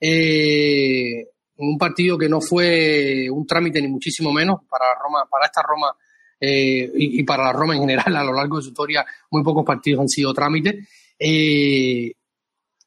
Eh, 0.00 1.26
un 1.58 1.76
partido 1.76 2.16
que 2.16 2.30
no 2.30 2.40
fue 2.40 3.28
un 3.30 3.46
trámite 3.46 3.82
ni 3.82 3.88
muchísimo 3.88 4.32
menos 4.32 4.60
para 4.66 4.86
Roma, 4.94 5.26
para 5.30 5.44
esta 5.44 5.60
Roma 5.60 5.94
eh, 6.40 6.90
y, 6.94 7.22
para 7.24 7.44
la 7.44 7.52
Roma 7.52 7.74
en 7.74 7.80
general 7.80 8.16
a 8.16 8.24
lo 8.24 8.32
largo 8.32 8.56
de 8.56 8.62
su 8.62 8.68
historia 8.70 9.04
muy 9.30 9.42
pocos 9.42 9.66
partidos 9.66 10.00
han 10.00 10.08
sido 10.08 10.32
trámites 10.32 10.76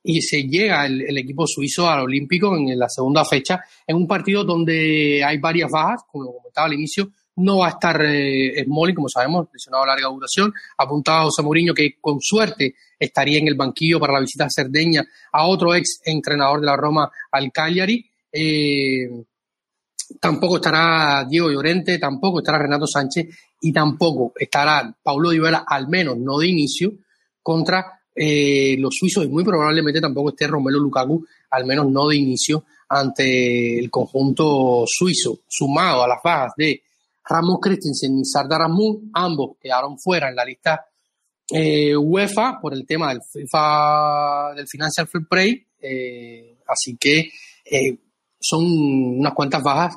y 0.03 0.21
se 0.21 0.43
llega 0.43 0.85
el, 0.85 1.17
equipo 1.17 1.45
suizo 1.45 1.89
al 1.89 2.01
Olímpico 2.01 2.55
en 2.55 2.77
la 2.77 2.89
segunda 2.89 3.23
fecha 3.23 3.61
en 3.85 3.95
un 3.95 4.07
partido 4.07 4.43
donde 4.43 5.23
hay 5.23 5.37
varias 5.37 5.69
bajas 5.69 6.01
como 6.11 6.33
comentaba 6.33 6.67
al 6.67 6.73
inicio 6.73 7.11
no 7.35 7.59
va 7.59 7.67
a 7.67 7.69
estar 7.71 8.01
eh, 8.03 8.65
como 8.95 9.09
sabemos, 9.09 9.47
lesionado 9.53 9.83
a 9.83 9.87
larga 9.87 10.09
duración. 10.09 10.53
Apuntaba 10.77 11.23
a 11.23 11.41
Mourinho 11.41 11.73
que 11.73 11.95
con 11.99 12.19
suerte 12.19 12.75
estaría 12.99 13.39
en 13.39 13.47
el 13.47 13.55
banquillo 13.55 13.99
para 13.99 14.13
la 14.13 14.19
visita 14.19 14.45
a 14.45 14.49
Cerdeña 14.49 15.03
a 15.31 15.47
otro 15.47 15.73
ex 15.73 16.01
entrenador 16.05 16.59
de 16.59 16.65
la 16.65 16.77
Roma, 16.77 17.09
al 17.31 17.51
Cagliari. 17.51 18.05
Eh, 18.31 19.09
tampoco 20.19 20.57
estará 20.57 21.25
Diego 21.27 21.49
Llorente, 21.49 21.97
tampoco 21.97 22.39
estará 22.39 22.59
Renato 22.59 22.85
Sánchez 22.85 23.27
y 23.61 23.71
tampoco 23.71 24.33
estará 24.37 24.93
Paulo 25.01 25.29
Dybala, 25.29 25.63
al 25.67 25.87
menos 25.87 26.17
no 26.17 26.37
de 26.37 26.47
inicio, 26.47 26.93
contra 27.41 28.00
eh, 28.13 28.75
los 28.77 28.93
suizos 28.97 29.25
y 29.25 29.29
muy 29.29 29.43
probablemente 29.43 30.01
tampoco 30.01 30.29
esté 30.29 30.47
Romelo 30.47 30.79
Lukaku, 30.79 31.25
al 31.49 31.65
menos 31.65 31.89
no 31.89 32.07
de 32.09 32.17
inicio, 32.17 32.65
ante 32.89 33.79
el 33.79 33.89
conjunto 33.89 34.83
suizo, 34.85 35.39
sumado 35.47 36.03
a 36.03 36.07
las 36.07 36.19
bajas 36.21 36.51
de 36.57 36.81
Ramos 37.23 37.59
Christensen 37.61 38.19
y 38.19 38.25
Sardar 38.25 38.61
ambos 39.13 39.57
quedaron 39.59 39.97
fuera 39.97 40.29
en 40.29 40.35
la 40.35 40.43
lista 40.43 40.85
eh, 41.49 41.95
UEFA 41.95 42.59
por 42.61 42.73
el 42.73 42.85
tema 42.85 43.09
del 43.09 43.21
FIFA, 43.21 44.55
del 44.55 44.67
Financial 44.67 45.07
Fair 45.07 45.25
Play, 45.29 45.65
eh, 45.81 46.57
así 46.67 46.97
que 46.99 47.29
son 48.39 48.65
unas 49.19 49.33
cuantas 49.33 49.63
bajas 49.63 49.95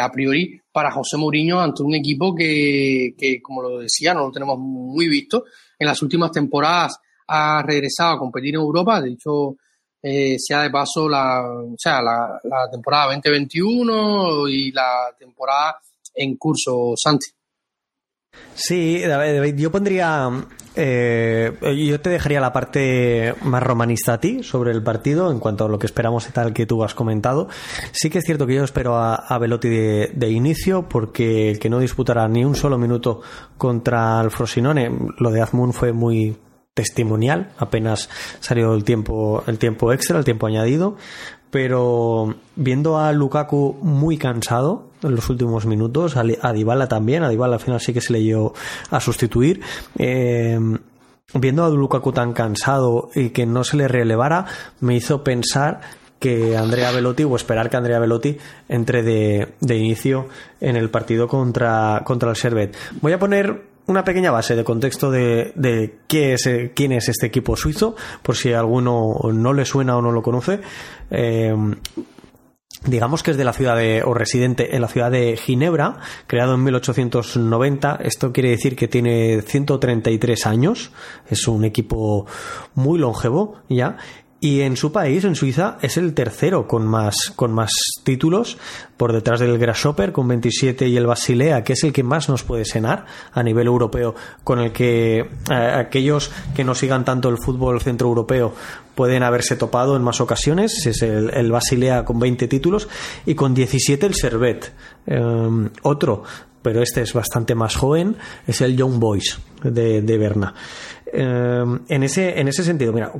a 0.00 0.12
priori 0.12 0.60
para 0.70 0.92
José 0.92 1.16
Mourinho 1.16 1.58
ante 1.58 1.82
un 1.82 1.94
equipo 1.94 2.34
que, 2.34 3.14
que, 3.18 3.40
como 3.40 3.62
lo 3.62 3.78
decía, 3.78 4.14
no 4.14 4.26
lo 4.26 4.30
tenemos 4.30 4.58
muy 4.58 5.08
visto. 5.08 5.44
En 5.78 5.88
las 5.88 6.00
últimas 6.02 6.30
temporadas 6.30 6.98
ha 7.26 7.62
regresado 7.62 8.14
a 8.14 8.18
competir 8.18 8.54
en 8.54 8.60
Europa, 8.60 9.00
de 9.00 9.10
hecho, 9.10 9.56
sea 10.02 10.62
de 10.62 10.70
paso 10.70 11.08
la, 11.08 11.42
o 11.42 11.74
sea, 11.78 12.02
la, 12.02 12.38
la 12.44 12.70
temporada 12.70 13.06
2021 13.06 14.48
y 14.48 14.70
la 14.72 15.14
temporada 15.18 15.78
en 16.14 16.36
curso, 16.36 16.94
Santi. 16.96 17.26
Sí, 18.54 19.02
yo 19.56 19.70
pondría. 19.70 20.30
Eh, 20.76 21.52
yo 21.76 22.00
te 22.00 22.10
dejaría 22.10 22.40
la 22.40 22.52
parte 22.52 23.32
más 23.42 23.62
romanista 23.62 24.14
a 24.14 24.20
ti 24.20 24.42
sobre 24.42 24.72
el 24.72 24.82
partido 24.82 25.30
en 25.30 25.38
cuanto 25.38 25.64
a 25.64 25.68
lo 25.68 25.78
que 25.78 25.86
esperamos 25.86 26.28
y 26.28 26.32
tal 26.32 26.52
que 26.52 26.66
tú 26.66 26.82
has 26.82 26.94
comentado. 26.94 27.48
Sí 27.92 28.10
que 28.10 28.18
es 28.18 28.24
cierto 28.24 28.46
que 28.46 28.56
yo 28.56 28.64
espero 28.64 28.96
a, 28.96 29.14
a 29.14 29.38
Velotti 29.38 29.68
de, 29.68 30.30
inicio 30.30 30.88
porque 30.88 31.50
el 31.50 31.58
que 31.60 31.70
no 31.70 31.78
disputará 31.78 32.26
ni 32.26 32.44
un 32.44 32.56
solo 32.56 32.76
minuto 32.76 33.20
contra 33.56 34.20
el 34.20 34.32
Frosinone, 34.32 34.90
lo 35.18 35.30
de 35.30 35.42
Azmoun 35.42 35.72
fue 35.72 35.92
muy 35.92 36.36
testimonial, 36.74 37.52
apenas 37.56 38.10
salió 38.40 38.74
el 38.74 38.84
tiempo, 38.84 39.42
el 39.46 39.58
tiempo 39.58 39.92
extra, 39.92 40.18
el 40.18 40.24
tiempo 40.24 40.46
añadido, 40.46 40.96
pero 41.50 42.34
viendo 42.56 42.98
a 42.98 43.12
Lukaku 43.12 43.78
muy 43.80 44.18
cansado 44.18 44.88
en 45.02 45.14
los 45.14 45.30
últimos 45.30 45.66
minutos, 45.66 46.16
a 46.16 46.52
Dybala 46.52 46.88
también, 46.88 47.22
a 47.22 47.28
Dybala 47.28 47.54
al 47.54 47.60
final 47.60 47.80
sí 47.80 47.92
que 47.92 48.00
se 48.00 48.12
le 48.12 48.18
dio 48.18 48.54
a 48.90 49.00
sustituir. 49.00 49.60
Eh, 49.96 50.58
viendo 51.32 51.64
a 51.64 51.70
Lukaku 51.70 52.12
tan 52.12 52.32
cansado 52.32 53.10
y 53.14 53.30
que 53.30 53.46
no 53.46 53.62
se 53.62 53.76
le 53.76 53.86
relevara, 53.86 54.46
me 54.80 54.96
hizo 54.96 55.22
pensar 55.22 55.80
que 56.18 56.56
Andrea 56.56 56.90
Velotti 56.90 57.22
o 57.22 57.36
esperar 57.36 57.70
que 57.70 57.76
Andrea 57.76 57.98
Velotti 57.98 58.36
entre 58.68 59.02
de, 59.02 59.54
de 59.60 59.76
inicio 59.76 60.28
en 60.60 60.76
el 60.76 60.90
partido 60.90 61.28
contra, 61.28 62.02
contra 62.04 62.30
el 62.30 62.36
Servet. 62.36 62.76
Voy 63.00 63.12
a 63.12 63.18
poner 63.18 63.73
una 63.86 64.04
pequeña 64.04 64.30
base 64.30 64.56
de 64.56 64.64
contexto 64.64 65.10
de, 65.10 65.52
de 65.54 65.98
qué 66.06 66.34
es, 66.34 66.48
quién 66.74 66.92
es 66.92 67.08
este 67.08 67.26
equipo 67.26 67.56
suizo, 67.56 67.96
por 68.22 68.36
si 68.36 68.52
alguno 68.52 69.14
no 69.32 69.52
le 69.52 69.64
suena 69.64 69.96
o 69.96 70.02
no 70.02 70.10
lo 70.10 70.22
conoce. 70.22 70.60
Eh, 71.10 71.54
digamos 72.86 73.22
que 73.22 73.30
es 73.30 73.36
de 73.36 73.44
la 73.44 73.52
ciudad 73.52 73.76
de, 73.76 74.02
o 74.02 74.14
residente 74.14 74.74
en 74.74 74.82
la 74.82 74.88
ciudad 74.88 75.10
de 75.10 75.36
Ginebra, 75.36 75.98
creado 76.26 76.54
en 76.54 76.64
1890. 76.64 77.98
Esto 78.02 78.32
quiere 78.32 78.50
decir 78.50 78.76
que 78.76 78.88
tiene 78.88 79.42
133 79.42 80.46
años. 80.46 80.90
Es 81.28 81.48
un 81.48 81.64
equipo 81.64 82.26
muy 82.74 82.98
longevo 82.98 83.60
ya. 83.68 83.96
Y 84.44 84.60
en 84.60 84.76
su 84.76 84.92
país, 84.92 85.24
en 85.24 85.36
Suiza, 85.36 85.78
es 85.80 85.96
el 85.96 86.12
tercero 86.12 86.68
con 86.68 86.86
más, 86.86 87.32
con 87.34 87.50
más 87.50 87.70
títulos, 88.02 88.58
por 88.98 89.14
detrás 89.14 89.40
del 89.40 89.56
Grasshopper 89.56 90.12
con 90.12 90.28
27 90.28 90.86
y 90.86 90.98
el 90.98 91.06
Basilea, 91.06 91.64
que 91.64 91.72
es 91.72 91.82
el 91.82 91.94
que 91.94 92.02
más 92.02 92.28
nos 92.28 92.42
puede 92.42 92.66
senar 92.66 93.06
a 93.32 93.42
nivel 93.42 93.68
europeo, 93.68 94.14
con 94.44 94.60
el 94.60 94.70
que 94.70 95.20
eh, 95.20 95.54
aquellos 95.54 96.30
que 96.54 96.62
no 96.62 96.74
sigan 96.74 97.06
tanto 97.06 97.30
el 97.30 97.38
fútbol 97.38 97.80
centroeuropeo 97.80 98.52
pueden 98.94 99.22
haberse 99.22 99.56
topado 99.56 99.96
en 99.96 100.02
más 100.02 100.20
ocasiones. 100.20 100.84
Es 100.84 101.00
el, 101.00 101.50
Basilea 101.50 102.04
con 102.04 102.18
20 102.18 102.46
títulos 102.46 102.86
y 103.24 103.34
con 103.34 103.54
17 103.54 104.04
el 104.04 104.14
Servet. 104.14 104.74
Em, 105.06 105.70
otro 105.80 106.22
pero 106.60 106.80
este 106.80 107.02
es 107.02 107.12
bastante 107.12 107.54
más 107.54 107.76
joven, 107.76 108.16
es 108.46 108.62
el 108.62 108.74
Young 108.74 108.98
Boys 108.98 109.38
de, 109.62 110.00
de 110.00 110.16
Berna. 110.16 110.54
Em, 111.16 111.80
en, 111.88 112.02
ese, 112.02 112.40
en 112.40 112.48
ese 112.48 112.64
sentido, 112.64 112.92
mira, 112.92 113.12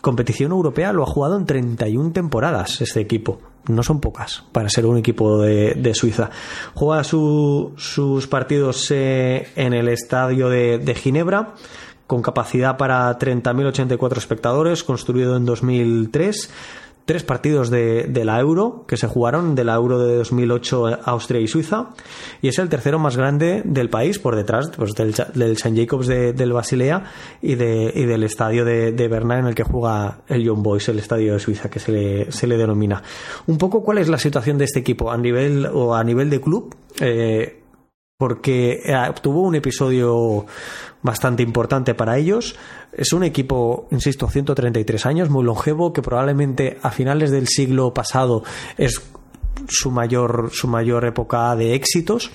competición 0.00 0.52
europea 0.52 0.94
lo 0.94 1.02
ha 1.02 1.06
jugado 1.06 1.36
en 1.36 1.44
31 1.44 2.12
temporadas 2.12 2.80
este 2.80 3.00
equipo. 3.00 3.38
No 3.68 3.82
son 3.82 4.00
pocas 4.00 4.44
para 4.52 4.70
ser 4.70 4.86
un 4.86 4.96
equipo 4.96 5.42
de, 5.42 5.94
Suiza. 5.94 6.30
Juega 6.74 7.04
sus 7.04 8.26
partidos 8.30 8.90
eh, 8.90 9.48
en 9.56 9.74
el 9.74 9.88
estadio 9.88 10.48
de, 10.48 10.78
de 10.78 10.94
Ginebra 10.94 11.54
con 12.06 12.22
capacidad 12.22 12.76
para 12.76 13.18
30.084 13.18 14.16
espectadores, 14.16 14.84
construido 14.84 15.36
en 15.36 15.44
2003 15.44 16.50
tres 17.04 17.22
partidos 17.22 17.70
de, 17.70 18.08
la 18.24 18.40
Euro 18.40 18.84
que 18.88 18.96
se 18.96 19.06
jugaron, 19.06 19.54
de 19.54 19.64
la 19.64 19.74
Euro 19.74 19.98
de 19.98 20.16
2008 20.16 21.00
Austria 21.04 21.40
y 21.40 21.48
Suiza, 21.48 21.90
y 22.40 22.48
es 22.48 22.58
el 22.58 22.68
tercero 22.68 22.98
más 22.98 23.16
grande 23.16 23.62
del 23.64 23.90
país, 23.90 24.18
por 24.18 24.36
detrás 24.36 24.70
pues, 24.76 24.94
del, 24.94 25.14
del 25.34 25.52
St. 25.52 25.74
Jacobs 25.76 26.06
de, 26.06 26.32
del 26.32 26.52
Basilea 26.52 27.04
y, 27.42 27.56
de, 27.56 27.92
y 27.94 28.04
del 28.04 28.24
estadio 28.24 28.64
de, 28.64 28.92
de 28.92 29.08
Berna 29.08 29.38
en 29.38 29.46
el 29.46 29.54
que 29.54 29.64
juega 29.64 30.20
el 30.28 30.42
Young 30.42 30.62
Boys, 30.62 30.88
el 30.88 30.98
estadio 30.98 31.34
de 31.34 31.40
Suiza 31.40 31.68
que 31.68 31.78
se 31.78 31.92
le, 31.92 32.32
se 32.32 32.46
le 32.46 32.56
denomina. 32.56 33.02
Un 33.46 33.58
poco 33.58 33.82
cuál 33.82 33.98
es 33.98 34.08
la 34.08 34.18
situación 34.18 34.56
de 34.58 34.64
este 34.64 34.80
equipo 34.80 35.10
a 35.10 35.18
nivel 35.18 35.66
o 35.66 35.94
a 35.94 36.02
nivel 36.04 36.30
de 36.30 36.40
club. 36.40 36.74
Eh, 37.00 37.63
porque 38.24 38.80
eh, 38.82 39.12
tuvo 39.20 39.42
un 39.42 39.54
episodio 39.54 40.46
bastante 41.02 41.42
importante 41.42 41.92
para 41.92 42.16
ellos. 42.16 42.56
Es 42.90 43.12
un 43.12 43.22
equipo, 43.22 43.86
insisto, 43.90 44.30
133 44.30 45.04
años, 45.04 45.28
muy 45.28 45.44
longevo, 45.44 45.92
que 45.92 46.00
probablemente 46.00 46.78
a 46.80 46.90
finales 46.90 47.30
del 47.30 47.48
siglo 47.48 47.92
pasado 47.92 48.42
es 48.78 49.02
su 49.68 49.90
mayor, 49.90 50.48
su 50.54 50.68
mayor 50.68 51.04
época 51.04 51.54
de 51.54 51.74
éxitos 51.74 52.30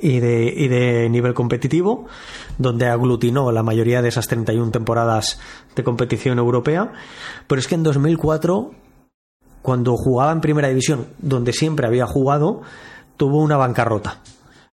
y 0.00 0.18
de, 0.20 0.44
y 0.46 0.68
de 0.68 1.10
nivel 1.10 1.34
competitivo, 1.34 2.06
donde 2.56 2.86
aglutinó 2.86 3.52
la 3.52 3.62
mayoría 3.62 4.00
de 4.00 4.08
esas 4.08 4.28
31 4.28 4.70
temporadas 4.70 5.38
de 5.74 5.84
competición 5.84 6.38
europea. 6.38 6.90
Pero 7.46 7.58
es 7.58 7.68
que 7.68 7.74
en 7.74 7.82
2004, 7.82 8.70
cuando 9.60 9.94
jugaba 9.94 10.32
en 10.32 10.40
primera 10.40 10.68
división, 10.68 11.08
donde 11.18 11.52
siempre 11.52 11.86
había 11.86 12.06
jugado, 12.06 12.62
tuvo 13.18 13.42
una 13.42 13.58
bancarrota 13.58 14.22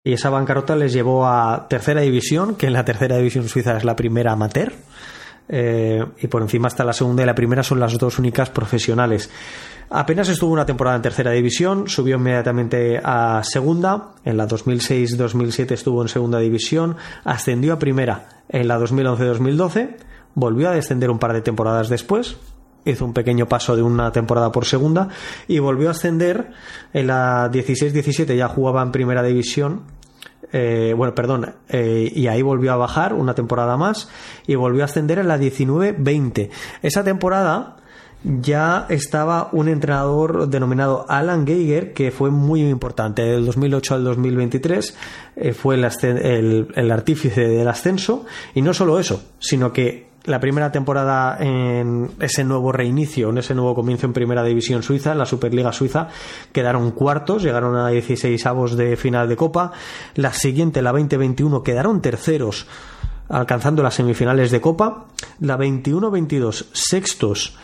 y 0.04 0.12
esa 0.12 0.30
bancarrota 0.30 0.76
les 0.76 0.92
llevó 0.92 1.26
a 1.26 1.66
tercera 1.68 2.00
división, 2.00 2.54
que 2.54 2.66
en 2.66 2.72
la 2.72 2.84
tercera 2.84 3.16
división 3.16 3.48
suiza 3.48 3.76
es 3.76 3.84
la 3.84 3.96
primera 3.96 4.32
amateur. 4.32 4.72
Eh, 5.50 6.04
y 6.20 6.26
por 6.26 6.42
encima 6.42 6.68
está 6.68 6.84
la 6.84 6.92
segunda 6.92 7.22
y 7.22 7.26
la 7.26 7.34
primera 7.34 7.62
son 7.62 7.80
las 7.80 7.96
dos 7.98 8.18
únicas 8.18 8.50
profesionales. 8.50 9.30
Apenas 9.90 10.28
estuvo 10.28 10.52
una 10.52 10.66
temporada 10.66 10.96
en 10.96 11.02
tercera 11.02 11.30
división, 11.30 11.88
subió 11.88 12.16
inmediatamente 12.16 13.00
a 13.02 13.40
segunda, 13.42 14.10
en 14.24 14.36
la 14.36 14.46
2006-2007 14.46 15.72
estuvo 15.72 16.02
en 16.02 16.08
segunda 16.08 16.38
división, 16.38 16.96
ascendió 17.24 17.72
a 17.72 17.78
primera 17.78 18.28
en 18.50 18.68
la 18.68 18.78
2011-2012, 18.78 19.96
volvió 20.34 20.68
a 20.68 20.72
descender 20.72 21.10
un 21.10 21.18
par 21.18 21.32
de 21.32 21.40
temporadas 21.40 21.88
después, 21.88 22.36
hizo 22.92 23.04
un 23.04 23.12
pequeño 23.12 23.46
paso 23.46 23.76
de 23.76 23.82
una 23.82 24.12
temporada 24.12 24.52
por 24.52 24.64
segunda 24.64 25.08
y 25.46 25.58
volvió 25.58 25.88
a 25.88 25.92
ascender 25.92 26.50
en 26.92 27.06
la 27.06 27.50
16-17 27.50 28.36
ya 28.36 28.48
jugaba 28.48 28.82
en 28.82 28.92
primera 28.92 29.22
división 29.22 29.82
eh, 30.52 30.94
bueno, 30.96 31.14
perdón, 31.14 31.54
eh, 31.68 32.10
y 32.14 32.26
ahí 32.26 32.42
volvió 32.42 32.72
a 32.72 32.76
bajar 32.76 33.12
una 33.12 33.34
temporada 33.34 33.76
más 33.76 34.08
y 34.46 34.54
volvió 34.54 34.82
a 34.82 34.86
ascender 34.86 35.18
en 35.18 35.28
la 35.28 35.38
19-20. 35.38 36.50
Esa 36.82 37.04
temporada 37.04 37.76
ya 38.24 38.86
estaba 38.88 39.48
un 39.52 39.68
entrenador 39.68 40.48
denominado 40.48 41.06
Alan 41.08 41.46
Geiger, 41.46 41.92
que 41.92 42.10
fue 42.10 42.30
muy 42.30 42.62
importante. 42.62 43.22
Del 43.22 43.44
2008 43.46 43.94
al 43.94 44.04
2023 44.04 44.96
eh, 45.36 45.52
fue 45.52 45.76
el, 45.76 46.68
el 46.74 46.90
artífice 46.90 47.46
del 47.46 47.68
ascenso. 47.68 48.24
Y 48.54 48.62
no 48.62 48.72
solo 48.72 48.98
eso, 48.98 49.22
sino 49.38 49.72
que 49.72 50.07
la 50.28 50.40
primera 50.40 50.70
temporada 50.70 51.38
en 51.40 52.10
ese 52.20 52.44
nuevo 52.44 52.70
reinicio, 52.70 53.30
en 53.30 53.38
ese 53.38 53.54
nuevo 53.54 53.74
comienzo 53.74 54.06
en 54.06 54.12
Primera 54.12 54.44
División 54.44 54.82
Suiza, 54.82 55.12
en 55.12 55.18
la 55.18 55.24
Superliga 55.24 55.72
Suiza, 55.72 56.08
quedaron 56.52 56.90
cuartos, 56.90 57.42
llegaron 57.42 57.74
a 57.76 57.88
16 57.88 58.44
avos 58.44 58.76
de 58.76 58.96
final 58.96 59.26
de 59.26 59.36
Copa. 59.36 59.72
La 60.14 60.34
siguiente, 60.34 60.82
la 60.82 60.92
2021, 60.92 61.62
quedaron 61.62 62.02
terceros, 62.02 62.66
alcanzando 63.30 63.82
las 63.82 63.94
semifinales 63.94 64.50
de 64.50 64.60
Copa. 64.60 65.06
La 65.40 65.56
21-22, 65.56 66.66
sextos 66.72 67.56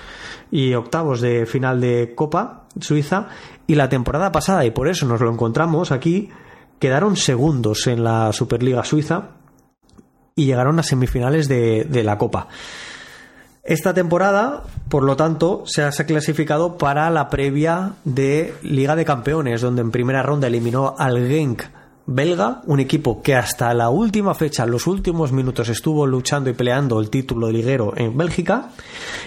y 0.50 0.72
octavos 0.72 1.20
de 1.20 1.44
final 1.44 1.82
de 1.82 2.14
Copa 2.16 2.64
Suiza. 2.80 3.28
Y 3.66 3.74
la 3.74 3.90
temporada 3.90 4.32
pasada, 4.32 4.64
y 4.64 4.70
por 4.70 4.88
eso 4.88 5.04
nos 5.04 5.20
lo 5.20 5.30
encontramos 5.30 5.92
aquí, 5.92 6.30
quedaron 6.78 7.16
segundos 7.16 7.86
en 7.88 8.02
la 8.04 8.32
Superliga 8.32 8.84
Suiza 8.84 9.43
y 10.36 10.46
llegaron 10.46 10.78
a 10.78 10.82
semifinales 10.82 11.48
de, 11.48 12.02
la 12.04 12.18
Copa. 12.18 12.48
Esta 13.62 13.94
temporada, 13.94 14.64
por 14.88 15.04
lo 15.04 15.16
tanto, 15.16 15.64
se 15.66 15.82
ha 15.82 15.90
clasificado 15.90 16.76
para 16.76 17.08
la 17.10 17.30
previa 17.30 17.92
de 18.04 18.54
Liga 18.62 18.94
de 18.96 19.04
Campeones, 19.04 19.60
donde 19.60 19.82
en 19.82 19.90
primera 19.90 20.22
ronda 20.22 20.48
eliminó 20.48 20.94
al 20.98 21.28
Genk 21.28 21.62
belga, 22.06 22.62
un 22.66 22.80
equipo 22.80 23.22
que 23.22 23.34
hasta 23.34 23.72
la 23.72 23.88
última 23.88 24.34
fecha, 24.34 24.66
los 24.66 24.86
últimos 24.86 25.32
minutos, 25.32 25.68
estuvo 25.68 26.06
luchando 26.06 26.50
y 26.50 26.52
peleando 26.52 27.00
el 27.00 27.10
título 27.10 27.46
de 27.46 27.54
liguero 27.54 27.94
en 27.96 28.16
Bélgica 28.16 28.70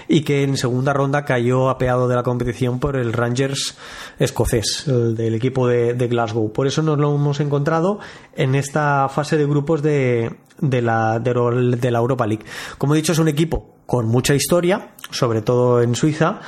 y 0.08 0.22
que 0.22 0.44
en 0.44 0.58
segunda 0.58 0.94
ronda 0.94 1.26
cayó 1.26 1.70
apeado 1.70 2.08
de 2.08 2.16
la 2.16 2.24
competición 2.24 2.80
por 2.80 2.96
el 2.96 3.14
Rangers 3.14 3.78
escocés, 4.20 4.88
el 4.88 5.16
del 5.16 5.36
equipo 5.36 5.68
de, 5.68 5.94
de 5.94 6.08
Glasgow. 6.08 6.52
Por 6.52 6.68
eso 6.68 6.82
nos 6.84 7.00
lo 7.00 7.16
hemos 7.16 7.40
encontrado 7.40 8.00
en 8.36 8.56
esta 8.56 9.10
fase 9.10 9.38
de 9.38 9.46
grupos 9.46 9.82
de, 9.82 10.36
de 10.60 10.82
la, 10.82 11.20
de, 11.20 11.92
la 11.92 12.00
Europa 12.00 12.28
League. 12.28 12.46
Como 12.78 12.94
he 12.94 12.98
dicho, 12.98 13.12
es 13.12 13.20
un 13.20 13.28
equipo 13.28 13.76
con 13.86 14.08
mucha 14.08 14.36
historia, 14.36 14.92
sobre 15.12 15.42
todo 15.42 15.82
en 15.82 15.96
Suiza, 15.96 16.42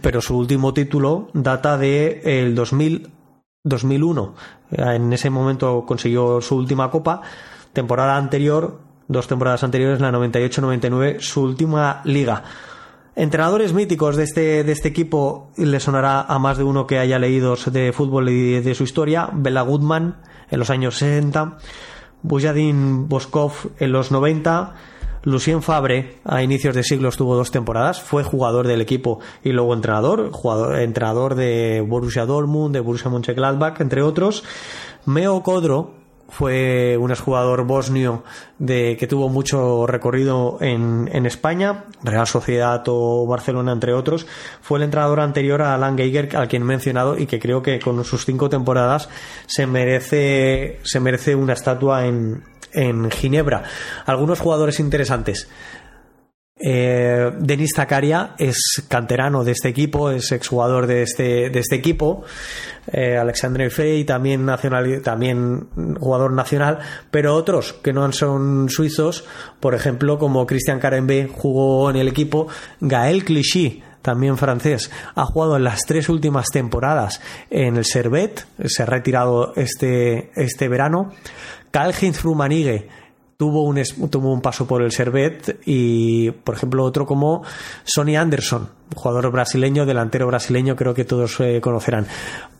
pero 0.00 0.20
su 0.20 0.36
último 0.36 0.72
título 0.74 1.28
data 1.34 1.78
de 1.78 2.20
el 2.24 2.54
2000, 2.54 3.10
2001. 3.64 4.34
En 4.72 5.12
ese 5.12 5.30
momento 5.30 5.84
consiguió 5.86 6.40
su 6.40 6.56
última 6.56 6.90
copa. 6.90 7.22
Temporada 7.72 8.16
anterior, 8.16 8.80
dos 9.08 9.28
temporadas 9.28 9.62
anteriores, 9.62 10.00
la 10.00 10.10
98-99, 10.10 11.20
su 11.20 11.42
última 11.42 12.00
liga. 12.04 12.42
Entrenadores 13.14 13.72
míticos 13.72 14.16
de 14.16 14.24
este, 14.24 14.64
de 14.64 14.72
este 14.72 14.88
equipo, 14.88 15.50
le 15.56 15.80
sonará 15.80 16.22
a 16.22 16.38
más 16.38 16.56
de 16.58 16.64
uno 16.64 16.86
que 16.86 16.98
haya 16.98 17.18
leído 17.18 17.56
de 17.70 17.92
fútbol 17.92 18.30
y 18.30 18.60
de 18.60 18.74
su 18.74 18.84
historia, 18.84 19.28
Bela 19.32 19.62
Goodman 19.62 20.16
en 20.50 20.58
los 20.58 20.70
años 20.70 20.96
60, 20.96 21.58
Bujadin 22.22 23.08
Boskov 23.08 23.52
en 23.78 23.92
los 23.92 24.10
90, 24.10 24.74
Lucien 25.24 25.62
Fabre 25.62 26.16
a 26.24 26.42
inicios 26.42 26.74
de 26.74 26.82
siglo 26.82 27.08
estuvo 27.08 27.36
dos 27.36 27.52
temporadas, 27.52 28.02
fue 28.02 28.24
jugador 28.24 28.66
del 28.66 28.80
equipo 28.80 29.20
y 29.44 29.52
luego 29.52 29.72
entrenador, 29.72 30.32
jugador, 30.32 30.80
entrenador 30.80 31.36
de 31.36 31.80
Borussia 31.86 32.26
Dortmund, 32.26 32.74
de 32.74 32.80
Borussia 32.80 33.10
Mönchengladbach, 33.10 33.80
entre 33.80 34.02
otros. 34.02 34.42
Meo 35.06 35.42
Kodro 35.42 35.94
fue 36.28 36.96
un 36.96 37.10
exjugador 37.10 37.66
bosnio 37.66 38.24
de, 38.58 38.96
que 38.98 39.06
tuvo 39.06 39.28
mucho 39.28 39.86
recorrido 39.86 40.56
en, 40.60 41.08
en, 41.12 41.26
España, 41.26 41.84
Real 42.02 42.26
Sociedad 42.26 42.82
o 42.86 43.26
Barcelona, 43.26 43.72
entre 43.72 43.92
otros. 43.92 44.26
Fue 44.62 44.78
el 44.78 44.84
entrenador 44.84 45.20
anterior 45.20 45.60
a 45.60 45.74
Alan 45.74 45.96
Geiger, 45.96 46.34
al 46.34 46.48
quien 46.48 46.62
he 46.62 46.64
mencionado, 46.64 47.18
y 47.18 47.26
que 47.26 47.38
creo 47.38 47.62
que 47.62 47.78
con 47.78 48.02
sus 48.04 48.24
cinco 48.24 48.48
temporadas 48.48 49.10
se 49.46 49.66
merece, 49.66 50.80
se 50.84 51.00
merece 51.00 51.36
una 51.36 51.52
estatua 51.52 52.06
en, 52.06 52.42
en 52.72 53.10
Ginebra. 53.10 53.64
Algunos 54.06 54.40
jugadores 54.40 54.80
interesantes. 54.80 55.48
Eh, 56.64 57.32
Denis 57.40 57.72
Zakaria 57.74 58.34
es 58.38 58.84
canterano 58.86 59.42
de 59.42 59.50
este 59.50 59.68
equipo, 59.68 60.10
es 60.10 60.30
exjugador 60.30 60.86
de 60.86 61.02
este, 61.02 61.50
de 61.50 61.58
este 61.58 61.74
equipo. 61.74 62.22
Eh, 62.92 63.16
Alexandre 63.16 63.68
Frey 63.68 64.04
también, 64.04 64.46
nacional, 64.46 65.02
también 65.02 65.68
jugador 65.98 66.32
nacional, 66.32 66.78
pero 67.10 67.34
otros 67.34 67.72
que 67.72 67.92
no 67.92 68.10
son 68.12 68.68
suizos, 68.70 69.24
por 69.58 69.74
ejemplo, 69.74 70.18
como 70.18 70.46
Christian 70.46 70.78
Carembe 70.78 71.28
jugó 71.32 71.90
en 71.90 71.96
el 71.96 72.06
equipo, 72.06 72.46
Gael 72.80 73.24
Clichy 73.24 73.82
también 74.02 74.36
francés, 74.36 74.90
ha 75.14 75.24
jugado 75.24 75.56
en 75.56 75.64
las 75.64 75.80
tres 75.86 76.08
últimas 76.08 76.48
temporadas 76.52 77.20
en 77.50 77.76
el 77.76 77.84
Servet, 77.84 78.46
se 78.66 78.82
ha 78.82 78.86
retirado 78.86 79.54
este, 79.56 80.30
este 80.34 80.68
verano. 80.68 81.12
Karl-Heinz 81.70 82.22
Rummenigge 82.22 82.88
tuvo 83.42 83.64
un, 83.64 83.82
tuvo 84.08 84.32
un 84.32 84.40
paso 84.40 84.66
por 84.66 84.82
el 84.82 84.92
Servet 84.92 85.60
y, 85.64 86.30
por 86.30 86.54
ejemplo, 86.54 86.84
otro 86.84 87.06
como 87.06 87.42
Sonny 87.82 88.14
Anderson, 88.14 88.68
jugador 88.94 89.32
brasileño, 89.32 89.86
delantero 89.86 90.26
brasileño, 90.26 90.76
creo 90.76 90.94
que 90.94 91.04
todos 91.04 91.40
eh, 91.40 91.60
conocerán. 91.60 92.06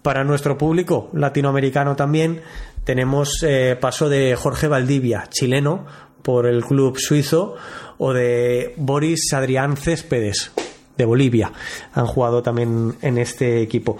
Para 0.03 0.24
nuestro 0.24 0.59
público 0.59 1.09
latinoamericano 1.12 1.95
también 1.95 2.40
tenemos 2.82 3.45
eh, 3.47 3.76
paso 3.80 4.09
de 4.09 4.34
Jorge 4.34 4.66
Valdivia, 4.66 5.28
chileno, 5.30 5.86
por 6.22 6.47
el 6.47 6.64
club 6.64 6.97
suizo, 6.99 7.55
o 7.99 8.12
de 8.12 8.74
Boris 8.76 9.32
Adrián 9.32 9.76
Céspedes, 9.76 10.51
de 10.97 11.05
Bolivia. 11.05 11.53
Han 11.95 12.07
jugado 12.07 12.43
también 12.43 12.95
en 13.03 13.18
este 13.18 13.62
equipo. 13.62 13.99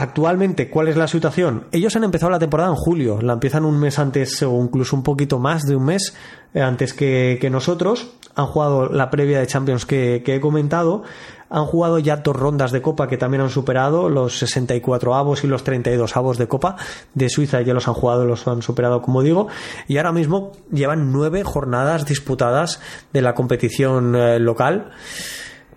Actualmente, 0.00 0.68
¿cuál 0.68 0.88
es 0.88 0.96
la 0.96 1.08
situación? 1.08 1.64
Ellos 1.72 1.96
han 1.96 2.04
empezado 2.04 2.30
la 2.30 2.38
temporada 2.38 2.68
en 2.68 2.76
julio, 2.76 3.20
la 3.22 3.32
empiezan 3.32 3.64
un 3.64 3.80
mes 3.80 3.98
antes 3.98 4.42
o 4.42 4.62
incluso 4.62 4.94
un 4.94 5.02
poquito 5.02 5.38
más 5.38 5.64
de 5.64 5.74
un 5.74 5.86
mes 5.86 6.14
eh, 6.54 6.60
antes 6.60 6.92
que, 6.92 7.48
nosotros. 7.50 8.10
Han 8.34 8.46
jugado 8.46 8.90
la 8.90 9.10
previa 9.10 9.40
de 9.40 9.46
Champions 9.46 9.86
que, 9.86 10.22
he 10.24 10.40
comentado. 10.40 11.02
Han 11.50 11.64
jugado 11.64 11.98
ya 11.98 12.18
dos 12.18 12.36
rondas 12.36 12.70
de 12.70 12.82
Copa 12.82 13.08
que 13.08 13.16
también 13.16 13.40
han 13.40 13.50
superado 13.50 14.10
los 14.10 14.38
64 14.38 15.14
avos 15.14 15.42
y 15.42 15.48
los 15.48 15.64
32 15.64 16.16
avos 16.16 16.36
de 16.36 16.46
Copa 16.46 16.76
de 17.14 17.30
Suiza. 17.30 17.62
Ya 17.62 17.74
los 17.74 17.88
han 17.88 17.94
jugado, 17.94 18.26
los 18.26 18.46
han 18.46 18.60
superado, 18.60 19.00
como 19.00 19.22
digo. 19.22 19.48
Y 19.88 19.96
ahora 19.96 20.12
mismo 20.12 20.52
llevan 20.70 21.10
nueve 21.10 21.42
jornadas 21.42 22.04
disputadas 22.04 22.80
de 23.12 23.22
la 23.22 23.34
competición 23.34 24.14
eh, 24.14 24.38
local 24.38 24.92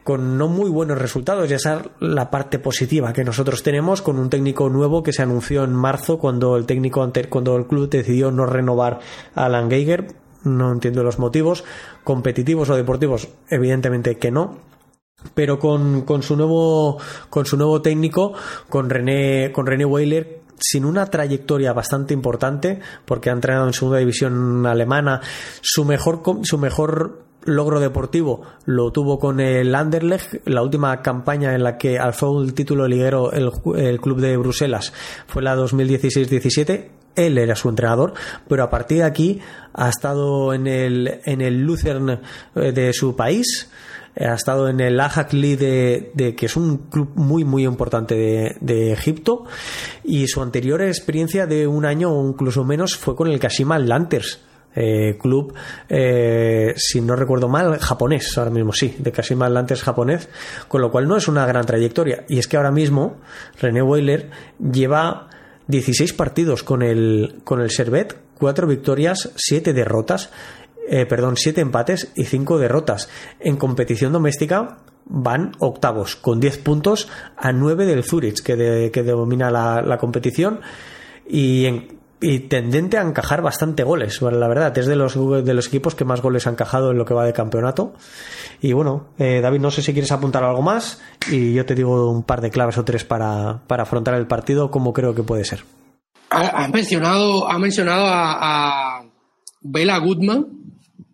con 0.04 0.38
no 0.38 0.48
muy 0.48 0.70
buenos 0.70 0.98
resultados. 0.98 1.50
Ya 1.50 1.58
esa 1.58 1.76
es 1.76 1.82
la 2.00 2.32
parte 2.32 2.60
positiva 2.60 3.14
que 3.14 3.24
nosotros 3.24 3.64
tenemos 3.64 4.02
con 4.02 4.18
un 4.20 4.30
técnico 4.30 4.70
nuevo 4.70 5.04
que 5.04 5.14
se 5.14 5.22
anunció 5.22 5.64
en 5.64 5.74
marzo 5.74 6.18
cuando 6.18 6.58
el 6.58 6.66
técnico 6.66 7.12
cuando 7.30 7.56
el 7.56 7.68
club 7.68 7.90
decidió 7.90 8.32
no 8.32 8.46
renovar 8.46 9.00
a 9.36 9.46
Alan 9.46 9.70
Geiger. 9.70 10.16
No 10.44 10.72
entiendo 10.72 11.04
los 11.04 11.20
motivos. 11.20 11.64
Competitivos 12.04 12.70
o 12.70 12.76
deportivos, 12.76 13.30
evidentemente 13.50 14.18
que 14.18 14.32
no. 14.32 14.58
Pero 15.36 15.60
con, 15.60 16.02
con 16.02 16.24
su 16.24 16.36
nuevo 16.36 16.98
con 17.30 17.46
su 17.46 17.56
nuevo 17.58 17.82
técnico, 17.84 18.34
con 18.70 18.90
René, 18.90 19.52
con 19.52 19.68
René 19.68 19.86
Weiler, 19.86 20.42
sin 20.62 20.86
una 20.86 21.08
trayectoria 21.08 21.74
bastante 21.74 22.14
importante, 22.14 22.80
porque 23.06 23.30
ha 23.30 23.34
entrenado 23.34 23.68
en 23.68 23.74
segunda 23.74 24.00
división 24.00 24.66
alemana, 24.66 25.22
su 25.62 25.86
mejor, 25.86 26.22
su 26.44 26.58
mejor 26.58 27.31
logro 27.46 27.80
deportivo 27.80 28.42
lo 28.66 28.92
tuvo 28.92 29.20
con 29.20 29.40
el 29.40 29.74
Anderlecht, 29.74 30.48
la 30.48 30.62
última 30.62 31.02
campaña 31.02 31.56
en 31.56 31.64
la 31.64 31.78
que 31.78 32.00
alzó 32.00 32.42
el 32.42 32.54
título 32.54 32.88
liguero 32.88 33.32
el, 33.32 34.00
club 34.00 34.20
de 34.20 34.38
Bruselas 34.38 34.94
fue 35.28 35.42
la 35.42 35.56
2016-17 35.56 36.90
él 37.16 37.38
era 37.38 37.56
su 37.56 37.68
entrenador, 37.68 38.14
pero 38.48 38.64
a 38.64 38.70
partir 38.70 39.00
de 39.00 39.04
aquí 39.04 39.42
ha 39.74 39.90
estado 39.90 40.54
en 40.54 40.66
el, 40.66 41.20
en 41.26 41.42
el 41.42 41.62
Lucerne 41.62 42.22
eh, 42.56 42.72
de 42.72 42.94
su 42.94 43.18
país, 43.18 43.70
eh, 44.16 44.26
ha 44.26 44.36
estado 44.36 44.70
en 44.70 44.80
el 44.80 44.98
Ajax 44.98 45.34
de, 45.34 46.12
de, 46.14 46.36
que 46.36 46.46
es 46.46 46.56
un 46.56 46.90
club 46.90 47.12
muy 47.16 47.44
muy 47.44 47.66
importante 47.66 48.16
de, 48.16 48.56
de, 48.62 48.94
Egipto. 48.94 49.44
Y 50.06 50.28
su 50.28 50.42
anterior 50.42 50.82
experiencia 50.82 51.48
de 51.48 51.68
un 51.68 51.86
año 51.86 52.12
o 52.12 52.30
incluso 52.30 52.64
menos 52.64 52.96
fue 52.96 53.16
con 53.16 53.28
el 53.28 53.40
Kashima 53.40 53.78
Lanters 53.78 54.40
eh, 54.76 55.18
club, 55.20 55.54
eh, 55.90 56.74
si 56.78 57.02
no 57.02 57.16
recuerdo 57.16 57.48
mal, 57.50 57.78
japonés, 57.80 58.38
ahora 58.38 58.52
mismo 58.52 58.72
sí, 58.72 58.96
de 59.00 59.12
Kashima 59.12 59.48
Atlantes 59.48 59.84
japonés, 59.84 60.30
con 60.68 60.82
lo 60.82 60.92
cual 60.92 61.08
no 61.08 61.18
es 61.18 61.28
una 61.28 61.46
gran 61.46 61.66
trayectoria. 61.66 62.26
Y 62.30 62.40
es 62.40 62.48
que 62.48 62.58
ahora 62.58 62.72
mismo 62.72 63.18
René 63.60 63.82
Weiler 63.82 64.30
lleva 64.60 65.30
16 65.68 66.14
partidos 66.14 66.64
con 66.64 66.82
el, 66.82 67.42
con 67.44 67.62
el 67.62 67.72
Servet, 67.72 68.18
4 68.38 68.68
victorias, 68.68 69.32
7 69.36 69.74
derrotas, 69.74 70.32
eh, 70.90 71.06
perdón, 71.06 71.38
7 71.38 71.62
empates 71.62 72.12
y 72.16 72.26
5 72.26 72.58
derrotas. 72.58 73.10
En 73.40 73.58
competición 73.58 74.14
doméstica 74.14 74.78
van 75.06 75.52
octavos, 75.60 76.16
con 76.16 76.40
10 76.40 76.58
puntos 76.60 77.10
a 77.36 77.52
9 77.52 77.86
del 77.86 78.04
Zurich, 78.04 78.42
que, 78.42 78.90
que 78.92 79.04
domina 79.04 79.52
la, 79.52 79.82
la 79.82 79.98
competición. 79.98 80.62
Y 81.28 81.66
en 81.66 82.01
y 82.22 82.40
tendente 82.42 83.00
a 83.00 83.02
encajar 83.02 83.42
bastante 83.42 83.84
goles. 83.84 84.22
la 84.22 84.48
verdad, 84.48 84.78
es 84.78 84.86
de 84.86 84.96
los, 84.96 85.16
de 85.44 85.54
los 85.54 85.68
equipos 85.68 85.96
que 85.96 86.06
más 86.06 86.22
goles 86.22 86.46
ha 86.46 86.52
encajado 86.52 86.92
en 86.92 86.98
lo 86.98 87.06
que 87.06 87.16
va 87.16 87.26
de 87.26 87.34
campeonato. 87.34 87.94
Y 88.62 88.74
bueno, 88.74 89.10
eh, 89.18 89.42
David, 89.42 89.60
no 89.60 89.72
sé 89.72 89.82
si 89.82 89.92
quieres 89.92 90.12
apuntar 90.12 90.44
algo 90.44 90.62
más 90.62 91.02
y 91.32 91.54
yo 91.54 91.66
te 91.66 91.74
digo 91.74 92.12
un 92.12 92.24
par 92.24 92.42
de 92.42 92.52
claves 92.52 92.78
o 92.78 92.86
tres 92.86 93.04
para, 93.04 93.64
para 93.66 93.84
afrontar 93.84 94.14
el 94.14 94.28
partido, 94.28 94.70
como 94.70 94.94
creo 94.94 95.16
que 95.16 95.24
puede 95.24 95.44
ser. 95.46 95.64
Ha, 96.30 96.68
mencionado, 96.70 97.50
ha 97.50 97.58
mencionado 97.58 98.06
a, 98.06 99.00
a 99.00 99.06
Bela 99.62 99.98
Goodman. 99.98 100.46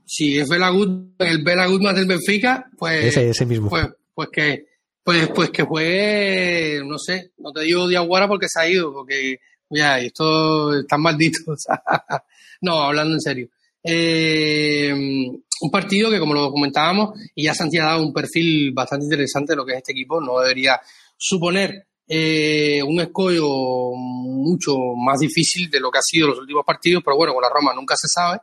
Si 0.05 0.37
es 0.37 0.47
Bela 0.49 0.69
Goodman, 0.69 1.13
el 1.19 1.43
Bela 1.43 1.67
Goodman 1.67 1.95
del 1.95 2.05
Benfica, 2.05 2.69
pues. 2.77 3.17
Ese, 3.17 3.45
mismo. 3.45 3.69
Pues, 3.69 3.87
pues 4.13 4.29
que. 4.31 4.65
Pues, 5.03 5.29
pues 5.29 5.49
que 5.51 5.63
juegue, 5.63 6.81
no 6.85 6.97
sé, 6.97 7.31
no 7.37 7.53
te 7.53 7.61
digo 7.61 7.87
Diaguara 7.87 8.27
porque 8.27 8.49
se 8.49 8.59
ha 8.59 8.67
ido, 8.67 8.91
porque 8.91 9.37
ya, 9.69 9.99
esto 9.99 10.79
está 10.79 10.97
maldito. 10.97 11.55
no, 12.61 12.81
hablando 12.81 13.13
en 13.15 13.21
serio. 13.21 13.49
Eh, 13.83 14.91
un 14.93 15.71
partido 15.71 16.09
que, 16.09 16.19
como 16.19 16.33
lo 16.33 16.51
comentábamos, 16.51 17.19
y 17.35 17.43
ya 17.43 17.53
Santi 17.53 17.77
ha 17.77 17.85
dado 17.85 18.03
un 18.03 18.13
perfil 18.13 18.71
bastante 18.73 19.05
interesante 19.05 19.53
de 19.53 19.57
lo 19.57 19.65
que 19.65 19.73
es 19.73 19.77
este 19.77 19.91
equipo, 19.93 20.21
no 20.21 20.39
debería 20.39 20.79
suponer 21.17 21.87
eh, 22.07 22.81
un 22.83 22.99
escollo 22.99 23.91
mucho 23.93 24.75
más 24.95 25.19
difícil 25.19 25.69
de 25.69 25.79
lo 25.79 25.91
que 25.91 25.99
ha 25.99 26.03
sido 26.03 26.27
los 26.27 26.39
últimos 26.39 26.65
partidos, 26.65 27.03
pero 27.03 27.17
bueno, 27.17 27.33
con 27.33 27.41
la 27.41 27.49
Roma 27.49 27.73
nunca 27.73 27.95
se 27.95 28.07
sabe. 28.07 28.39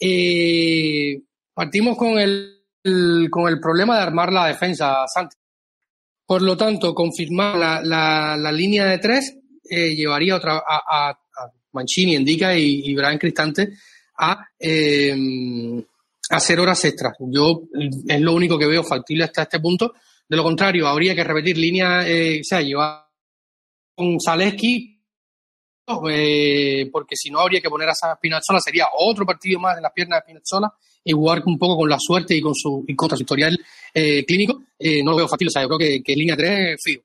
Eh, 0.00 1.20
partimos 1.52 1.96
con 1.96 2.18
el, 2.18 3.28
con 3.30 3.48
el 3.48 3.60
problema 3.60 3.96
de 3.96 4.02
armar 4.02 4.32
la 4.32 4.46
defensa, 4.46 5.04
Santi. 5.12 5.36
Por 6.26 6.42
lo 6.42 6.56
tanto, 6.56 6.94
confirmar 6.94 7.56
la, 7.56 8.36
la 8.36 8.52
línea 8.52 8.84
de 8.84 8.98
tres 8.98 9.38
eh, 9.68 9.94
llevaría 9.94 10.36
otra, 10.36 10.58
a, 10.58 11.10
a, 11.10 11.18
Mancini, 11.72 12.16
Endica 12.16 12.56
y, 12.56 12.82
y 12.84 12.94
Brian 12.94 13.18
Cristante 13.18 13.74
a 14.18 14.48
eh, 14.58 15.14
hacer 16.30 16.60
horas 16.60 16.84
extras. 16.84 17.14
Yo 17.20 17.62
es 18.06 18.20
lo 18.20 18.34
único 18.34 18.58
que 18.58 18.66
veo 18.66 18.82
factible 18.82 19.24
hasta 19.24 19.42
este 19.42 19.60
punto. 19.60 19.94
De 20.28 20.36
lo 20.36 20.42
contrario, 20.42 20.86
habría 20.86 21.14
que 21.14 21.24
repetir 21.24 21.56
línea, 21.56 22.06
eh, 22.06 22.40
o 22.40 22.44
sea, 22.44 22.60
llevar 22.60 23.06
un 23.96 24.18
Zaleski, 24.20 24.98
eh, 26.10 26.88
porque 26.92 27.16
si 27.16 27.30
no 27.30 27.40
habría 27.40 27.60
que 27.60 27.70
poner 27.70 27.88
a 27.88 27.94
Spinazzola, 27.94 28.60
sería 28.60 28.88
otro 28.98 29.24
partido 29.24 29.58
más 29.58 29.76
en 29.76 29.82
las 29.82 29.92
piernas 29.92 30.18
de 30.18 30.24
Spinazzola 30.24 30.72
y 31.02 31.12
jugar 31.12 31.42
un 31.46 31.58
poco 31.58 31.76
con 31.78 31.88
la 31.88 31.98
suerte 31.98 32.36
y 32.36 32.42
con 32.42 32.54
su, 32.54 32.84
y 32.86 32.94
contra 32.94 33.16
su 33.16 33.22
historial 33.22 33.58
eh, 33.94 34.24
clínico. 34.26 34.62
Eh, 34.78 35.02
no 35.02 35.12
lo 35.12 35.18
veo 35.18 35.28
factible, 35.28 35.48
o 35.48 35.52
sea, 35.52 35.62
yo 35.62 35.68
creo 35.68 35.78
que, 35.78 36.02
que 36.02 36.14
línea 36.14 36.36
3 36.36 36.74
es 36.74 36.82
fío. 36.82 37.00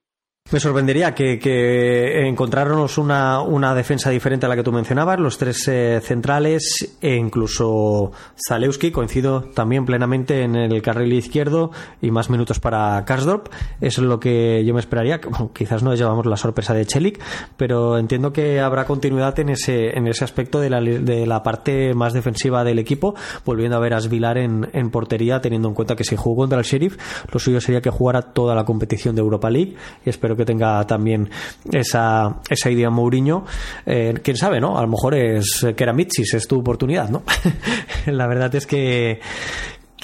Me 0.51 0.59
sorprendería 0.59 1.15
que, 1.15 1.39
que 1.39 2.27
encontráramos 2.27 2.99
una, 2.99 3.73
defensa 3.73 4.11
diferente 4.11 4.45
a 4.45 4.49
la 4.49 4.55
que 4.55 4.61
tú 4.61 4.71
mencionabas, 4.71 5.19
los 5.19 5.37
tres 5.39 5.67
eh, 5.67 5.99
centrales 6.03 6.97
e 7.01 7.15
incluso 7.15 8.11
Zalewski, 8.47 8.91
coincido 8.91 9.45
también 9.55 9.85
plenamente 9.85 10.43
en 10.43 10.55
el 10.55 10.81
carril 10.83 11.13
izquierdo 11.13 11.71
y 12.01 12.11
más 12.11 12.29
minutos 12.29 12.59
para 12.59 13.03
Karsdorp. 13.05 13.47
Eso 13.81 14.01
es 14.01 14.07
lo 14.07 14.19
que 14.19 14.63
yo 14.63 14.75
me 14.75 14.81
esperaría. 14.81 15.21
quizás 15.53 15.81
no 15.81 15.95
llevamos 15.95 16.27
la 16.27 16.37
sorpresa 16.37 16.75
de 16.75 16.85
Chelik, 16.85 17.19
pero 17.57 17.97
entiendo 17.97 18.31
que 18.31 18.59
habrá 18.59 18.85
continuidad 18.85 19.39
en 19.39 19.49
ese, 19.49 19.97
en 19.97 20.07
ese 20.07 20.23
aspecto 20.23 20.59
de 20.59 20.69
la, 20.69 20.81
de 20.81 21.25
la 21.25 21.41
parte 21.41 21.95
más 21.95 22.13
defensiva 22.13 22.63
del 22.63 22.77
equipo, 22.77 23.15
volviendo 23.43 23.77
a 23.77 23.79
ver 23.79 23.95
a 23.95 24.01
Svilar 24.01 24.37
en, 24.37 24.69
en 24.73 24.91
portería, 24.91 25.41
teniendo 25.41 25.69
en 25.69 25.73
cuenta 25.73 25.95
que 25.95 26.03
si 26.03 26.15
jugó 26.15 26.43
contra 26.43 26.59
el 26.59 26.65
Sheriff, 26.65 26.97
lo 27.31 27.39
suyo 27.39 27.59
sería 27.59 27.81
que 27.81 27.89
jugara 27.89 28.21
toda 28.21 28.53
la 28.53 28.65
competición 28.65 29.15
de 29.15 29.21
Europa 29.21 29.49
League 29.49 29.75
y 30.05 30.09
espero 30.09 30.32
que 30.35 30.45
tenga 30.45 30.85
también 30.85 31.29
esa, 31.71 32.41
esa 32.49 32.69
idea 32.69 32.89
Mourinho. 32.89 33.45
Eh, 33.85 34.13
quién 34.23 34.37
sabe, 34.37 34.59
¿no? 34.59 34.77
A 34.77 34.81
lo 34.81 34.87
mejor 34.87 35.15
es 35.15 35.65
que 35.75 35.83
era 35.83 35.93
Mitchis, 35.93 36.33
es 36.33 36.47
tu 36.47 36.59
oportunidad, 36.59 37.09
¿no? 37.09 37.23
la 38.07 38.27
verdad 38.27 38.53
es 38.55 38.65
que 38.67 39.19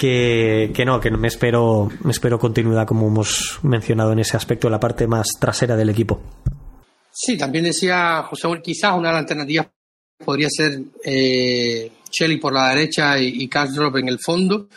que, 0.00 0.72
que, 0.74 0.86
no, 0.86 0.98
que 0.98 1.10
me 1.10 1.28
espero, 1.28 1.90
me 2.04 2.12
espero 2.12 2.38
continuidad, 2.38 2.86
como 2.86 3.06
hemos 3.08 3.58
mencionado 3.62 4.12
en 4.12 4.20
ese 4.20 4.34
aspecto, 4.34 4.66
de 4.66 4.72
la 4.72 4.80
parte 4.80 5.06
más 5.06 5.26
trasera 5.38 5.76
del 5.76 5.90
equipo. 5.90 6.22
Sí, 7.12 7.36
también 7.36 7.64
decía 7.64 8.22
José, 8.22 8.48
quizás 8.62 8.96
una 8.96 9.08
de 9.08 9.14
las 9.14 9.20
alternativas 9.20 9.68
podría 10.24 10.48
ser 10.48 10.80
eh, 11.04 11.92
por 12.40 12.54
la 12.54 12.70
derecha 12.70 13.18
y, 13.18 13.42
y 13.42 13.48
Castro 13.48 13.94
en 13.98 14.08
el 14.08 14.18
fondo, 14.18 14.68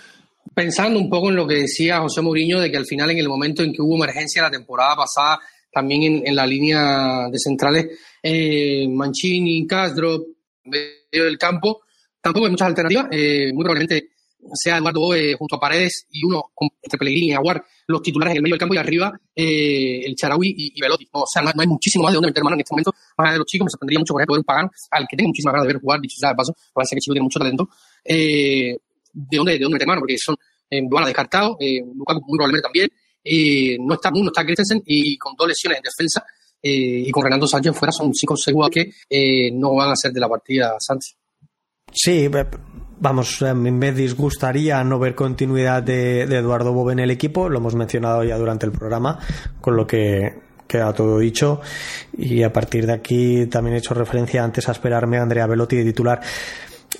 pensando 0.54 1.00
un 1.00 1.10
poco 1.10 1.30
en 1.30 1.36
lo 1.36 1.48
que 1.48 1.56
decía 1.56 2.00
José 2.00 2.22
Mourinho, 2.22 2.60
de 2.60 2.72
que 2.72 2.78
al 2.78 2.86
final, 2.86 3.12
en 3.12 3.18
el 3.18 3.30
momento 3.30 3.64
en 3.64 3.74
que 3.74 3.82
hubo 3.82 3.96
emergencia 3.96 4.42
la 4.42 4.52
temporada 4.52 4.96
pasada, 4.96 5.40
también 5.72 6.24
en, 6.26 6.36
la 6.36 6.46
línea 6.46 7.28
de 7.32 7.40
centrales, 7.40 7.88
eh, 8.22 8.88
Mancini, 8.88 9.66
Castro, 9.66 10.24
medio 10.66 11.26
del 11.26 11.38
campo, 11.38 11.82
tampoco 12.22 12.46
hay 12.46 12.52
muchas 12.52 12.68
alternativas. 12.68 13.08
Eh, 13.12 13.52
muy 13.54 13.64
probablemente 13.64 14.10
sea 14.54 14.78
Eduardo 14.78 15.10
junto 15.38 15.56
a 15.56 15.60
Paredes 15.60 16.06
y 16.12 16.26
uno 16.26 16.52
entre 16.82 16.98
Pellegrini 16.98 17.30
y 17.30 17.34
Aguar, 17.34 17.64
los 17.88 18.02
titulares 18.02 18.32
en 18.32 18.38
el 18.38 18.44
medio 18.44 18.54
del 18.54 18.60
campo 18.60 18.76
y 18.76 18.78
arriba 18.78 19.12
eh, 19.36 20.02
el 20.06 20.16
Charaui 20.16 20.54
y, 20.58 20.82
Velotti. 20.82 21.08
O 21.12 21.26
sea, 21.32 21.42
no, 21.42 21.52
hay 21.58 21.68
muchísimo 21.68 22.04
más 22.04 22.12
de 22.12 22.16
dónde 22.16 22.30
meter 22.30 22.44
mano 22.44 22.56
en 22.56 22.62
este 22.62 22.74
momento. 22.74 22.94
Más 23.18 23.32
de 23.32 23.38
los 23.38 23.48
chicos, 23.48 23.66
me 23.66 23.70
sorprendería 23.72 24.00
mucho, 24.00 24.14
por 24.14 24.22
ejemplo, 24.22 24.36
ver 24.36 24.64
un 24.64 24.70
al 24.92 25.08
que 25.08 25.18
tengo 25.18 25.30
muchísimas 25.30 25.54
ganas 25.54 25.68
de 25.68 25.74
ver 25.74 25.82
jugar, 25.82 26.02
dicho 26.02 26.18
sea 26.20 26.30
de 26.30 26.36
paso, 26.36 26.56
parece 26.74 26.96
que 26.96 26.98
el 26.98 27.02
chico 27.02 27.14
tiene 27.14 27.24
mucho 27.24 27.40
talento. 27.40 27.70
Eh, 28.04 28.78
de 29.14 29.38
dónde, 29.38 29.54
de 29.54 29.60
dónde 29.60 29.76
meter 29.76 29.88
mano, 29.88 30.02
porque 30.02 30.18
son 30.18 30.36
eh, 30.70 30.82
Duala 30.90 31.08
descartado, 31.08 31.56
eh, 31.60 31.82
Lukaku 31.82 32.22
muy 32.28 32.38
probablemente 32.38 32.64
también, 32.64 32.90
eh, 33.24 33.78
no 33.80 33.94
está 33.94 34.12
no 34.12 34.26
está 34.26 34.44
Christensen 34.44 34.82
y 34.86 35.18
con 35.18 35.34
dos 35.38 35.48
lesiones 35.48 35.78
en 35.78 35.84
defensa 35.84 36.26
eh, 36.62 37.04
y 37.08 37.12
con 37.12 37.24
Renato 37.24 37.48
Sánchez 37.48 37.76
fuera 37.76 37.92
son 37.92 38.14
cinco 38.14 38.36
segundos 38.36 38.70
que 38.72 38.92
eh, 39.10 39.52
no 39.54 39.76
van 39.76 39.92
a 39.92 39.96
ser 39.96 40.12
de 40.12 40.20
la 40.20 40.28
partida 40.28 40.76
Sánchez. 40.80 41.16
Sí, 41.92 42.30
vamos, 43.00 43.42
me 43.56 43.92
disgustaría 43.92 44.84
no 44.84 44.98
ver 44.98 45.14
continuidad 45.14 45.84
de, 45.84 46.26
de 46.26 46.38
Eduardo 46.38 46.74
Bobe 46.74 46.94
en 46.94 47.00
el 47.00 47.12
equipo, 47.12 47.50
lo 47.50 47.60
hemos 47.60 47.76
mencionado 47.76 48.24
ya 48.24 48.38
durante 48.38 48.66
el 48.66 48.72
programa, 48.72 49.20
con 49.62 49.76
lo 49.76 49.86
que 49.86 50.42
queda 50.68 50.94
todo 50.94 51.20
dicho 51.20 51.62
y 52.18 52.42
a 52.42 52.52
partir 52.52 52.88
de 52.88 52.94
aquí 52.94 53.46
también 53.46 53.76
he 53.76 53.80
hecho 53.80 53.94
referencia 53.94 54.44
antes 54.44 54.68
a 54.68 54.72
esperarme 54.72 55.18
a 55.18 55.22
Andrea 55.22 55.46
Velotti 55.46 55.76
de 55.76 55.84
titular. 55.84 56.22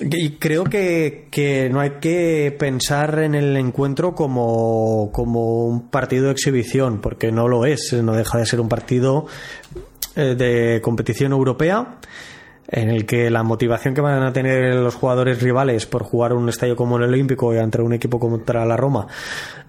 Y 0.00 0.30
creo 0.38 0.64
que, 0.64 1.68
no 1.70 1.80
hay 1.80 1.92
que 2.00 2.54
pensar 2.58 3.20
en 3.20 3.34
el 3.34 3.56
encuentro 3.56 4.14
como, 4.14 5.04
un 5.04 5.88
partido 5.88 6.26
de 6.26 6.32
exhibición, 6.32 7.00
porque 7.00 7.30
no 7.30 7.48
lo 7.48 7.64
es, 7.64 7.92
no 7.92 8.12
deja 8.14 8.38
de 8.38 8.46
ser 8.46 8.60
un 8.60 8.68
partido 8.68 9.26
eh, 10.16 10.34
de 10.34 10.80
competición 10.82 11.32
europea 11.32 11.98
en 12.66 12.88
el 12.88 13.04
que 13.04 13.30
la 13.30 13.42
motivación 13.42 13.94
que 13.94 14.00
van 14.00 14.22
a 14.22 14.32
tener 14.32 14.74
los 14.76 14.94
jugadores 14.94 15.42
rivales 15.42 15.84
por 15.84 16.02
jugar 16.02 16.32
un 16.32 16.48
estadio 16.48 16.74
como 16.74 16.96
el 16.96 17.02
Olímpico 17.04 17.54
y 17.54 17.58
ante 17.58 17.80
un 17.82 17.92
equipo 17.92 18.18
contra 18.18 18.64
la 18.64 18.76
Roma 18.76 19.06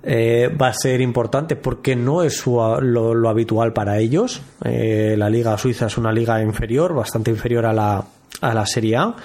eh, 0.02 0.50
va 0.50 0.70
a 0.70 0.74
ser 0.74 1.02
importante 1.02 1.58
porque 1.58 1.96
no 1.96 2.24
es 2.24 2.46
lo, 2.48 3.30
habitual 3.30 3.74
para 3.74 4.00
ellos. 4.00 4.42
Eh, 4.64 5.16
la 5.18 5.30
Liga 5.30 5.58
Suiza 5.58 5.88
es 5.88 5.98
una 5.98 6.14
liga 6.14 6.42
inferior, 6.42 6.94
bastante 6.94 7.32
inferior 7.32 7.66
a 7.66 7.74
la 7.74 8.66
Serie 8.66 8.96
A. 8.96 9.16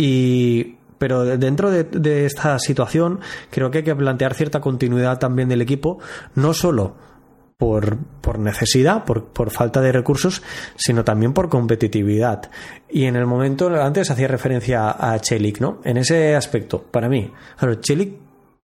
Y, 0.00 0.76
pero 0.96 1.24
dentro 1.24 1.72
de, 1.72 2.24
esta 2.24 2.56
situación 2.60 3.18
creo 3.50 3.72
que 3.72 3.78
hay 3.78 3.84
que 3.84 3.96
plantear 3.96 4.32
cierta 4.32 4.60
continuidad 4.60 5.18
también 5.18 5.48
del 5.48 5.60
equipo, 5.60 5.98
no 6.36 6.54
solo 6.54 6.94
por, 7.56 7.98
por 8.20 8.38
necesidad, 8.38 9.04
por, 9.04 9.24
por, 9.24 9.50
falta 9.50 9.80
de 9.80 9.90
recursos, 9.90 10.40
sino 10.76 11.02
también 11.02 11.32
por 11.32 11.48
competitividad. 11.48 12.48
Y 12.88 13.06
en 13.06 13.16
el 13.16 13.26
momento, 13.26 13.66
antes 13.74 14.08
hacía 14.12 14.28
referencia 14.28 14.90
a 14.90 15.18
Chelik, 15.18 15.60
¿no? 15.60 15.80
En 15.82 15.96
ese 15.96 16.36
aspecto, 16.36 16.80
para 16.80 17.08
mí, 17.08 17.32
claro, 17.56 17.74
Chelik 17.74 18.14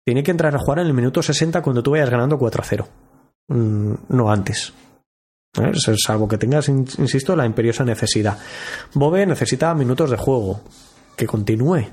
tiene 0.05 0.23
que 0.23 0.31
entrar 0.31 0.55
a 0.55 0.61
jugar 0.61 0.79
en 0.79 0.87
el 0.87 0.95
minuto 0.95 1.21
60 1.21 1.63
cuando 1.63 1.83
tú 1.83 1.91
vayas 1.91 2.11
ganando 2.11 2.39
4 2.39 2.63
a 2.63 2.65
0, 2.65 2.89
mm, 3.49 3.93
no 4.11 4.31
antes. 4.31 4.73
Salvo 5.97 6.29
que 6.29 6.39
tengas, 6.39 6.69
insisto, 6.69 7.35
la 7.35 7.45
imperiosa 7.45 7.85
necesidad. 7.85 8.39
Bobe 8.95 9.27
necesita 9.27 9.75
minutos 9.75 10.11
de 10.11 10.17
juego 10.17 10.61
que 11.19 11.27
continúe. 11.27 11.85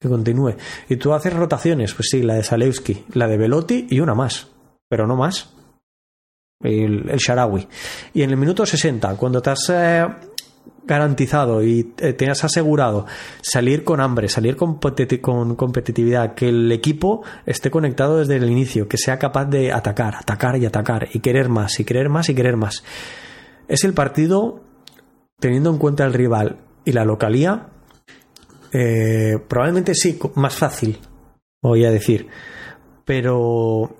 Que 0.00 0.08
continúe. 0.08 0.54
Y 0.88 0.96
tú 0.96 1.12
haces 1.12 1.32
rotaciones, 1.32 1.94
pues 1.94 2.10
sí, 2.10 2.22
la 2.22 2.34
de 2.34 2.44
Salewski, 2.44 3.06
la 3.14 3.26
de 3.26 3.36
Velotti 3.36 3.88
y 3.90 3.98
una 3.98 4.14
más, 4.14 4.46
pero 4.88 5.08
no 5.08 5.16
más. 5.16 5.52
El, 6.60 7.06
Sharawi. 7.16 7.66
Y 8.14 8.22
en 8.22 8.30
el 8.30 8.36
minuto 8.36 8.64
60, 8.64 9.16
cuando 9.16 9.42
te 9.42 9.50
has 9.50 9.70
eh, 9.70 10.06
garantizado 10.84 11.62
y 11.62 11.84
te 11.84 12.30
has 12.30 12.44
asegurado 12.44 13.06
salir 13.40 13.84
con 13.84 14.00
hambre, 14.00 14.28
salir 14.28 14.56
con, 14.56 14.78
con, 14.78 15.56
competitividad, 15.56 16.34
que 16.34 16.48
el 16.48 16.70
equipo 16.70 17.24
esté 17.46 17.70
conectado 17.70 18.18
desde 18.18 18.36
el 18.36 18.50
inicio, 18.50 18.86
que 18.86 18.98
sea 18.98 19.18
capaz 19.18 19.46
de 19.46 19.72
atacar, 19.72 20.14
atacar 20.14 20.56
y 20.58 20.66
atacar, 20.66 21.08
y 21.12 21.20
querer 21.20 21.48
más, 21.48 21.80
y 21.80 21.84
querer 21.84 22.08
más, 22.08 22.28
y 22.28 22.34
querer 22.34 22.56
más. 22.56 22.84
Es 23.66 23.84
el 23.84 23.94
partido, 23.94 24.62
teniendo 25.40 25.70
en 25.70 25.78
cuenta 25.78 26.04
el 26.04 26.14
rival 26.14 26.58
y 26.84 26.92
la 26.92 27.04
localía, 27.04 27.68
eh, 28.72 29.38
probablemente 29.48 29.94
sí, 29.94 30.18
más 30.34 30.54
fácil, 30.54 30.98
voy 31.62 31.84
a 31.84 31.90
decir. 31.90 32.28
Pero 33.04 33.96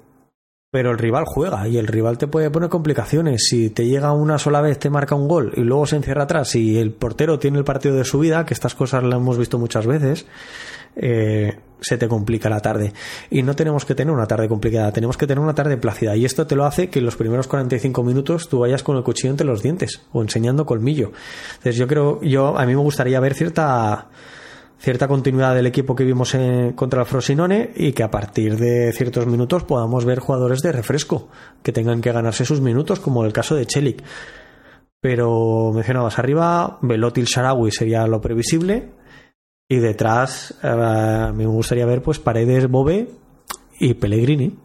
pero 0.70 0.90
el 0.90 0.98
rival 0.98 1.24
juega 1.26 1.66
y 1.66 1.78
el 1.78 1.86
rival 1.86 2.18
te 2.18 2.26
puede 2.26 2.50
poner 2.50 2.68
complicaciones. 2.68 3.46
Si 3.48 3.70
te 3.70 3.86
llega 3.86 4.12
una 4.12 4.38
sola 4.38 4.60
vez, 4.60 4.78
te 4.78 4.90
marca 4.90 5.14
un 5.14 5.26
gol 5.26 5.52
y 5.56 5.62
luego 5.62 5.86
se 5.86 5.96
encierra 5.96 6.24
atrás 6.24 6.54
y 6.56 6.78
el 6.78 6.92
portero 6.92 7.38
tiene 7.38 7.56
el 7.56 7.64
partido 7.64 7.96
de 7.96 8.04
su 8.04 8.18
vida, 8.18 8.44
que 8.44 8.52
estas 8.52 8.74
cosas 8.74 9.02
las 9.02 9.18
hemos 9.18 9.38
visto 9.38 9.58
muchas 9.58 9.86
veces, 9.86 10.26
eh, 10.96 11.58
se 11.80 11.96
te 11.96 12.06
complica 12.06 12.50
la 12.50 12.60
tarde. 12.60 12.92
Y 13.30 13.42
no 13.42 13.56
tenemos 13.56 13.86
que 13.86 13.94
tener 13.94 14.12
una 14.12 14.26
tarde 14.26 14.46
complicada, 14.46 14.92
tenemos 14.92 15.16
que 15.16 15.26
tener 15.26 15.42
una 15.42 15.54
tarde 15.54 15.78
plácida. 15.78 16.14
Y 16.16 16.26
esto 16.26 16.46
te 16.46 16.54
lo 16.54 16.66
hace 16.66 16.90
que 16.90 16.98
en 16.98 17.06
los 17.06 17.16
primeros 17.16 17.48
45 17.48 18.02
minutos 18.02 18.50
tú 18.50 18.58
vayas 18.58 18.82
con 18.82 18.98
el 18.98 19.02
cuchillo 19.02 19.30
entre 19.30 19.46
los 19.46 19.62
dientes 19.62 20.02
o 20.12 20.20
enseñando 20.20 20.66
colmillo. 20.66 21.12
Entonces 21.52 21.76
yo 21.76 21.86
creo, 21.86 22.20
yo 22.20 22.58
a 22.58 22.66
mí 22.66 22.74
me 22.74 22.82
gustaría 22.82 23.18
ver 23.20 23.32
cierta 23.32 24.08
cierta 24.78 25.08
continuidad 25.08 25.54
del 25.54 25.66
equipo 25.66 25.94
que 25.94 26.04
vimos 26.04 26.34
en, 26.34 26.72
contra 26.72 27.00
el 27.00 27.06
Frosinone 27.06 27.72
y 27.76 27.92
que 27.92 28.02
a 28.02 28.10
partir 28.10 28.56
de 28.56 28.92
ciertos 28.92 29.26
minutos 29.26 29.64
podamos 29.64 30.04
ver 30.04 30.20
jugadores 30.20 30.60
de 30.60 30.72
refresco 30.72 31.28
que 31.62 31.72
tengan 31.72 32.00
que 32.00 32.12
ganarse 32.12 32.44
sus 32.44 32.60
minutos, 32.60 33.00
como 33.00 33.24
el 33.24 33.32
caso 33.32 33.56
de 33.56 33.66
Chelik. 33.66 34.02
Pero 35.00 35.72
mencionabas 35.74 36.18
arriba, 36.18 36.78
Velotil 36.82 37.26
Sharawi 37.26 37.70
sería 37.70 38.06
lo 38.06 38.20
previsible 38.20 38.90
y 39.68 39.76
detrás 39.76 40.54
eh, 40.62 41.32
me 41.34 41.46
gustaría 41.46 41.86
ver 41.86 42.02
pues 42.02 42.18
Paredes, 42.18 42.68
Bobe 42.68 43.08
y 43.80 43.94
Pellegrini. 43.94 44.56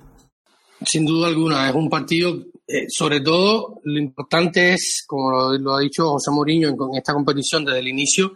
Sin 0.86 1.06
duda 1.06 1.28
alguna, 1.28 1.70
es 1.70 1.76
un 1.76 1.90
partido, 1.90 2.36
eh, 2.68 2.86
sobre 2.90 3.22
todo 3.22 3.80
lo 3.84 4.00
importante 4.00 4.74
es, 4.74 5.04
como 5.08 5.54
lo, 5.54 5.76
ha 5.76 5.80
dicho 5.80 6.10
José 6.10 6.32
Mourinho 6.32 6.70
en, 6.70 6.76
en 6.76 6.98
esta 6.98 7.14
competición 7.14 7.64
desde 7.64 7.80
el 7.80 7.88
inicio, 7.88 8.34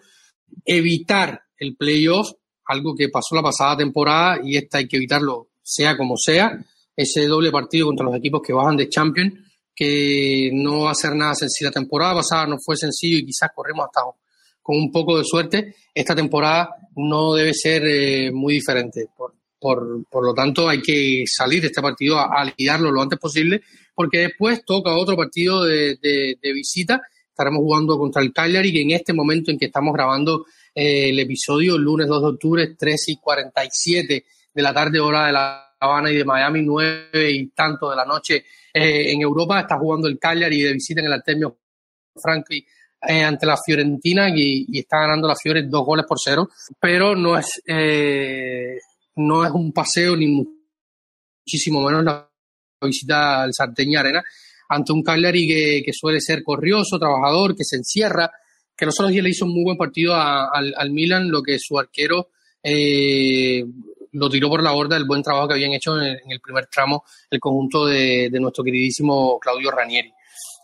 evitar 0.65 1.46
el 1.57 1.75
playoff, 1.75 2.31
algo 2.65 2.95
que 2.95 3.09
pasó 3.09 3.35
la 3.35 3.41
pasada 3.41 3.77
temporada 3.77 4.39
y 4.43 4.57
esta 4.57 4.79
hay 4.79 4.87
que 4.87 4.97
evitarlo 4.97 5.49
sea 5.61 5.97
como 5.97 6.15
sea, 6.17 6.57
ese 6.95 7.27
doble 7.27 7.51
partido 7.51 7.87
contra 7.87 8.05
los 8.05 8.15
equipos 8.15 8.41
que 8.41 8.53
bajan 8.53 8.77
de 8.77 8.89
Champions, 8.89 9.33
que 9.75 10.49
no 10.53 10.83
va 10.83 10.91
a 10.91 10.95
ser 10.95 11.13
nada 11.13 11.35
sencillo. 11.35 11.69
La 11.69 11.79
temporada 11.79 12.15
pasada 12.15 12.47
no 12.47 12.57
fue 12.57 12.75
sencillo 12.75 13.19
y 13.19 13.25
quizás 13.25 13.49
corremos 13.53 13.85
hasta 13.85 14.01
con 14.63 14.77
un 14.77 14.91
poco 14.91 15.17
de 15.17 15.23
suerte. 15.23 15.75
Esta 15.93 16.15
temporada 16.15 16.69
no 16.95 17.33
debe 17.35 17.53
ser 17.53 17.83
eh, 17.85 18.31
muy 18.31 18.55
diferente. 18.55 19.05
Por, 19.15 19.35
por, 19.59 20.05
por, 20.09 20.25
lo 20.25 20.33
tanto, 20.33 20.67
hay 20.67 20.81
que 20.81 21.23
salir 21.27 21.61
de 21.61 21.67
este 21.67 21.81
partido 21.81 22.17
a, 22.17 22.29
a, 22.33 22.45
lidiarlo 22.45 22.91
lo 22.91 23.01
antes 23.01 23.19
posible, 23.19 23.61
porque 23.93 24.19
después 24.19 24.65
toca 24.65 24.97
otro 24.97 25.15
partido 25.15 25.63
de, 25.63 25.97
de, 26.01 26.37
de 26.41 26.53
visita. 26.53 27.01
Estaremos 27.29 27.59
jugando 27.59 27.97
contra 27.99 28.21
el 28.23 28.33
Cagliari, 28.33 28.73
que 28.73 28.81
en 28.81 28.91
este 28.91 29.13
momento 29.13 29.51
en 29.51 29.59
que 29.59 29.67
estamos 29.67 29.93
grabando 29.93 30.45
eh, 30.79 31.09
el 31.09 31.19
episodio 31.19 31.75
lunes 31.75 32.05
2 32.05 32.21
de 32.21 32.27
octubre, 32.27 32.75
3 32.77 33.07
y 33.07 33.17
47 33.17 34.25
de 34.53 34.61
la 34.61 34.71
tarde, 34.71 34.99
hora 34.99 35.25
de 35.25 35.31
La 35.31 35.73
Habana 35.79 36.11
y 36.11 36.17
de 36.17 36.23
Miami, 36.23 36.61
9 36.61 37.31
y 37.31 37.47
tanto 37.47 37.89
de 37.89 37.95
la 37.95 38.05
noche 38.05 38.45
eh, 38.71 39.11
en 39.11 39.19
Europa. 39.19 39.61
Está 39.61 39.79
jugando 39.79 40.07
el 40.07 40.19
Cagliari 40.19 40.61
de 40.61 40.73
visita 40.73 41.01
en 41.01 41.07
el 41.07 41.13
Artemio 41.13 41.57
Franchi 42.15 42.63
eh, 43.01 43.23
ante 43.23 43.47
la 43.47 43.57
Fiorentina 43.57 44.29
y, 44.29 44.67
está 44.77 44.99
ganando 44.99 45.27
la 45.27 45.35
Fiore 45.35 45.63
dos 45.63 45.83
goles 45.83 46.05
por 46.07 46.19
cero, 46.23 46.47
pero 46.79 47.15
no 47.15 47.39
es, 47.39 47.59
no 49.15 49.45
es 49.45 49.51
un 49.51 49.73
paseo 49.73 50.15
ni 50.15 50.27
muchísimo 50.27 51.81
menos 51.81 52.03
la 52.03 52.29
visita 52.83 53.41
al 53.41 53.51
Sarteña 53.51 54.01
Arena 54.01 54.23
ante 54.69 54.93
un 54.93 55.01
Cagliari 55.01 55.47
que, 55.47 55.81
que 55.83 55.91
suele 55.91 56.21
ser 56.21 56.43
corrioso, 56.43 56.99
trabajador, 56.99 57.55
que 57.55 57.63
se 57.63 57.77
encierra, 57.77 58.29
que 58.77 58.85
no 58.85 58.91
solo 58.91 59.09
le 59.09 59.29
hizo 59.29 59.45
un 59.45 59.53
muy 59.53 59.63
buen 59.63 59.77
partido 59.77 60.13
al, 60.15 60.73
al, 60.77 60.91
Milan, 60.91 61.29
lo 61.29 61.41
que 61.41 61.57
su 61.57 61.79
arquero 61.79 62.29
eh, 62.61 63.65
lo 64.11 64.29
tiró 64.29 64.49
por 64.49 64.61
la 64.61 64.71
borda 64.71 64.95
del 64.95 65.07
buen 65.07 65.23
trabajo 65.23 65.47
que 65.47 65.55
habían 65.55 65.73
hecho 65.73 65.99
en 65.99 66.07
el, 66.07 66.19
el 66.29 66.39
primer 66.39 66.67
tramo 66.67 67.03
el 67.29 67.39
conjunto 67.39 67.87
de, 67.87 68.29
de, 68.31 68.39
nuestro 68.39 68.63
queridísimo 68.63 69.39
Claudio 69.39 69.71
Ranieri. 69.71 70.13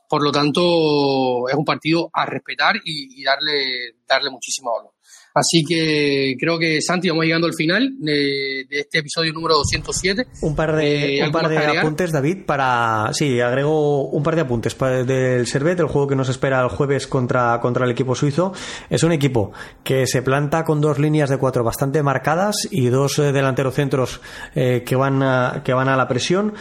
Por 0.07 0.21
lo 0.23 0.31
tanto, 0.31 1.49
es 1.49 1.55
un 1.55 1.65
partido 1.65 2.09
a 2.13 2.25
respetar 2.25 2.75
y, 2.77 3.19
y 3.19 3.23
darle, 3.23 3.95
darle 4.07 4.29
muchísimo 4.29 4.71
valor. 4.75 4.92
Así 5.33 5.63
que 5.65 6.35
creo 6.39 6.59
que 6.59 6.79
Santi, 6.81 7.09
vamos 7.09 7.25
llegando 7.25 7.47
al 7.47 7.55
final 7.55 7.89
de, 7.97 8.65
de 8.69 8.79
este 8.79 8.99
episodio 8.99 9.33
número 9.33 9.55
207. 9.55 10.27
Un 10.41 10.55
par 10.55 10.75
de, 10.75 11.19
eh, 11.19 11.25
un 11.25 11.31
par 11.31 11.49
de 11.49 11.57
apuntes, 11.57 12.11
David, 12.11 12.45
para. 12.45 13.09
Sí, 13.13 13.39
agrego 13.39 14.09
un 14.09 14.21
par 14.21 14.35
de 14.35 14.41
apuntes 14.41 14.75
para, 14.75 15.03
del 15.03 15.47
Servet, 15.47 15.79
el 15.79 15.87
juego 15.87 16.07
que 16.07 16.15
nos 16.15 16.29
espera 16.29 16.61
el 16.61 16.69
jueves 16.69 17.07
contra, 17.07 17.59
contra 17.59 17.85
el 17.85 17.91
equipo 17.91 18.13
suizo. 18.13 18.53
Es 18.89 19.03
un 19.03 19.11
equipo 19.11 19.53
que 19.83 20.05
se 20.05 20.21
planta 20.21 20.63
con 20.63 20.81
dos 20.81 20.99
líneas 20.99 21.29
de 21.29 21.37
cuatro 21.37 21.63
bastante 21.63 22.03
marcadas 22.03 22.67
y 22.69 22.87
dos 22.87 23.17
eh, 23.17 23.31
delanteros 23.31 23.73
centros 23.73 24.21
eh, 24.53 24.83
que, 24.85 24.95
van 24.95 25.23
a, 25.23 25.61
que 25.65 25.73
van 25.73 25.89
a 25.89 25.97
la 25.97 26.07
presión 26.07 26.53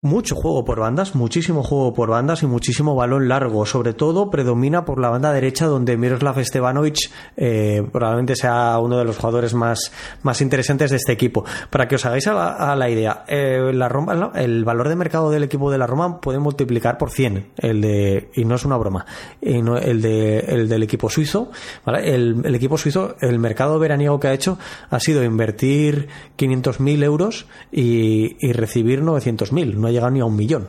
mucho 0.00 0.36
juego 0.36 0.64
por 0.64 0.78
bandas, 0.78 1.16
muchísimo 1.16 1.64
juego 1.64 1.92
por 1.92 2.10
bandas 2.10 2.44
y 2.44 2.46
muchísimo 2.46 2.94
balón 2.94 3.26
largo. 3.26 3.66
Sobre 3.66 3.94
todo 3.94 4.30
predomina 4.30 4.84
por 4.84 5.00
la 5.00 5.10
banda 5.10 5.32
derecha 5.32 5.66
donde 5.66 5.96
Miroslav 5.96 6.40
Stevanovic 6.44 7.10
eh, 7.36 7.82
probablemente 7.90 8.36
sea 8.36 8.78
uno 8.78 8.96
de 8.96 9.04
los 9.04 9.16
jugadores 9.16 9.54
más, 9.54 9.90
más 10.22 10.40
interesantes 10.40 10.90
de 10.90 10.98
este 10.98 11.12
equipo. 11.12 11.44
Para 11.70 11.88
que 11.88 11.96
os 11.96 12.06
hagáis 12.06 12.28
a 12.28 12.76
la, 12.76 12.88
idea, 12.88 13.24
eh, 13.26 13.72
la 13.74 13.88
Roma, 13.88 14.30
el 14.36 14.64
valor 14.64 14.88
de 14.88 14.94
mercado 14.94 15.30
del 15.30 15.42
equipo 15.42 15.68
de 15.68 15.78
la 15.78 15.88
Roma 15.88 16.20
puede 16.20 16.38
multiplicar 16.38 16.96
por 16.96 17.10
100 17.10 17.48
el 17.56 17.80
de, 17.80 18.30
y 18.36 18.44
no 18.44 18.54
es 18.54 18.64
una 18.64 18.76
broma, 18.76 19.04
el, 19.40 20.00
de, 20.00 20.38
el 20.38 20.68
del 20.68 20.84
equipo 20.84 21.10
suizo. 21.10 21.50
¿vale? 21.84 22.14
El, 22.14 22.42
el 22.44 22.54
equipo 22.54 22.78
suizo, 22.78 23.16
el 23.20 23.40
mercado 23.40 23.80
veraniego 23.80 24.20
que 24.20 24.28
ha 24.28 24.32
hecho 24.32 24.60
ha 24.90 25.00
sido 25.00 25.24
invertir 25.24 26.06
500.000 26.38 27.02
euros 27.02 27.46
y, 27.72 28.36
y 28.46 28.52
recibir 28.52 29.02
900.000. 29.02 29.87
No 29.88 29.90
ha 29.90 29.92
llegado 29.92 30.10
ni 30.10 30.20
a 30.20 30.24
un 30.24 30.36
millón. 30.36 30.68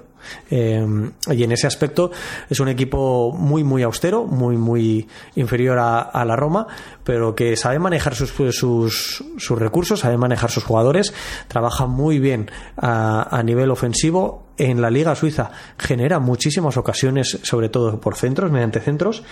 Eh, 0.50 0.86
y 1.32 1.44
en 1.44 1.52
ese 1.52 1.68
aspecto 1.68 2.12
es 2.50 2.60
un 2.60 2.68
equipo 2.68 3.32
muy, 3.32 3.64
muy 3.64 3.84
austero, 3.84 4.26
muy, 4.26 4.58
muy 4.58 5.08
inferior 5.36 5.78
a, 5.80 6.26
la 6.26 6.36
Roma, 6.36 6.68
pero 7.04 7.36
que 7.36 7.56
sabe 7.56 7.80
manejar 7.80 8.16
sus, 8.16 8.32
sus, 8.56 9.24
sus, 9.38 9.60
recursos, 9.60 10.02
sabe 10.02 10.18
manejar 10.18 10.52
sus 10.52 10.64
jugadores, 10.64 11.14
trabaja 11.48 11.86
muy 11.86 12.20
bien 12.20 12.52
a, 12.78 13.36
a 13.36 13.44
nivel 13.44 13.72
ofensivo. 13.72 14.48
En 14.58 14.82
la 14.82 14.90
Liga 14.90 15.16
Suiza 15.16 15.52
genera 15.78 16.20
muchísimas 16.20 16.76
ocasiones, 16.76 17.40
sobre 17.44 17.70
todo 17.70 18.00
por 18.02 18.16
centros, 18.16 18.52
mediante 18.52 18.82
centros, 18.82 19.24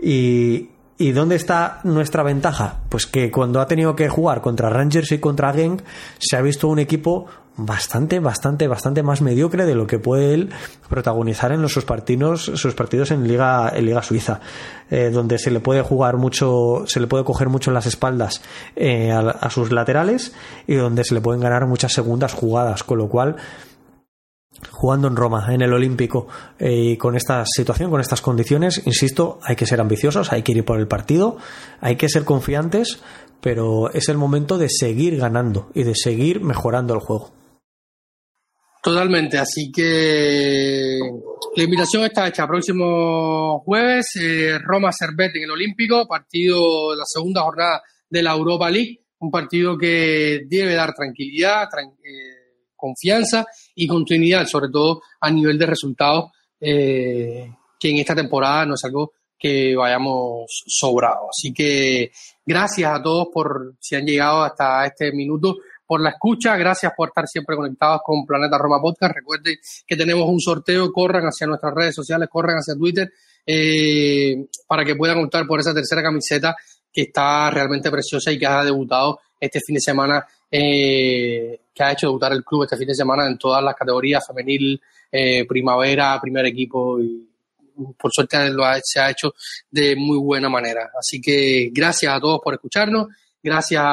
y, 0.00 0.70
¿Y 0.98 1.12
dónde 1.12 1.36
está 1.36 1.80
nuestra 1.84 2.22
ventaja? 2.22 2.78
Pues 2.88 3.06
que 3.06 3.30
cuando 3.30 3.60
ha 3.60 3.66
tenido 3.66 3.94
que 3.94 4.08
jugar 4.08 4.40
contra 4.40 4.70
Rangers 4.70 5.12
y 5.12 5.18
contra 5.18 5.52
Genk, 5.52 5.82
se 6.18 6.36
ha 6.36 6.42
visto 6.42 6.68
un 6.68 6.78
equipo 6.78 7.26
bastante, 7.58 8.18
bastante, 8.18 8.66
bastante 8.66 9.02
más 9.02 9.20
mediocre 9.20 9.66
de 9.66 9.74
lo 9.74 9.86
que 9.86 9.98
puede 9.98 10.32
él 10.32 10.50
protagonizar 10.88 11.52
en 11.52 11.60
los, 11.60 11.72
sus 11.72 11.84
partidos, 11.84 12.44
sus 12.54 12.74
partidos 12.74 13.10
en 13.10 13.28
Liga, 13.28 13.70
en 13.74 13.84
Liga 13.86 14.02
Suiza, 14.02 14.40
eh, 14.90 15.10
donde 15.10 15.38
se 15.38 15.50
le 15.50 15.60
puede 15.60 15.82
jugar 15.82 16.16
mucho, 16.16 16.84
se 16.86 17.00
le 17.00 17.06
puede 17.06 17.24
coger 17.24 17.50
mucho 17.50 17.70
en 17.70 17.74
las 17.74 17.86
espaldas 17.86 18.42
eh, 18.74 19.10
a, 19.12 19.20
a 19.20 19.50
sus 19.50 19.72
laterales 19.72 20.32
y 20.66 20.76
donde 20.76 21.04
se 21.04 21.14
le 21.14 21.20
pueden 21.20 21.42
ganar 21.42 21.66
muchas 21.66 21.92
segundas 21.92 22.32
jugadas, 22.32 22.84
con 22.84 22.98
lo 22.98 23.08
cual 23.08 23.36
jugando 24.70 25.08
en 25.08 25.16
Roma, 25.16 25.46
en 25.52 25.62
el 25.62 25.72
Olímpico, 25.72 26.28
eh, 26.58 26.92
y 26.92 26.96
con 26.96 27.16
esta 27.16 27.44
situación, 27.46 27.90
con 27.90 28.00
estas 28.00 28.20
condiciones, 28.20 28.82
insisto, 28.86 29.38
hay 29.42 29.56
que 29.56 29.66
ser 29.66 29.80
ambiciosos, 29.80 30.32
hay 30.32 30.42
que 30.42 30.52
ir 30.52 30.64
por 30.64 30.78
el 30.78 30.88
partido, 30.88 31.36
hay 31.80 31.96
que 31.96 32.08
ser 32.08 32.24
confiantes, 32.24 33.00
pero 33.40 33.90
es 33.92 34.08
el 34.08 34.16
momento 34.16 34.58
de 34.58 34.68
seguir 34.68 35.16
ganando 35.16 35.70
y 35.74 35.82
de 35.82 35.94
seguir 35.94 36.40
mejorando 36.40 36.94
el 36.94 37.00
juego. 37.00 37.32
Totalmente, 38.82 39.36
así 39.36 39.72
que 39.72 41.00
la 41.56 41.62
invitación 41.64 42.04
está 42.04 42.28
hecha. 42.28 42.46
Próximo 42.46 43.60
jueves, 43.64 44.06
eh, 44.22 44.58
Roma 44.62 44.92
Servet 44.92 45.34
en 45.34 45.42
el 45.42 45.50
Olímpico, 45.50 46.06
partido 46.06 46.92
de 46.92 46.96
la 46.98 47.04
segunda 47.04 47.42
jornada 47.42 47.82
de 48.08 48.22
la 48.22 48.32
Europa 48.32 48.70
League, 48.70 49.00
un 49.18 49.30
partido 49.30 49.76
que 49.76 50.42
debe 50.48 50.74
dar 50.74 50.94
tranquilidad, 50.94 51.68
tran 51.68 51.86
eh, 51.86 52.35
confianza 52.86 53.44
y 53.74 53.86
continuidad, 53.86 54.46
sobre 54.46 54.70
todo 54.70 55.02
a 55.20 55.30
nivel 55.30 55.58
de 55.58 55.66
resultados, 55.66 56.30
eh, 56.60 57.50
que 57.78 57.90
en 57.90 57.98
esta 57.98 58.14
temporada 58.14 58.66
no 58.66 58.74
es 58.74 58.84
algo 58.84 59.12
que 59.38 59.76
vayamos 59.76 60.64
sobrados. 60.66 61.28
Así 61.30 61.52
que 61.52 62.10
gracias 62.44 62.92
a 62.92 63.02
todos 63.02 63.28
por 63.32 63.74
si 63.80 63.96
han 63.96 64.06
llegado 64.06 64.42
hasta 64.42 64.86
este 64.86 65.12
minuto 65.12 65.56
por 65.86 66.00
la 66.00 66.10
escucha, 66.10 66.56
gracias 66.56 66.92
por 66.96 67.08
estar 67.08 67.26
siempre 67.28 67.54
conectados 67.54 68.00
con 68.04 68.26
Planeta 68.26 68.58
Roma 68.58 68.80
Podcast. 68.80 69.14
Recuerden 69.14 69.56
que 69.86 69.96
tenemos 69.96 70.28
un 70.28 70.40
sorteo, 70.40 70.90
corran 70.92 71.24
hacia 71.24 71.46
nuestras 71.46 71.74
redes 71.74 71.94
sociales, 71.94 72.28
corran 72.30 72.56
hacia 72.56 72.74
Twitter, 72.74 73.12
eh, 73.46 74.46
para 74.66 74.84
que 74.84 74.96
puedan 74.96 75.18
optar 75.18 75.46
por 75.46 75.60
esa 75.60 75.72
tercera 75.72 76.02
camiseta 76.02 76.56
que 76.92 77.02
está 77.02 77.50
realmente 77.50 77.90
preciosa 77.90 78.32
y 78.32 78.38
que 78.38 78.46
ha 78.46 78.64
debutado 78.64 79.20
este 79.38 79.60
fin 79.60 79.74
de 79.74 79.80
semana, 79.80 80.26
eh, 80.50 81.60
que 81.74 81.82
ha 81.82 81.92
hecho 81.92 82.06
debutar 82.06 82.32
el 82.32 82.44
club 82.44 82.64
este 82.64 82.76
fin 82.76 82.88
de 82.88 82.94
semana 82.94 83.26
en 83.26 83.38
todas 83.38 83.62
las 83.62 83.74
categorías, 83.74 84.26
femenil, 84.26 84.80
eh, 85.10 85.44
primavera, 85.46 86.18
primer 86.20 86.46
equipo 86.46 87.00
y 87.00 87.28
por 87.98 88.10
suerte 88.12 88.50
lo 88.50 88.64
ha, 88.64 88.78
se 88.82 89.00
ha 89.00 89.10
hecho 89.10 89.34
de 89.70 89.96
muy 89.96 90.18
buena 90.18 90.48
manera. 90.48 90.90
Así 90.98 91.20
que 91.20 91.70
gracias 91.72 92.12
a 92.12 92.20
todos 92.20 92.40
por 92.42 92.54
escucharnos, 92.54 93.08
gracias 93.42 93.84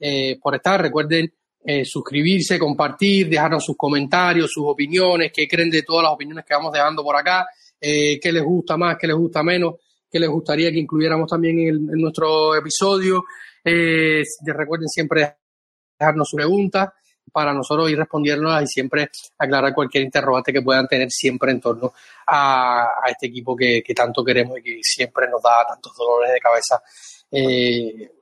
eh, 0.00 0.38
por 0.40 0.54
estar. 0.54 0.80
Recuerden 0.80 1.32
eh, 1.64 1.84
suscribirse, 1.84 2.58
compartir, 2.58 3.28
dejarnos 3.28 3.64
sus 3.64 3.76
comentarios, 3.76 4.50
sus 4.52 4.64
opiniones, 4.66 5.32
qué 5.32 5.46
creen 5.48 5.70
de 5.70 5.82
todas 5.82 6.04
las 6.04 6.12
opiniones 6.12 6.44
que 6.44 6.54
vamos 6.54 6.72
dejando 6.72 7.02
por 7.02 7.16
acá, 7.16 7.46
eh, 7.80 8.18
qué 8.20 8.32
les 8.32 8.42
gusta 8.42 8.76
más, 8.76 8.96
qué 8.98 9.06
les 9.06 9.16
gusta 9.16 9.42
menos, 9.42 9.74
qué 10.10 10.18
les 10.18 10.28
gustaría 10.28 10.70
que 10.70 10.78
incluyéramos 10.78 11.28
también 11.30 11.58
en, 11.60 11.86
nuestro 12.00 12.54
episodio. 12.54 13.24
Recuerden 13.64 14.88
siempre 14.88 15.36
dejarnos 15.98 16.28
sus 16.28 16.36
preguntas 16.36 16.90
para 17.32 17.52
nosotros 17.52 17.90
ir 17.90 17.98
respondiéndolas 17.98 18.62
y 18.62 18.66
siempre 18.68 19.08
aclarar 19.38 19.74
cualquier 19.74 20.04
interrogante 20.04 20.52
que 20.52 20.62
puedan 20.62 20.86
tener 20.86 21.10
siempre 21.10 21.50
en 21.50 21.60
torno 21.60 21.92
a, 22.26 22.86
este 23.08 23.26
equipo 23.26 23.56
que, 23.56 23.82
tanto 23.94 24.24
queremos 24.24 24.58
y 24.58 24.62
que 24.62 24.78
siempre 24.82 25.28
nos 25.28 25.42
da 25.42 25.66
tantos 25.68 25.96
dolores 25.96 26.32
de 26.32 26.40
cabeza 26.40 26.80
eh, 27.30 28.12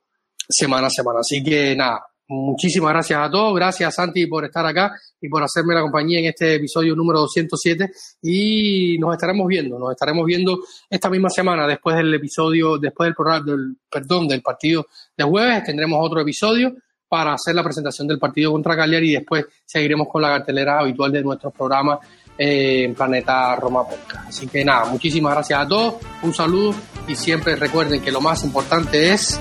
semana 0.48 0.86
a 0.86 0.90
semana. 0.90 1.20
Así 1.20 1.42
que 1.42 1.76
nada, 1.76 2.06
muchísimas 2.28 2.92
gracias 2.92 3.20
a 3.20 3.30
todos. 3.30 3.54
Gracias, 3.54 3.94
Santi, 3.94 4.26
por 4.26 4.44
estar 4.44 4.64
acá 4.64 4.92
y 5.20 5.28
por 5.28 5.42
hacerme 5.42 5.74
la 5.74 5.82
compañía 5.82 6.20
en 6.20 6.26
este 6.26 6.54
episodio 6.54 6.96
número 6.96 7.20
207. 7.20 7.90
Y 8.22 8.96
nos 8.98 9.12
estaremos 9.12 9.46
viendo, 9.46 9.78
nos 9.78 9.90
estaremos 9.90 10.24
viendo 10.24 10.58
esta 10.88 11.10
misma 11.10 11.28
semana 11.28 11.66
después 11.66 11.96
del 11.96 12.14
episodio, 12.14 12.78
después 12.78 13.08
del 13.08 13.14
programa, 13.14 13.44
del, 13.44 13.76
perdón, 13.90 14.26
del 14.26 14.40
partido 14.40 14.86
de 15.14 15.24
jueves. 15.24 15.64
Tendremos 15.64 15.98
otro 16.00 16.20
episodio 16.20 16.74
para 17.12 17.34
hacer 17.34 17.54
la 17.54 17.62
presentación 17.62 18.08
del 18.08 18.18
partido 18.18 18.52
contra 18.52 18.74
Cagliari 18.74 19.10
y 19.10 19.16
después 19.16 19.44
seguiremos 19.66 20.08
con 20.08 20.22
la 20.22 20.28
cartelera 20.28 20.78
habitual 20.80 21.12
de 21.12 21.22
nuestros 21.22 21.52
programas 21.52 21.98
eh, 22.38 22.84
en 22.84 22.94
Planeta 22.94 23.54
Roma 23.56 23.86
Podcast. 23.86 24.28
Así 24.28 24.46
que 24.46 24.64
nada, 24.64 24.86
muchísimas 24.86 25.34
gracias 25.34 25.60
a 25.60 25.68
todos, 25.68 25.96
un 26.22 26.32
saludo 26.32 26.74
y 27.06 27.14
siempre 27.14 27.54
recuerden 27.56 28.00
que 28.00 28.10
lo 28.10 28.22
más 28.22 28.44
importante 28.44 29.12
es 29.12 29.38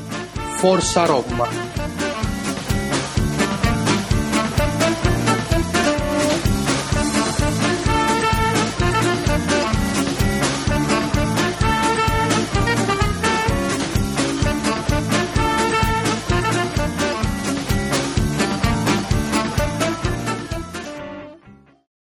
Forza 0.58 1.08
Roma. 1.08 1.48